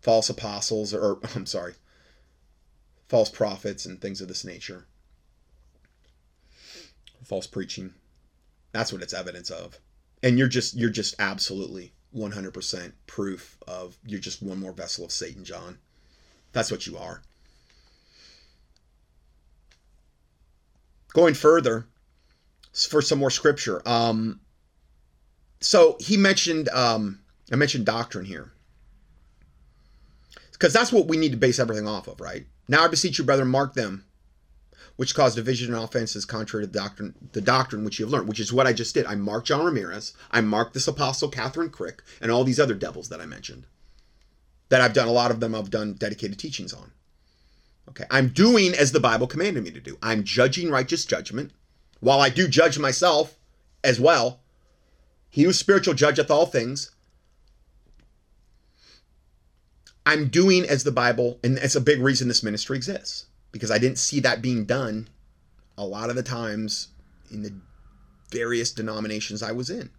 [0.00, 1.74] False apostles, or I'm sorry,
[3.08, 4.86] false prophets and things of this nature.
[7.24, 7.92] False preaching.
[8.72, 9.78] That's what it's evidence of.
[10.22, 15.12] And you're just you're just absolutely 100% proof of you're just one more vessel of
[15.12, 15.78] Satan, John.
[16.56, 17.20] That's what you are.
[21.12, 21.86] Going further,
[22.88, 23.86] for some more scripture.
[23.86, 24.40] Um,
[25.60, 27.20] so he mentioned, um,
[27.52, 28.52] I mentioned doctrine here.
[30.52, 32.46] Because that's what we need to base everything off of, right?
[32.68, 34.06] Now I beseech you, brethren, mark them,
[34.96, 38.28] which cause division and offenses contrary to the doctrine, the doctrine which you have learned,
[38.28, 39.04] which is what I just did.
[39.04, 43.10] I marked John Ramirez, I marked this apostle Kathryn Krick, and all these other devils
[43.10, 43.66] that I mentioned
[44.68, 45.08] that I've done.
[45.08, 46.92] A lot of them I've done dedicated teachings on.
[47.88, 48.04] Okay.
[48.10, 49.96] I'm doing as the Bible commanded me to do.
[50.02, 51.52] I'm judging righteous judgment.
[52.00, 53.38] While I do judge myself
[53.82, 54.40] as well,
[55.30, 56.90] he who spiritual judgeth all things.
[60.04, 63.78] I'm doing as the Bible, and it's a big reason this ministry exists because I
[63.78, 65.08] didn't see that being done
[65.76, 66.88] a lot of the times
[67.30, 67.52] in the
[68.30, 69.90] various denominations I was in.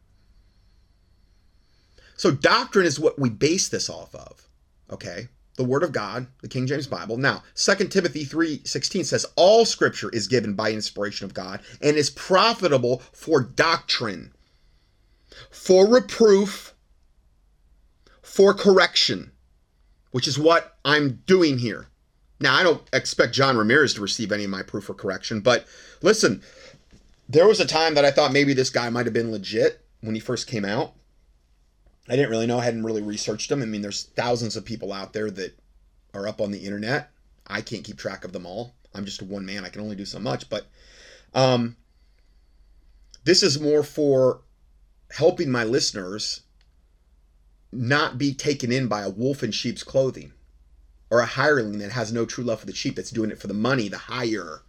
[2.16, 4.47] So doctrine is what we base this off of.
[4.92, 5.30] Okay?
[5.56, 7.18] The word of God, the King James Bible.
[7.18, 12.12] Now, 2 Timothy 3:16 says all scripture is given by inspiration of God and is
[12.12, 14.34] profitable for doctrine,
[15.50, 16.76] for reproof,
[18.22, 19.32] for correction,
[20.12, 21.88] which is what I'm doing here.
[22.40, 25.66] Now, I don't expect John Ramirez to receive any of my proof or correction, but
[26.04, 26.44] listen,
[27.28, 30.14] there was a time that I thought maybe this guy might have been legit when
[30.14, 30.94] he first came out.
[32.10, 33.62] I didn't really know, I hadn't really researched them.
[33.62, 35.58] I mean, there's thousands of people out there that
[36.14, 37.12] are up on the internet.
[37.46, 38.74] I can't keep track of them all.
[38.94, 39.66] I'm just one man.
[39.66, 40.68] I can only do so much, but
[41.34, 41.76] um
[43.24, 44.42] this is more for
[45.12, 46.42] helping my listeners
[47.74, 50.32] not be taken in by a wolf in sheep's clothing
[51.10, 53.48] or a hireling that has no true love for the sheep that's doing it for
[53.48, 54.62] the money, the hire,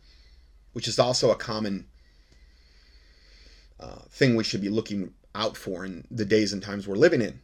[0.73, 1.87] which is also a common
[3.79, 7.23] uh, thing we should be looking out for in the days and times we're living
[7.23, 7.41] in.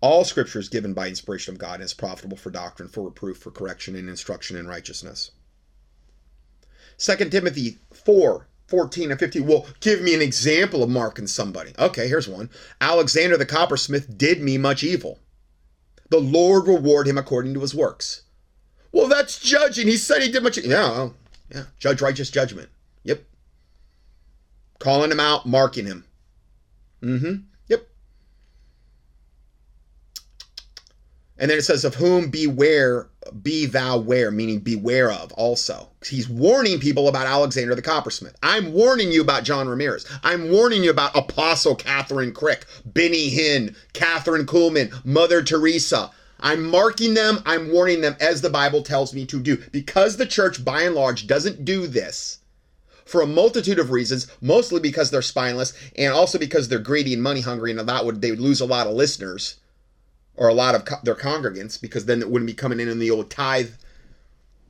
[0.00, 3.38] All scripture is given by inspiration of God and is profitable for doctrine, for reproof,
[3.38, 5.30] for correction, and instruction in righteousness.
[6.98, 9.46] 2 Timothy 4 14 and 15.
[9.46, 11.72] Well, give me an example of marking somebody.
[11.78, 12.48] Okay, here's one.
[12.80, 15.18] Alexander the coppersmith did me much evil.
[16.08, 18.22] The Lord reward him according to his works.
[18.90, 19.88] Well, that's judging.
[19.88, 20.58] He said he did much.
[20.58, 21.10] Yeah,
[21.54, 21.64] yeah.
[21.78, 22.70] Judge righteous judgment.
[24.82, 26.04] Calling him out, marking him.
[27.02, 27.34] Mm-hmm.
[27.68, 27.86] Yep.
[31.38, 33.06] And then it says, Of whom beware,
[33.44, 35.88] be thou ware, meaning beware of also.
[36.04, 38.34] He's warning people about Alexander the coppersmith.
[38.42, 40.04] I'm warning you about John Ramirez.
[40.24, 46.10] I'm warning you about Apostle Kathryn Krick, Benny Hinn, Kathryn Kuhlman, Mother Teresa.
[46.40, 49.62] I'm marking them, I'm warning them as the Bible tells me to do.
[49.70, 52.40] Because the church, by and large, doesn't do this
[53.12, 57.22] for a multitude of reasons, mostly because they're spineless and also because they're greedy and
[57.22, 59.56] money hungry, and that would they would lose a lot of listeners
[60.34, 62.98] or a lot of co- their congregants because then it wouldn't be coming in in
[62.98, 63.72] the old tithe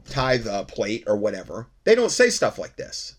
[0.08, 1.68] tithe uh, plate or whatever.
[1.84, 3.14] They don't say stuff like this.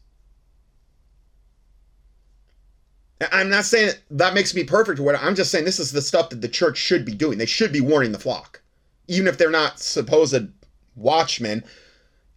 [3.31, 5.23] I'm not saying that makes me perfect or whatever.
[5.23, 7.37] I'm just saying this is the stuff that the church should be doing.
[7.37, 8.61] They should be warning the flock.
[9.07, 10.49] Even if they're not supposed
[10.97, 11.63] watchmen,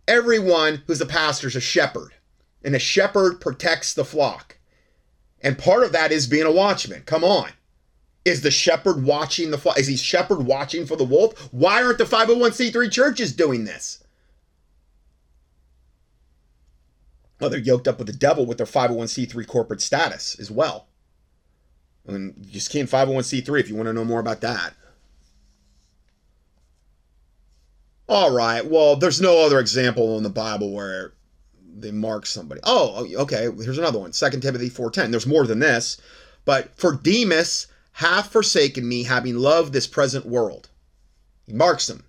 [0.06, 2.12] everyone who's a pastor is a shepherd.
[2.66, 4.58] And a shepherd protects the flock.
[5.40, 7.02] And part of that is being a watchman.
[7.02, 7.50] Come on.
[8.24, 9.78] Is the shepherd watching the flock?
[9.78, 11.48] Is he shepherd watching for the wolf?
[11.52, 14.02] Why aren't the 501c3 churches doing this?
[17.40, 20.88] Well, they're yoked up with the devil with their 501c3 corporate status as well.
[22.04, 24.74] And you just can't 501c3 if you want to know more about that.
[28.08, 28.66] All right.
[28.66, 31.12] Well, there's no other example in the Bible where
[31.80, 32.60] they mark somebody.
[32.64, 33.48] Oh, oh, okay.
[33.62, 34.12] Here's another one.
[34.12, 35.10] 2 Timothy 4:10.
[35.10, 35.98] There's more than this.
[36.44, 40.68] But for Demas hath forsaken me, having loved this present world.
[41.46, 42.04] He marks them.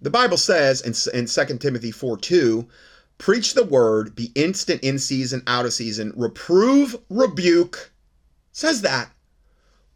[0.00, 2.68] The Bible says in, in 2 Timothy 4 2,
[3.18, 7.90] preach the word, be instant in season, out of season, reprove, rebuke,
[8.52, 9.10] says that,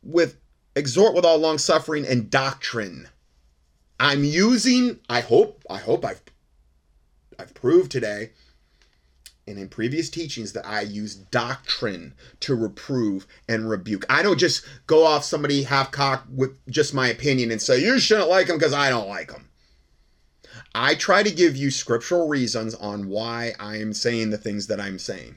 [0.02, 0.36] with
[0.74, 3.09] exhort with all long suffering and doctrine.
[4.03, 6.20] I'm using, I hope, I hope I've
[7.39, 8.33] I've proved today
[9.47, 14.05] and in previous teachings that I use doctrine to reprove and rebuke.
[14.11, 18.01] I don't just go off somebody half cocked with just my opinion and say, you
[18.01, 19.49] shouldn't like them because I don't like them.
[20.74, 24.81] I try to give you scriptural reasons on why I am saying the things that
[24.81, 25.37] I'm saying.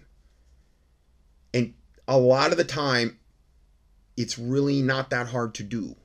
[1.54, 1.76] And
[2.08, 3.20] a lot of the time,
[4.18, 5.96] it's really not that hard to do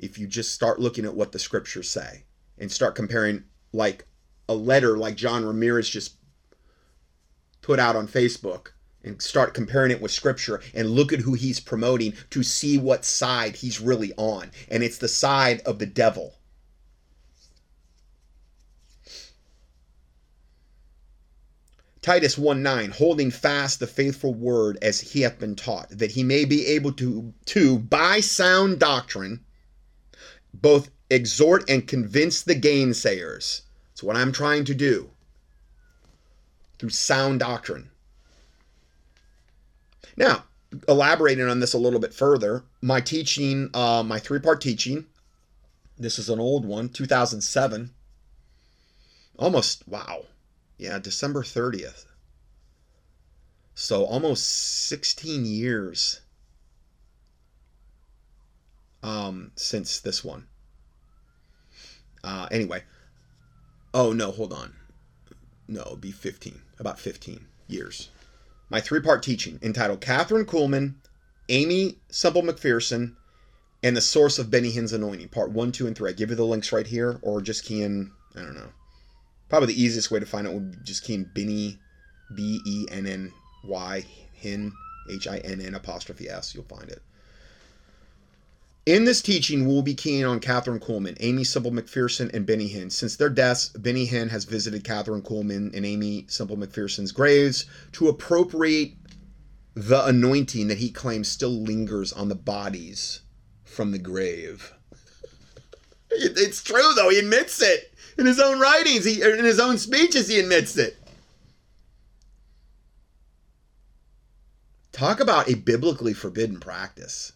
[0.00, 2.24] if you just start looking at what the scriptures say
[2.58, 4.06] and start comparing, like
[4.48, 6.14] a letter like John Ramirez just
[7.60, 8.68] put out on Facebook
[9.04, 13.04] and start comparing it with scripture and look at who he's promoting to see what
[13.04, 14.50] side he's really on.
[14.68, 16.34] And it's the side of the devil.
[22.02, 26.24] Titus 1 9, holding fast the faithful word as he hath been taught, that he
[26.24, 29.44] may be able to, to by sound doctrine,
[30.54, 33.62] both exhort and convince the gainsayers.
[33.90, 35.10] That's what I'm trying to do
[36.78, 37.90] through sound doctrine.
[40.16, 40.44] Now,
[40.88, 45.06] elaborating on this a little bit further, my teaching, uh, my three part teaching,
[45.98, 47.90] this is an old one, 2007.
[49.38, 50.24] Almost, wow,
[50.78, 52.06] yeah, December 30th.
[53.74, 54.46] So almost
[54.88, 56.20] 16 years
[59.02, 60.46] um, since this one.
[62.22, 62.82] Uh, anyway.
[63.92, 64.74] Oh, no, hold on.
[65.66, 66.60] No, it'd be 15.
[66.78, 68.10] About 15 years.
[68.68, 70.94] My three part teaching entitled Kathryn Kuhlman,
[71.48, 73.16] Aimee Semple McPherson,
[73.82, 76.10] and the Source of Benny Hinn's Anointing, part one, two, and three.
[76.10, 78.70] I give you the links right here, or just key in, I don't know.
[79.48, 81.80] Probably the easiest way to find it would be just key in Benny,
[82.34, 83.32] B E N N
[83.64, 84.04] Y,
[84.40, 84.70] Hinn,
[85.10, 86.54] H I N N apostrophe S.
[86.54, 87.02] You'll find it.
[88.86, 92.90] In this teaching, we'll be keying on Kathryn Kuhlman, Aimee Semple McPherson, and Benny Hinn.
[92.90, 98.08] Since their deaths, Benny Hinn has visited Kathryn Kuhlman and Aimee Semple McPherson's graves to
[98.08, 98.94] appropriate
[99.74, 103.20] the anointing that he claims still lingers on the bodies
[103.64, 104.74] from the grave.
[106.12, 107.08] It's true, though.
[107.08, 110.96] He admits it in his own writings, he, in his own speeches, he admits it.
[114.90, 117.32] Talk about a biblically forbidden practice.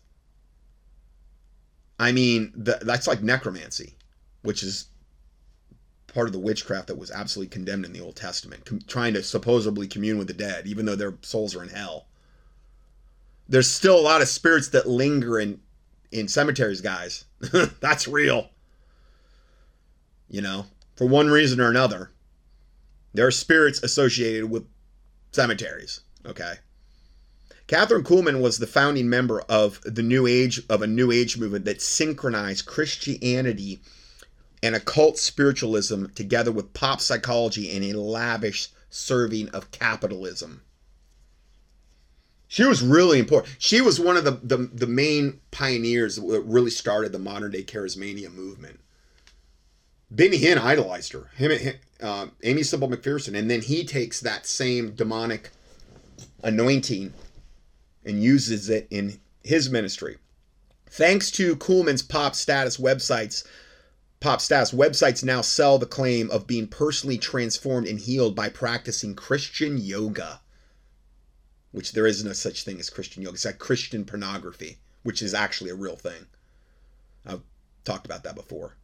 [1.99, 3.95] I mean, the, that's like necromancy,
[4.43, 4.89] which is
[6.09, 9.23] part of the witchcraft that was absolutely condemned in the Old Testament, com- trying to
[9.23, 12.07] supposedly commune with the dead, even though their souls are in hell.
[13.49, 15.61] There's still a lot of spirits that linger in
[16.11, 17.25] in cemeteries, guys.
[17.81, 18.51] that's real.
[20.29, 20.67] You know,
[20.97, 22.11] for one reason or another,
[23.13, 24.65] there are spirits associated with
[25.33, 26.01] cemeteries.
[26.25, 26.55] Okay.
[27.67, 31.65] Kathryn Kuhlman was the founding member of the New Age of a New Age movement
[31.65, 33.81] that synchronized Christianity
[34.63, 40.63] and occult spiritualism together with pop psychology and a lavish serving of capitalism.
[42.49, 43.57] She was really important.
[43.59, 47.63] She was one of the, the, the main pioneers that really started the modern day
[47.63, 48.79] charismania movement.
[50.11, 54.93] Benny Hinn idolized her, him, uh, Aimee Semple McPherson, and then he takes that same
[54.93, 55.51] demonic
[56.43, 57.13] anointing
[58.05, 60.19] and uses it in his ministry.
[60.91, 63.45] Thanks to Kuhlman's pop status websites,
[64.21, 69.15] pop status websites now sell the claim of being personally transformed and healed by practicing
[69.15, 70.41] Christian yoga,
[71.73, 73.35] which there is no such thing as Christian yoga.
[73.35, 76.27] It's like Christian pornography, which is actually a real thing.
[77.27, 77.43] I've
[77.85, 78.77] talked about that before.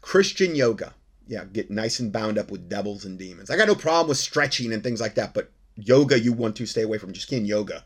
[0.00, 0.94] Christian yoga.
[1.28, 3.48] Yeah, get nice and bound up with devils and demons.
[3.48, 6.66] I got no problem with stretching and things like that, but yoga you want to
[6.66, 7.12] stay away from.
[7.12, 7.84] Just in yoga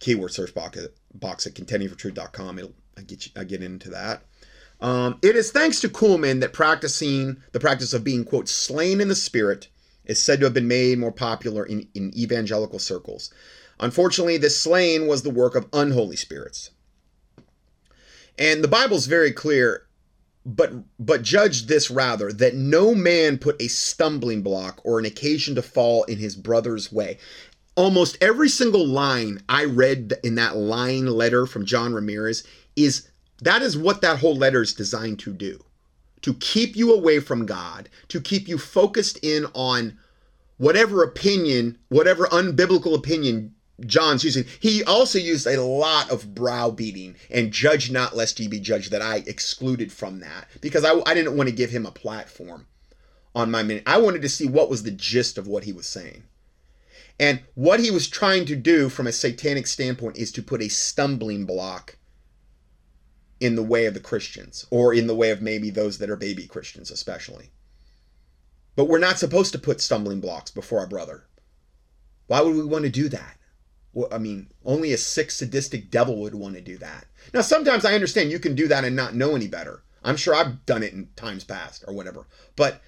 [0.00, 2.58] keyword search box at, box at contendingfortruth.com.
[2.58, 4.22] It'll I get you, I get into that.
[4.80, 9.08] Um, it is thanks to Kuhlman that practicing the practice of being quote slain in
[9.08, 9.68] the spirit
[10.06, 13.32] is said to have been made more popular in, in evangelical circles.
[13.78, 16.70] Unfortunately, this slaying was the work of unholy spirits.
[18.38, 19.86] And the Bible's very clear,
[20.46, 25.54] but but judge this rather that no man put a stumbling block or an occasion
[25.54, 27.18] to fall in his brother's way
[27.76, 32.44] almost every single line I read in that line letter from John Ramirez
[32.76, 33.08] is
[33.42, 35.64] that is what that whole letter is designed to do.
[36.22, 39.98] To keep you away from God, to keep you focused in on
[40.58, 43.54] whatever opinion, whatever unbiblical opinion
[43.86, 44.44] John's using.
[44.60, 49.00] He also used a lot of browbeating and judge not lest ye be judged that
[49.00, 52.66] I excluded from that because I, I didn't want to give him a platform
[53.34, 53.84] on my minute.
[53.86, 56.24] I wanted to see what was the gist of what he was saying.
[57.20, 60.70] And what he was trying to do from a satanic standpoint is to put a
[60.70, 61.98] stumbling block
[63.38, 66.16] in the way of the Christians, or in the way of maybe those that are
[66.16, 67.50] baby Christians, especially.
[68.74, 71.26] But we're not supposed to put stumbling blocks before our brother.
[72.26, 73.36] Why would we want to do that?
[73.92, 77.04] Well, I mean, only a sick, sadistic devil would want to do that.
[77.34, 79.82] Now, sometimes I understand you can do that and not know any better.
[80.02, 82.26] I'm sure I've done it in times past or whatever.
[82.56, 82.80] But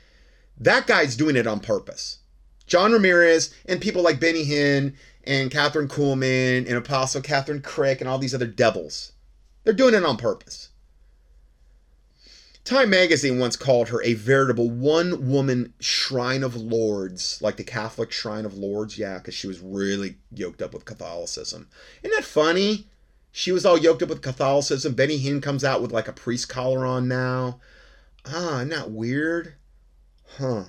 [0.58, 2.20] that guy's doing it on purpose.
[2.66, 4.94] John Ramirez and people like Benny Hinn
[5.24, 9.12] and Kathryn Kuhlman and Apostle Kathryn Krick and all these other devils.
[9.64, 10.68] They're doing it on purpose.
[12.64, 18.12] Time magazine once called her a veritable one woman shrine of Lourdes, like the Catholic
[18.12, 18.98] shrine of Lourdes.
[18.98, 21.68] Yeah, because she was really yoked up with Catholicism.
[22.02, 22.86] Isn't that funny?
[23.32, 24.94] She was all yoked up with Catholicism.
[24.94, 27.58] Benny Hinn comes out with like a priest collar on now.
[28.24, 29.54] Ah, that weird?
[30.38, 30.66] Huh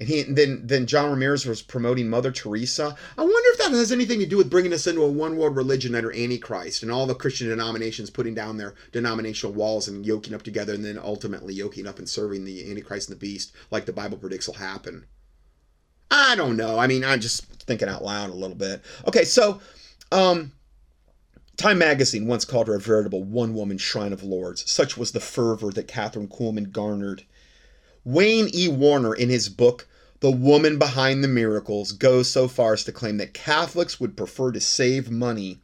[0.00, 2.96] and he then then John Ramirez was promoting Mother Teresa.
[3.18, 5.54] I wonder if that has anything to do with bringing us into a one world
[5.54, 10.34] religion under Antichrist and all the Christian denominations putting down their denominational walls and yoking
[10.34, 13.84] up together, and then ultimately yoking up and serving the Antichrist and the Beast, like
[13.84, 15.04] the Bible predicts will happen.
[16.10, 16.78] I don't know.
[16.78, 18.82] I mean, I'm just thinking out loud a little bit.
[19.06, 19.60] Okay, so
[20.10, 20.50] um,
[21.60, 24.68] Time magazine once called her a veritable one woman shrine of Lourdes.
[24.68, 27.24] Such was the fervor that Kathryn Kuhlman garnered.
[28.04, 28.68] Wayne E.
[28.68, 29.86] Warner, in his book
[30.20, 34.52] the woman behind the miracles goes so far as to claim that Catholics would prefer
[34.52, 35.60] to save money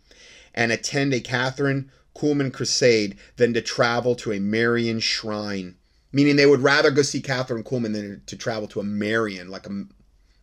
[0.55, 5.77] and attend a Kathryn Kuhlman crusade than to travel to a Marian shrine.
[6.11, 9.67] Meaning they would rather go see Kathryn Kuhlman than to travel to a Marian, like
[9.67, 9.85] a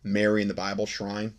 [0.04, 1.34] Mary in the Bible shrine.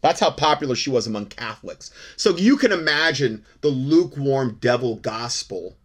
[0.00, 1.90] That's how popular she was among Catholics.
[2.16, 5.76] So you can imagine the lukewarm devil gospel,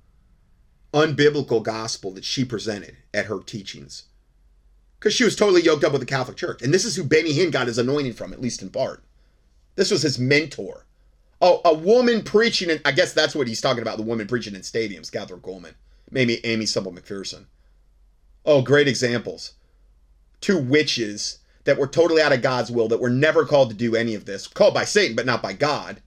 [0.93, 4.03] unbiblical gospel that she presented at her teachings.
[4.99, 6.61] Because she was totally yoked up with the Catholic Church.
[6.61, 9.03] And this is who Benny Hinn got his anointing from, at least in part.
[9.75, 10.85] This was his mentor.
[11.41, 14.55] Oh, a woman preaching, in, I guess that's what he's talking about the woman preaching
[14.55, 15.73] in stadiums, Kathryn Kuhlman.
[16.09, 17.45] Maybe Aimee Semple McPherson.
[18.45, 19.53] Oh, great examples.
[20.39, 23.95] Two witches that were totally out of God's will, that were never called to do
[23.95, 26.01] any of this, called by Satan, but not by God.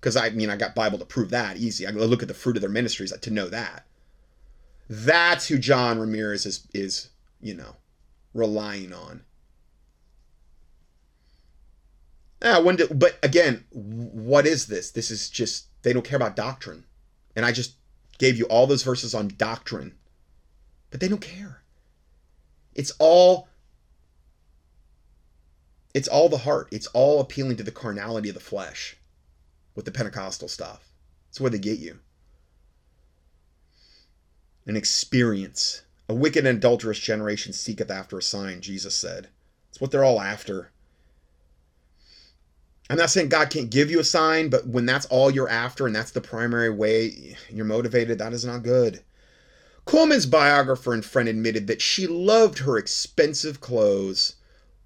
[0.00, 1.86] Because I mean, I got Bible to prove that easy.
[1.86, 3.86] I look at the fruit of their ministries to know that.
[4.88, 7.08] That's who John Ramirez is, is
[7.40, 7.76] you know,
[8.34, 9.22] relying on.
[12.42, 14.90] Yeah, when do, but again, what is this?
[14.90, 16.84] This is just they don't care about doctrine,
[17.36, 17.74] and I just
[18.18, 19.94] gave you all those verses on doctrine,
[20.90, 21.62] but they don't care.
[22.74, 23.48] It's all
[25.94, 26.68] it's all the heart.
[26.70, 28.96] It's all appealing to the carnality of the flesh
[29.74, 30.92] with the Pentecostal stuff.
[31.28, 31.98] It's where they get you.
[34.66, 35.82] An experience.
[36.08, 39.28] A wicked and adulterous generation seeketh after a sign, Jesus said.
[39.70, 40.70] It's what they're all after.
[42.90, 45.86] I'm not saying God can't give you a sign, but when that's all you're after
[45.86, 49.02] and that's the primary way you're motivated, that is not good.
[49.86, 54.36] Kuhlman's biographer and friend admitted that she loved her expensive clothes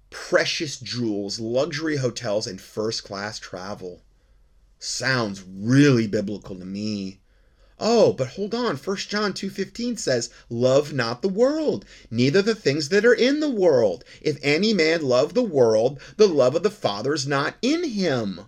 [0.09, 4.01] precious jewels, luxury hotels, and first class travel.
[4.79, 7.19] Sounds really biblical to me.
[7.79, 8.75] Oh, but hold on.
[8.75, 13.51] 1 John 2:15 says, "Love not the world, neither the things that are in the
[13.51, 14.03] world.
[14.19, 18.41] If any man love the world, the love of the Father is not in him."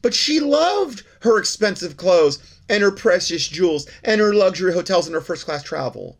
[0.00, 5.14] But she loved her expensive clothes and her precious jewels and her luxury hotels and
[5.14, 6.18] her first class travel.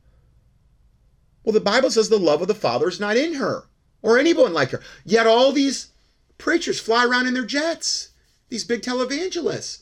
[1.42, 3.64] Well, the Bible says the love of the Father is not in her
[4.02, 4.82] or anyone like her.
[5.04, 5.88] Yet all these
[6.36, 8.10] preachers fly around in their jets,
[8.50, 9.78] these big televangelists,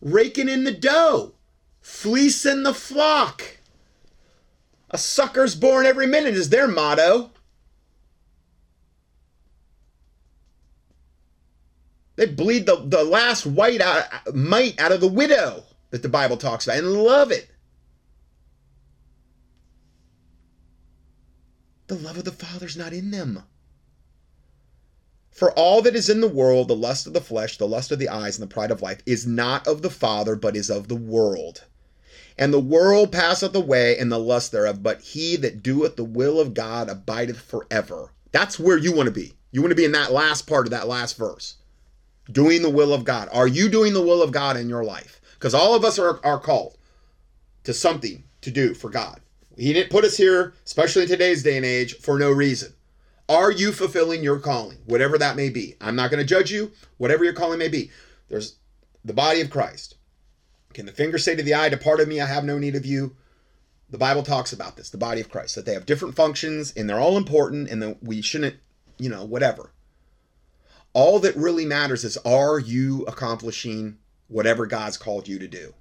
[0.00, 1.34] raking in the dough,
[1.82, 3.58] fleecing the flock.
[4.90, 7.30] A sucker's born every minute is their motto.
[12.16, 14.04] They bleed the, the last white out,
[14.34, 17.50] mite out of the widow that the Bible talks about and love it.
[21.88, 23.42] The love of the Father's not in them.
[25.30, 27.98] For all that is in the world, the lust of the flesh, the lust of
[27.98, 30.88] the eyes, and the pride of life, is not of the Father, but is of
[30.88, 31.64] the world.
[32.42, 36.40] And the world passeth away, and the lust thereof, but he that doeth the will
[36.40, 38.10] of God abideth forever.
[38.32, 39.34] That's where you want to be.
[39.52, 41.54] You want to be in that last part of that last verse.
[42.32, 43.28] Doing the will of God.
[43.32, 45.20] Are you doing the will of God in your life?
[45.34, 46.76] Because all of us are, are called
[47.62, 49.20] to something to do for God.
[49.56, 52.72] He didn't put us here, especially in today's day and age, for no reason.
[53.28, 55.76] Are you fulfilling your calling, whatever that may be?
[55.80, 57.92] I'm not going to judge you, whatever your calling may be.
[58.28, 58.56] There's
[59.04, 59.94] the body of Christ.
[60.72, 62.86] Can the finger say to the eye, Depart of me, I have no need of
[62.86, 63.16] you?
[63.90, 66.88] The Bible talks about this, the body of Christ, that they have different functions and
[66.88, 68.56] they're all important and that we shouldn't,
[68.98, 69.70] you know, whatever.
[70.94, 75.74] All that really matters is are you accomplishing whatever God's called you to do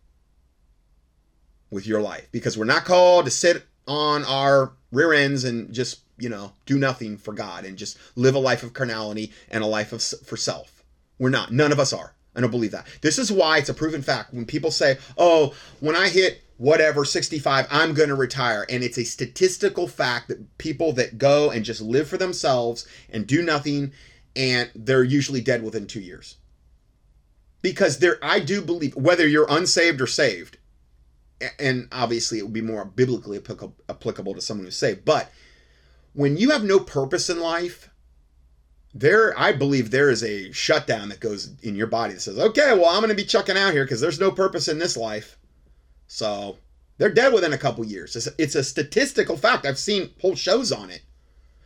[1.70, 2.28] with your life?
[2.32, 6.78] Because we're not called to sit on our rear ends and just you know, do
[6.78, 10.38] nothing for God and just live a life of carnality and a life of for
[10.38, 10.84] self.
[11.18, 11.52] We're not.
[11.52, 12.14] None of us are.
[12.36, 12.88] I don't believe that.
[13.02, 17.04] This is why it's a proven fact when people say, "Oh, when I hit whatever
[17.04, 21.66] 65, I'm going to retire." And it's a statistical fact that people that go and
[21.66, 23.92] just live for themselves and do nothing
[24.36, 26.38] and they're usually dead within 2 years.
[27.62, 30.58] Because there I do believe whether you're unsaved or saved,
[31.60, 33.42] and obviously it would be more biblically
[33.90, 35.32] applicable to someone who's saved, but
[36.14, 37.90] when you have no purpose in life,
[38.94, 42.74] there I believe there is a shutdown that goes in your body that says, "Okay,
[42.74, 45.38] well, I'm going to be chucking out here because there's no purpose in this life."
[46.08, 46.58] So,
[46.98, 48.16] they're dead within a couple years.
[48.16, 49.66] It's a, it's a statistical fact.
[49.66, 51.02] I've seen whole shows on it.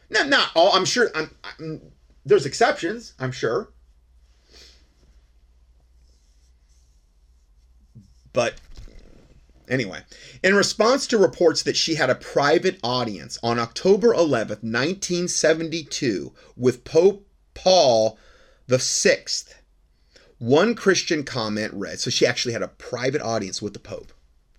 [0.10, 0.72] Not not all.
[0.74, 1.10] I'm sure.
[1.16, 1.82] I'm, I'm,
[2.26, 3.14] there's exceptions.
[3.20, 3.70] I'm sure.
[8.34, 8.56] But
[9.68, 10.02] Anyway,
[10.44, 16.84] in response to reports that she had a private audience on October 11th, 1972, with
[16.84, 18.18] Pope Paul
[18.68, 19.26] VI,
[20.38, 24.12] one Christian comment read, so she actually had a private audience with the Pope.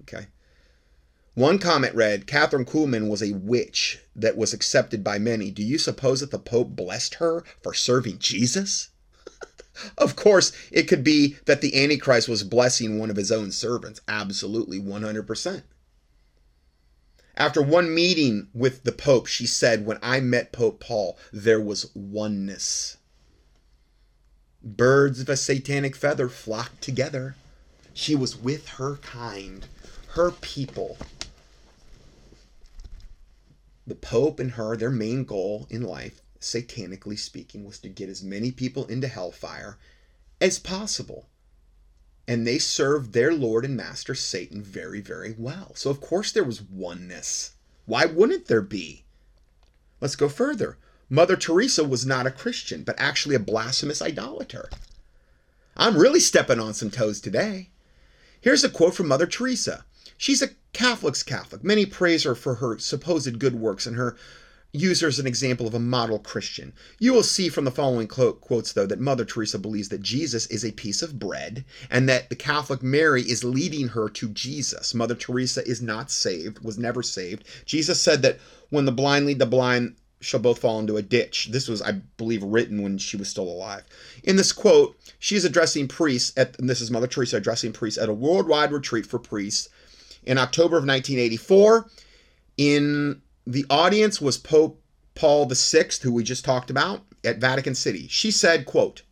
[0.03, 0.27] Okay.
[1.35, 5.51] One comment read, Kathryn Kuhlman was a witch that was accepted by many.
[5.51, 8.89] Do you suppose that the Pope blessed her for serving Jesus?
[9.99, 14.01] Of course, it could be that the Antichrist was blessing one of his own servants.
[14.09, 15.63] Absolutely, 100%.
[17.37, 21.91] After one meeting with the Pope, she said, When I met Pope Paul, there was
[21.95, 22.97] oneness.
[24.63, 27.37] Birds of a satanic feather flocked together.
[27.93, 29.67] She was with her kind,
[30.15, 30.97] her people.
[33.87, 38.23] The Pope and her, their main goal in life, satanically speaking, was to get as
[38.23, 39.79] many people into hellfire
[40.41, 41.29] as possible.
[42.29, 45.73] And they served their Lord and Master Satan very, very well.
[45.75, 47.53] So, of course, there was oneness.
[47.85, 49.05] Why wouldn't there be?
[50.01, 50.77] Let's go further.
[51.09, 54.69] Mother Teresa was not a Christian, but actually a blasphemous idolater.
[55.77, 57.71] I'm really stepping on some toes today.
[58.41, 59.85] Here's a quote from Mother Teresa.
[60.19, 61.63] She's a Catholic's Catholic.
[61.63, 64.17] Many praise her for her supposed good works and her
[64.77, 66.73] use as an example of a model Christian.
[66.99, 70.65] You will see from the following quotes, though, that Mother Teresa believes that Jesus is
[70.65, 74.95] a piece of bread and that the Catholic Mary is leading her to Jesus.
[74.95, 77.45] Mother Teresa is not saved, was never saved.
[77.65, 78.39] Jesus said that
[78.71, 81.49] when the blind lead the blind, shall both fall into a ditch.
[81.51, 83.85] This was, I believe, written when she was still alive.
[84.25, 87.99] In this quote, she is addressing priests at, and this is Mother Teresa addressing priests
[87.99, 89.69] at a worldwide retreat for priests
[90.25, 91.89] in October of 1984.
[92.57, 94.83] In the audience was Pope
[95.15, 98.07] Paul VI, who we just talked about, at Vatican City.
[98.09, 99.03] She said, quote,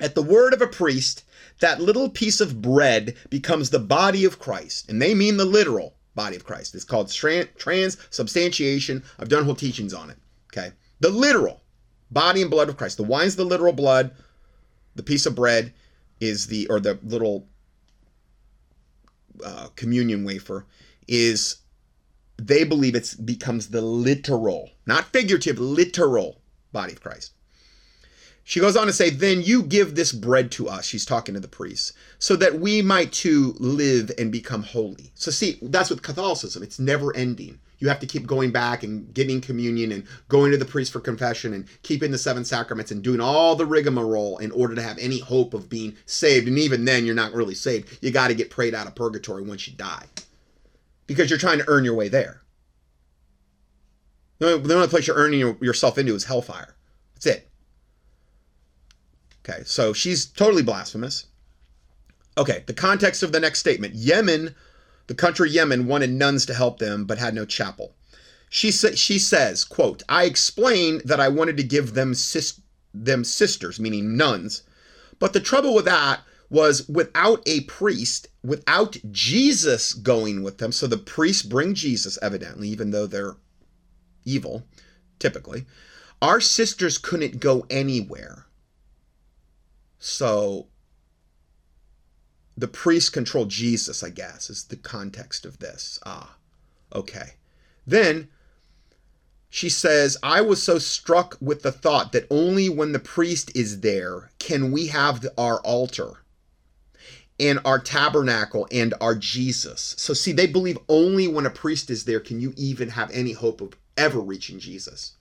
[0.00, 1.24] At the word of a priest,
[1.60, 4.90] that little piece of bread becomes the body of Christ.
[4.90, 6.74] And they mean the literal body of Christ.
[6.74, 9.02] It's called transubstantiation.
[9.18, 10.18] I've done whole teachings on it.
[10.52, 10.72] Okay.
[11.00, 11.62] The literal
[12.10, 12.96] body and blood of Christ.
[12.96, 14.12] The wine's the literal blood.
[14.96, 15.72] The piece of bread
[16.20, 17.46] is the, or the little
[19.44, 20.66] uh, communion wafer
[21.08, 21.61] is
[22.46, 26.40] they believe it becomes the literal, not figurative, literal
[26.72, 27.32] body of Christ.
[28.44, 30.84] She goes on to say, Then you give this bread to us.
[30.84, 35.12] She's talking to the priests, so that we might too live and become holy.
[35.14, 36.62] So, see, that's with Catholicism.
[36.62, 37.60] It's never ending.
[37.78, 41.00] You have to keep going back and getting communion and going to the priest for
[41.00, 44.98] confession and keeping the seven sacraments and doing all the rigmarole in order to have
[44.98, 46.46] any hope of being saved.
[46.48, 47.98] And even then, you're not really saved.
[48.00, 50.06] You got to get prayed out of purgatory once you die
[51.06, 52.42] because you're trying to earn your way there.
[54.38, 56.74] The only place you're earning yourself into is hellfire.
[57.14, 57.48] That's it.
[59.48, 61.26] Okay, so she's totally blasphemous.
[62.36, 64.54] Okay, the context of the next statement Yemen,
[65.06, 67.94] the country Yemen, wanted nuns to help them but had no chapel.
[68.48, 72.60] She, sa- she says, quote, I explained that I wanted to give them, sis-
[72.92, 74.62] them sisters, meaning nuns,
[75.18, 76.20] but the trouble with that
[76.52, 80.70] was without a priest, without Jesus going with them.
[80.70, 83.36] So the priests bring Jesus, evidently, even though they're
[84.26, 84.62] evil,
[85.18, 85.64] typically.
[86.20, 88.44] Our sisters couldn't go anywhere.
[89.98, 90.66] So
[92.54, 95.98] the priest control Jesus, I guess, is the context of this.
[96.04, 96.36] Ah,
[96.94, 97.30] okay.
[97.86, 98.28] Then
[99.48, 103.80] she says, I was so struck with the thought that only when the priest is
[103.80, 106.18] there can we have our altar
[107.42, 109.96] and our tabernacle and our Jesus.
[109.98, 113.32] So, see, they believe only when a priest is there can you even have any
[113.32, 115.14] hope of ever reaching Jesus.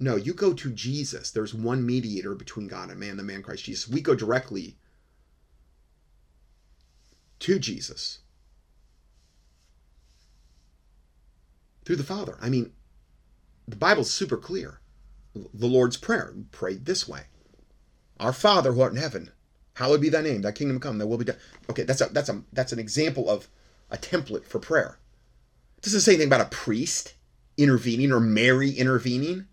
[0.00, 1.30] No, you go to Jesus.
[1.30, 3.88] There's one mediator between God and man, the man Christ Jesus.
[3.88, 4.76] We go directly
[7.40, 8.18] to Jesus
[11.84, 12.36] through the Father.
[12.40, 12.72] I mean,
[13.68, 14.80] the Bible's super clear.
[15.34, 17.22] The Lord's Prayer prayed this way
[18.18, 19.30] Our Father who art in heaven,
[19.78, 21.36] hallowed be thy name, thy kingdom come, thy will be done.
[21.70, 23.48] Okay, that's a that's a that's an example of
[23.90, 24.98] a template for prayer.
[25.76, 27.14] It doesn't say anything about a priest
[27.56, 29.46] intervening or Mary intervening.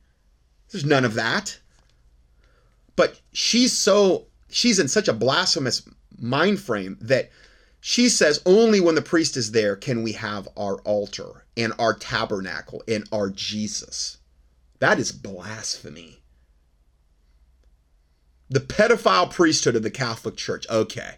[0.72, 1.60] There's none of that.
[2.96, 5.88] But she's so she's in such a blasphemous
[6.18, 7.30] mind frame that
[7.80, 11.94] she says only when the priest is there can we have our altar and our
[11.94, 14.18] tabernacle and our Jesus.
[14.80, 16.24] That is blasphemy.
[18.50, 20.66] The pedophile priesthood of the Catholic Church.
[20.70, 21.16] Okay.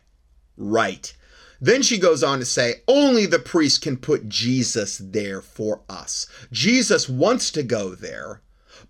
[0.55, 1.13] Right.
[1.59, 6.27] Then she goes on to say, only the priest can put Jesus there for us.
[6.51, 8.41] Jesus wants to go there,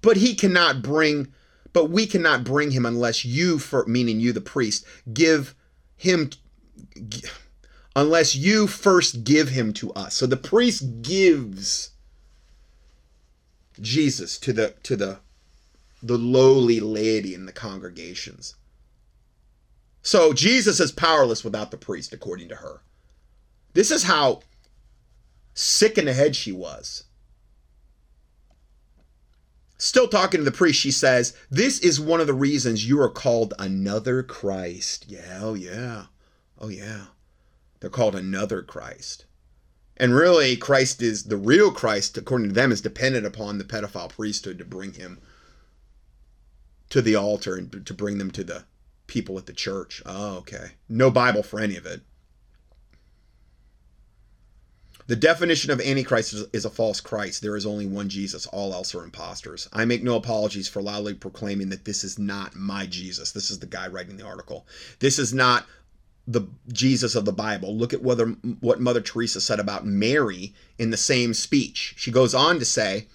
[0.01, 1.33] but he cannot bring,
[1.71, 5.55] but we cannot bring him unless you, for meaning you, the priest, give
[5.95, 6.29] him,
[7.95, 10.15] unless you first give him to us.
[10.15, 11.91] So the priest gives
[13.79, 15.19] Jesus to the to the
[16.01, 18.55] the lowly laity in the congregations.
[20.01, 22.81] So Jesus is powerless without the priest, according to her.
[23.73, 24.41] This is how
[25.53, 27.03] sick in the head she was.
[29.77, 33.09] Still talking to the priest, she says, This is one of the reasons you are
[33.09, 35.05] called another Christ.
[35.07, 36.05] Yeah, oh yeah.
[36.59, 37.07] Oh yeah.
[37.79, 39.25] They're called another Christ.
[39.97, 44.09] And really, Christ is the real Christ, according to them, is dependent upon the pedophile
[44.09, 45.19] priesthood to bring him
[46.89, 48.63] to the altar and to bring them to the
[49.07, 50.01] people at the church.
[50.05, 50.71] Oh, okay.
[50.89, 52.01] No Bible for any of it.
[55.07, 57.41] The definition of Antichrist is, a false Christ.
[57.41, 58.45] There is only one Jesus.
[58.47, 59.69] All else are imposters.
[59.71, 63.31] I make no apologies for loudly proclaiming that this is not my Jesus.
[63.31, 64.67] This is the guy writing the article.
[64.99, 65.65] This is not
[66.27, 66.41] the
[66.73, 67.73] Jesus of the Bible.
[67.73, 68.27] Look at whether
[68.59, 71.93] what Mother Teresa said about Mary in the same speech.
[71.95, 73.07] She goes on to say,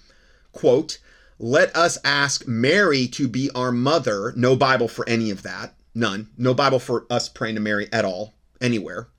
[0.51, 0.97] quote,
[1.43, 5.75] "Let us ask Mary to be our mother." No Bible for any of that.
[5.93, 6.29] None.
[6.37, 9.09] No Bible for us praying to Mary at all anywhere.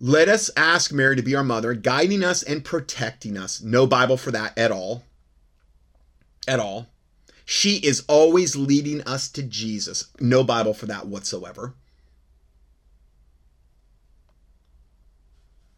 [0.00, 3.60] Let us ask Mary to be our mother, guiding us and protecting us.
[3.60, 5.04] No Bible for that at all.
[6.48, 6.88] At all.
[7.44, 10.06] She is always leading us to Jesus.
[10.18, 11.74] No Bible for that whatsoever.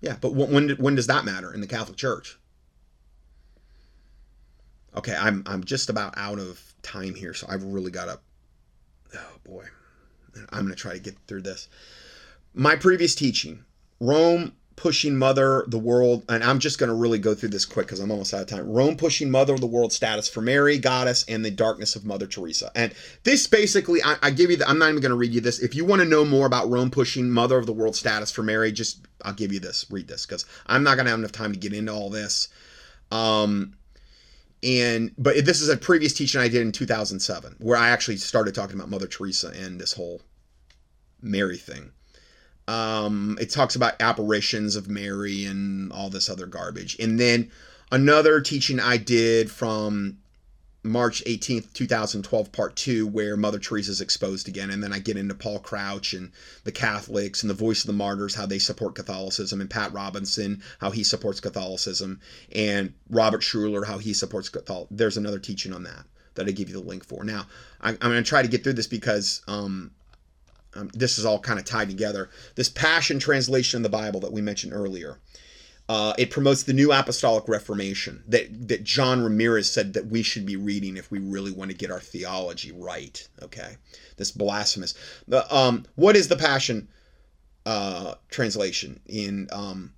[0.00, 2.38] Yeah, but when when does that matter in the Catholic Church?
[4.96, 8.18] Okay, I'm I'm just about out of time here, so I've really got to.
[9.16, 9.64] Oh boy,
[10.50, 11.68] I'm to try to get through this.
[12.54, 13.64] My previous teaching,
[14.00, 18.00] Rome pushing mother the world and i'm just to really go through this quick because
[18.00, 21.24] i'm almost out of time rome pushing mother of the world status for mary goddess
[21.28, 22.92] and the darkness of mother teresa and
[23.22, 25.74] this basically i, I give you the, i'm not even to read you this if
[25.74, 28.72] you want to know more about rome pushing mother of the world status for mary
[28.72, 31.58] just i'll give you this read this because i'm not to have enough time to
[31.58, 32.48] get into all this
[33.12, 33.74] um
[34.64, 38.54] and but this is a previous teaching i did in 2007 where i actually started
[38.54, 40.20] talking about mother teresa and this whole
[41.20, 41.90] mary thing
[42.66, 46.98] um, it talks about apparitions of Mary and all this other garbage.
[46.98, 47.50] And then
[47.92, 50.18] another teaching I did from
[50.84, 54.70] March 18th, 2012, part two, where Mother Teresa is exposed again.
[54.70, 56.30] And then I get into Paul Crouch and
[56.64, 60.62] the Catholics and the Voice of the Martyrs, how they support Catholicism, and Pat Robertson,
[60.80, 62.20] how he supports Catholicism,
[62.52, 64.94] and Robert Schuller, how he supports Catholicism.
[64.94, 66.04] There's another teaching on that
[66.34, 67.24] that I give you the link for.
[67.24, 67.46] Now,
[67.80, 69.90] I'm, I'm going to try to get through this because um,
[70.74, 72.28] um, this is all kind of tied together.
[72.56, 75.18] This Passion translation of the Bible that we mentioned earlier.
[75.86, 80.46] Uh, it promotes the new apostolic reformation that, that John Ramirez said that we should
[80.46, 83.26] be reading if we really want to get our theology right.
[83.42, 83.76] Okay,
[84.16, 84.94] this blasphemous.
[85.28, 86.88] The um, what is the Passion
[87.66, 89.92] uh, translation in um,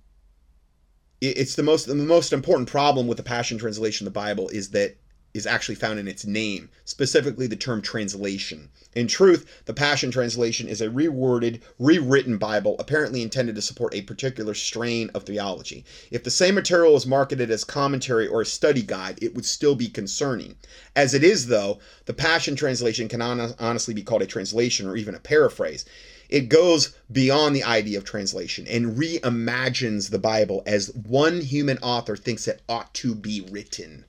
[1.21, 4.49] it, it's the most the most important problem with the Passion translation of the Bible
[4.49, 4.97] is that
[5.37, 8.69] is actually found in its name, specifically the term translation.
[8.95, 14.01] In truth, the Passion Translation is a reworded, rewritten Bible apparently intended to support a
[14.01, 15.85] particular strain of theology.
[16.09, 19.75] If the same material was marketed as commentary or a study guide, it would still
[19.75, 20.55] be concerning.
[20.95, 25.13] As it is, though, the Passion Translation can honestly be called a translation or even
[25.13, 25.85] a paraphrase.
[26.29, 32.17] It goes beyond the idea of translation and reimagines the Bible as one human author
[32.17, 34.05] thinks it ought to be written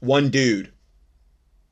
[0.00, 0.72] one dude.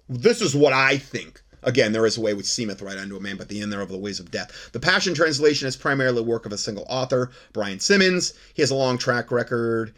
[0.08, 1.42] This is what I think.
[1.62, 3.88] Again, there is a way which seemeth right unto a man, but the end thereof
[3.88, 4.70] the ways of death.
[4.72, 8.34] The Passion Translation is primarily the work of a single author, Brian Simmons.
[8.52, 9.94] He has a long track record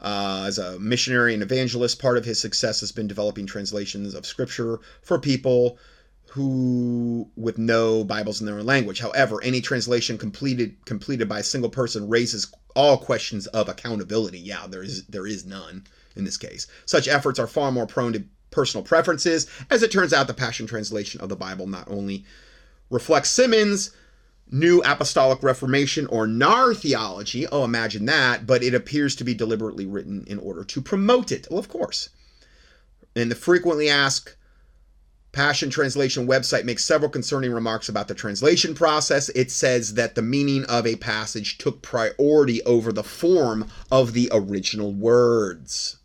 [0.00, 1.98] uh, as a missionary and evangelist.
[1.98, 5.78] Part of his success has been developing translations of Scripture for people
[6.30, 9.00] who with no Bibles in their own language.
[9.00, 14.38] However, any translation completed completed by a single person raises all questions of accountability.
[14.38, 15.84] Yeah, there is there is none
[16.18, 16.66] in this case.
[16.84, 19.46] Such efforts are far more prone to personal preferences.
[19.70, 22.24] As it turns out, the Passion Translation of the Bible not only
[22.90, 23.90] reflects Simmons'
[24.50, 29.84] New Apostolic Reformation or NAR theology, oh, imagine that, but it appears to be deliberately
[29.86, 31.46] written in order to promote it.
[31.50, 32.08] Well, of course.
[33.14, 34.36] And the frequently asked
[35.32, 39.28] Passion Translation website makes several concerning remarks about the translation process.
[39.30, 44.30] It says that the meaning of a passage took priority over the form of the
[44.32, 45.97] original words.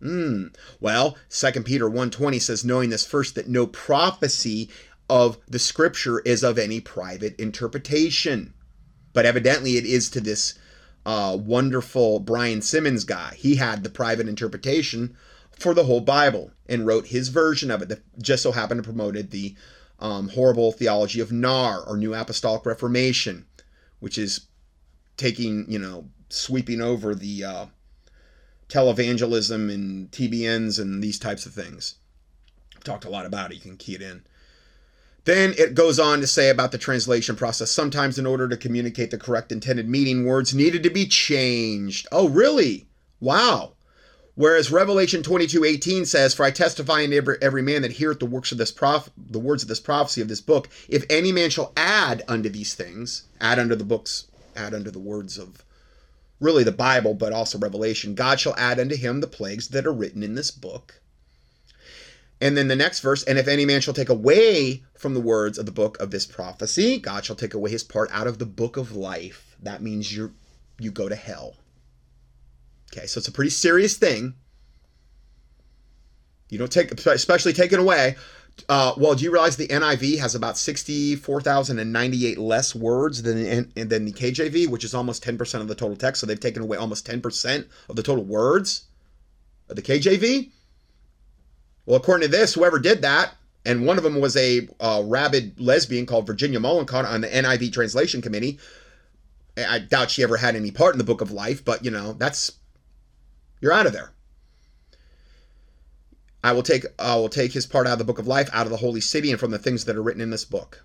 [0.00, 0.48] Hmm.
[0.80, 4.68] Well, 2 Peter 1:20 says knowing this first that no prophecy
[5.08, 8.52] of the scripture is of any private interpretation.
[9.12, 10.54] But evidently it is to this
[11.06, 13.34] uh, wonderful Brian Simmons guy.
[13.36, 15.16] He had the private interpretation
[15.52, 18.84] for the whole Bible and wrote his version of it that just so happened to
[18.84, 19.54] promoted the
[19.98, 23.46] um, horrible theology of NAR or New Apostolic Reformation,
[24.00, 24.48] which is
[25.16, 27.66] taking, you know, sweeping over the uh,
[28.68, 31.96] televangelism and TBNs and these types of things.
[32.76, 33.56] I've talked a lot about it.
[33.56, 34.24] You can key it in.
[35.24, 37.70] Then it goes on to say about the translation process.
[37.70, 42.06] Sometimes, in order to communicate the correct intended meaning, words needed to be changed.
[42.12, 42.86] Oh, really?
[43.18, 43.72] Wow.
[44.36, 48.26] Whereas Revelation 22, 18 says, For I testify in every, every man that heareth the
[48.26, 51.50] works of this prof the words of this prophecy of this book, if any man
[51.50, 55.64] shall add unto these things, add unto the books, add unto the words of
[56.40, 59.92] really the Bible, but also Revelation, God shall add unto him the plagues that are
[59.92, 61.00] written in this book.
[62.40, 65.56] And then the next verse, and if any man shall take away from the words
[65.56, 68.46] of the book of this prophecy, God shall take away his part out of the
[68.46, 69.56] book of life.
[69.62, 70.34] That means you
[70.78, 71.56] you go to hell.
[72.92, 74.34] Okay, so it's a pretty serious thing.
[76.50, 78.16] You don't take, especially taken away.
[78.68, 84.12] Uh, well, do you realize the NIV has about 64,098 less words than, than the
[84.12, 86.20] KJV, which is almost 10% of the total text?
[86.20, 88.84] So they've taken away almost 10% of the total words
[89.68, 90.50] of the KJV.
[91.84, 93.34] Well, according to this, whoever did that,
[93.64, 97.72] and one of them was a uh, rabid lesbian called Virginia Mollenkott on the NIV
[97.72, 98.58] translation committee.
[99.56, 102.12] I doubt she ever had any part in the book of life, but you know,
[102.12, 102.52] that's
[103.60, 104.12] you're out of there.
[106.46, 108.66] I will take I will take his part out of the book of life, out
[108.66, 110.84] of the holy city, and from the things that are written in this book.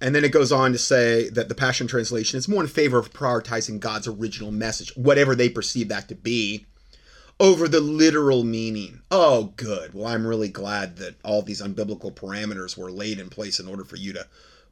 [0.00, 2.98] And then it goes on to say that the Passion Translation is more in favor
[2.98, 6.64] of prioritizing God's original message, whatever they perceive that to be,
[7.38, 9.02] over the literal meaning.
[9.10, 9.92] Oh, good.
[9.92, 13.84] Well, I'm really glad that all these unbiblical parameters were laid in place in order
[13.84, 14.26] for you to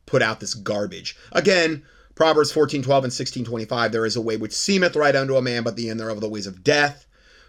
[0.07, 1.15] put out this garbage.
[1.31, 1.83] Again,
[2.15, 5.43] Proverbs 14, 12, and 16, 25, there is a way which seemeth right unto a
[5.43, 7.07] man, but the end thereof are the ways of death.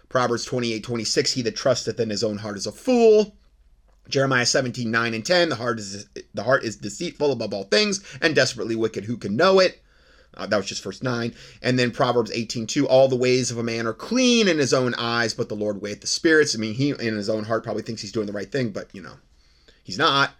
[0.08, 3.36] Proverbs 28, 26, he that trusteth in his own heart is a fool.
[4.08, 8.04] Jeremiah 17, 9 and 10, the heart is the heart is deceitful above all things
[8.20, 9.04] and desperately wicked.
[9.04, 9.80] Who can know it?
[10.36, 11.34] Uh, that was just verse 9.
[11.62, 14.74] And then Proverbs 18, 2, all the ways of a man are clean in his
[14.74, 16.54] own eyes, but the Lord weigheth the spirits.
[16.54, 18.88] I mean, he in his own heart probably thinks he's doing the right thing, but
[18.92, 19.14] you know,
[19.82, 20.32] he's not.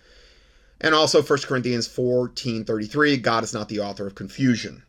[0.81, 4.83] And also 1 Corinthians 14 33, God is not the author of confusion.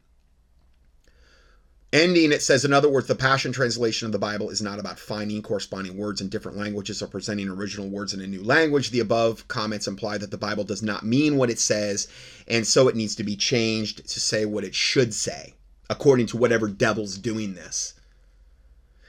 [1.94, 5.00] Ending, it says, in other words, the Passion Translation of the Bible is not about
[5.00, 8.90] finding corresponding words in different languages or presenting original words in a new language.
[8.90, 12.10] The above comments imply that the Bible does not mean what it says,
[12.50, 15.54] and so it needs to be changed to say what it should say,
[15.90, 17.94] according to whatever devil's doing this.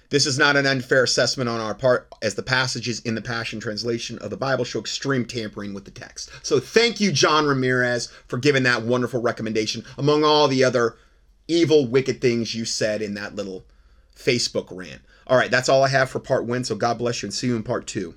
[0.08, 3.58] This is not an unfair assessment on our part, as the passages in the Passion
[3.58, 6.30] Translation of the Bible show extreme tampering with the text.
[6.44, 10.96] So thank you, John Ramirez, for giving that wonderful recommendation, among all the other
[11.48, 13.64] evil, wicked things you said in that little
[14.16, 15.02] Facebook rant.
[15.26, 17.48] All right, that's all I have for part one, so God bless you and see
[17.48, 18.14] you in part two.